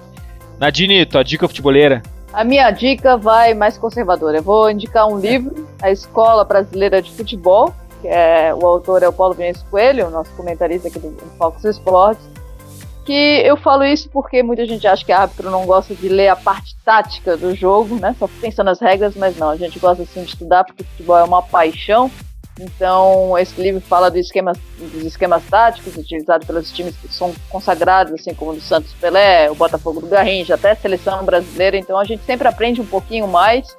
Nadine, 0.60 1.06
tua 1.06 1.24
dica 1.24 1.48
futeboleira. 1.48 2.04
A 2.32 2.44
minha 2.44 2.70
dica 2.70 3.18
vai 3.18 3.54
mais 3.54 3.78
conservadora. 3.78 4.38
Eu 4.38 4.44
vou 4.44 4.70
indicar 4.70 5.08
um 5.08 5.18
livro, 5.18 5.68
A 5.82 5.90
Escola 5.90 6.44
Brasileira 6.44 7.02
de 7.02 7.12
Futebol, 7.12 7.74
que 8.02 8.08
é 8.08 8.54
o 8.54 8.66
autor 8.66 9.02
é 9.04 9.08
o 9.08 9.14
Paulo 9.14 9.34
Vinícius 9.34 9.66
Coelho, 9.70 10.10
nosso 10.10 10.32
comentarista 10.32 10.88
aqui 10.88 11.00
do 11.00 11.18
Fox 11.38 11.64
Sports, 11.64 12.22
que 13.10 13.42
eu 13.44 13.58
falo 13.58 13.84
isso 13.84 14.08
porque 14.12 14.44
muita 14.44 14.68
gente 14.68 14.86
acha 14.86 15.04
que 15.04 15.12
árbitro 15.12 15.50
não 15.50 15.66
gosta 15.66 15.96
de 15.96 16.08
ler 16.08 16.28
a 16.28 16.36
parte 16.36 16.76
tática 16.86 17.36
do 17.36 17.56
jogo, 17.56 17.96
né? 17.96 18.16
Só 18.20 18.30
pensa 18.40 18.64
nas 18.64 18.80
regras, 18.80 19.16
mas 19.16 19.36
não, 19.36 19.50
a 19.50 19.56
gente 19.56 19.80
gosta 19.80 20.06
sim 20.06 20.22
de 20.22 20.30
estudar 20.30 20.64
porque 20.64 20.84
futebol 20.84 21.18
é 21.18 21.24
uma 21.24 21.42
paixão. 21.42 22.12
Então, 22.60 23.36
esse 23.36 23.60
livro 23.60 23.82
fala 23.82 24.12
do 24.12 24.20
esquema, 24.20 24.54
dos 24.78 25.04
esquemas 25.04 25.44
táticos 25.50 25.98
utilizados 25.98 26.46
pelos 26.46 26.72
times 26.72 26.96
que 26.98 27.12
são 27.12 27.34
consagrados, 27.50 28.14
assim 28.14 28.32
como 28.36 28.52
o 28.52 28.54
do 28.54 28.62
Santos 28.62 28.94
Pelé, 28.94 29.50
o 29.50 29.56
Botafogo 29.56 30.02
do 30.02 30.08
Garrincha, 30.08 30.54
até 30.54 30.72
a 30.72 30.76
seleção 30.76 31.26
brasileira. 31.26 31.78
Então, 31.78 31.98
a 31.98 32.04
gente 32.04 32.24
sempre 32.26 32.48
aprende 32.48 32.80
um 32.80 32.86
pouquinho 32.86 33.28
mais 33.28 33.76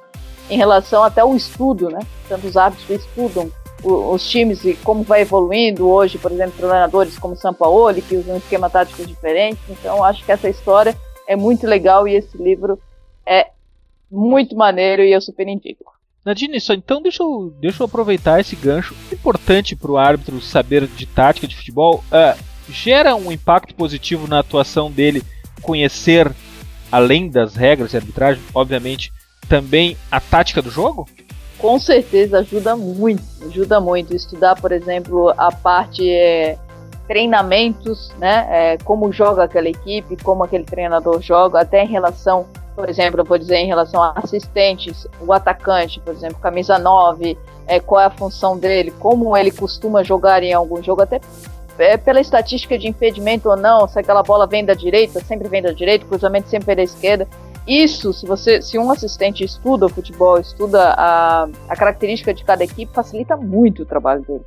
em 0.49 0.57
relação 0.57 1.05
até 1.05 1.21
ao 1.21 1.33
estudo, 1.37 1.89
né? 1.89 1.99
Tanto 2.27 2.47
os 2.47 2.57
árbitros 2.57 2.89
estudam 2.89 3.49
os 3.83 4.29
times 4.29 4.63
e 4.63 4.75
como 4.75 5.03
vai 5.03 5.21
evoluindo 5.21 5.89
hoje, 5.89 6.17
por 6.17 6.31
exemplo, 6.31 6.53
treinadores 6.57 7.17
como 7.17 7.35
Sampaoli, 7.35 8.01
que 8.01 8.15
usam 8.15 8.35
um 8.35 8.37
esquema 8.37 8.69
tático 8.69 9.05
diferente. 9.05 9.59
Então, 9.69 10.03
acho 10.03 10.23
que 10.23 10.31
essa 10.31 10.49
história 10.49 10.95
é 11.27 11.35
muito 11.35 11.65
legal 11.65 12.07
e 12.07 12.15
esse 12.15 12.37
livro 12.37 12.79
é 13.25 13.49
muito 14.09 14.55
maneiro 14.55 15.01
e 15.01 15.11
eu 15.11 15.21
super 15.21 15.47
indico. 15.47 15.91
Nadine, 16.23 16.59
só 16.61 16.73
então 16.73 17.01
deixa 17.01 17.23
eu, 17.23 17.51
deixa 17.59 17.81
eu 17.81 17.85
aproveitar 17.85 18.39
esse 18.39 18.55
gancho 18.55 18.95
importante 19.11 19.75
para 19.75 19.91
o 19.91 19.97
árbitro 19.97 20.39
saber 20.39 20.85
de 20.85 21.05
tática 21.05 21.47
de 21.47 21.55
futebol. 21.55 22.03
Uh, 22.11 22.39
gera 22.69 23.15
um 23.15 23.31
impacto 23.31 23.73
positivo 23.73 24.27
na 24.27 24.39
atuação 24.39 24.91
dele 24.91 25.23
conhecer, 25.61 26.31
além 26.91 27.29
das 27.29 27.55
regras 27.55 27.91
de 27.91 27.97
arbitragem, 27.97 28.43
obviamente, 28.53 29.11
também 29.49 29.97
a 30.11 30.19
tática 30.19 30.61
do 30.61 30.69
jogo? 30.69 31.07
Com 31.61 31.79
certeza 31.79 32.39
ajuda 32.39 32.75
muito, 32.75 33.23
ajuda 33.45 33.79
muito. 33.79 34.15
Estudar, 34.15 34.59
por 34.59 34.71
exemplo, 34.71 35.31
a 35.37 35.51
parte 35.51 36.09
é, 36.09 36.57
treinamentos, 37.07 38.11
né? 38.17 38.47
É, 38.49 38.77
como 38.83 39.11
joga 39.11 39.43
aquela 39.43 39.69
equipe, 39.69 40.17
como 40.23 40.43
aquele 40.43 40.63
treinador 40.63 41.21
joga, 41.21 41.61
até 41.61 41.83
em 41.83 41.87
relação, 41.87 42.47
por 42.75 42.89
exemplo, 42.89 43.21
eu 43.21 43.25
vou 43.25 43.37
dizer 43.37 43.57
em 43.57 43.67
relação 43.67 44.01
a 44.01 44.13
assistentes, 44.15 45.07
o 45.21 45.31
atacante, 45.31 45.99
por 45.99 46.13
exemplo, 46.13 46.39
camisa 46.39 46.79
9, 46.79 47.37
é, 47.67 47.79
qual 47.79 48.01
é 48.01 48.05
a 48.05 48.09
função 48.09 48.57
dele, 48.57 48.91
como 48.99 49.37
ele 49.37 49.51
costuma 49.51 50.03
jogar 50.03 50.41
em 50.41 50.53
algum 50.53 50.81
jogo, 50.81 51.03
até 51.03 51.21
é, 51.77 51.95
pela 51.95 52.19
estatística 52.19 52.77
de 52.77 52.87
impedimento 52.87 53.49
ou 53.49 53.55
não, 53.55 53.87
se 53.87 53.99
aquela 53.99 54.23
bola 54.23 54.47
vem 54.47 54.65
da 54.65 54.73
direita, 54.73 55.19
sempre 55.19 55.47
vem 55.47 55.61
da 55.61 55.71
direita, 55.71 56.05
cruzamento 56.05 56.49
sempre 56.49 56.67
vem 56.67 56.75
da 56.77 56.83
esquerda. 56.83 57.27
Isso, 57.71 58.11
se 58.11 58.25
você, 58.25 58.61
se 58.61 58.77
um 58.77 58.91
assistente 58.91 59.45
estuda 59.45 59.85
o 59.85 59.89
futebol, 59.89 60.37
estuda 60.37 60.93
a, 60.97 61.47
a 61.69 61.75
característica 61.77 62.33
de 62.33 62.43
cada 62.43 62.65
equipe, 62.65 62.93
facilita 62.93 63.37
muito 63.37 63.83
o 63.83 63.85
trabalho 63.85 64.21
dele. 64.23 64.43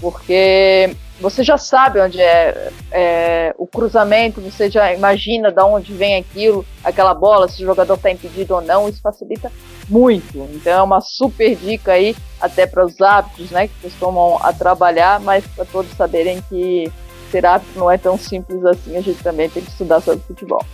Porque 0.00 0.96
você 1.20 1.44
já 1.44 1.58
sabe 1.58 2.00
onde 2.00 2.18
é, 2.18 2.70
é 2.90 3.54
o 3.58 3.66
cruzamento, 3.66 4.40
você 4.40 4.70
já 4.70 4.94
imagina 4.94 5.52
de 5.52 5.60
onde 5.60 5.92
vem 5.92 6.16
aquilo, 6.16 6.64
aquela 6.82 7.12
bola, 7.12 7.48
se 7.48 7.62
o 7.62 7.66
jogador 7.66 7.96
está 7.96 8.10
impedido 8.10 8.54
ou 8.54 8.62
não, 8.62 8.88
isso 8.88 9.02
facilita 9.02 9.52
muito. 9.86 10.38
Então 10.54 10.72
é 10.72 10.82
uma 10.82 11.02
super 11.02 11.54
dica 11.54 11.92
aí, 11.92 12.16
até 12.40 12.66
para 12.66 12.82
os 12.86 12.98
hábitos, 12.98 13.50
né, 13.50 13.68
que 13.68 13.74
costumam 13.82 14.38
a 14.40 14.54
trabalhar, 14.54 15.20
mas 15.20 15.46
para 15.48 15.66
todos 15.66 15.92
saberem 15.98 16.42
que 16.48 16.90
ser 17.30 17.44
hábito 17.44 17.78
não 17.78 17.90
é 17.90 17.98
tão 17.98 18.16
simples 18.16 18.64
assim, 18.64 18.96
a 18.96 19.02
gente 19.02 19.22
também 19.22 19.50
tem 19.50 19.62
que 19.62 19.70
estudar 19.70 20.00
sobre 20.00 20.24
futebol. 20.24 20.64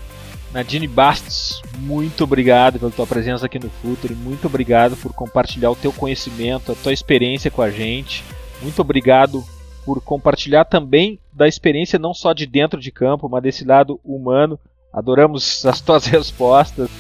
Nadine 0.53 0.89
Bastos, 0.89 1.50
muito 1.79 2.25
obrigado 2.25 2.79
pela 2.79 2.91
tua 2.91 3.07
presença 3.07 3.47
aqui 3.47 3.59
no 3.59 3.71
Futuro, 3.71 4.15
muito 4.17 4.47
obrigado 4.47 4.97
por 4.97 5.13
compartilhar 5.13 5.71
o 5.71 5.77
teu 5.77 5.93
conhecimento, 5.93 6.73
a 6.73 6.75
tua 6.75 6.93
experiência 6.93 7.51
com 7.51 7.63
a 7.63 7.71
gente. 7.71 8.25
Muito 8.63 8.81
obrigado 8.81 9.45
por 9.85 10.01
compartilhar 10.01 10.65
também 10.65 11.19
da 11.33 11.49
experiência 11.49 11.99
não 11.99 12.13
só 12.13 12.33
de 12.33 12.47
dentro 12.47 12.81
de 12.81 12.91
campo, 12.91 13.29
mas 13.29 13.43
desse 13.43 13.65
lado 13.65 14.01
humano. 14.05 14.59
Adoramos 14.93 15.65
as 15.65 15.81
tuas 15.81 16.05
respostas 16.07 16.91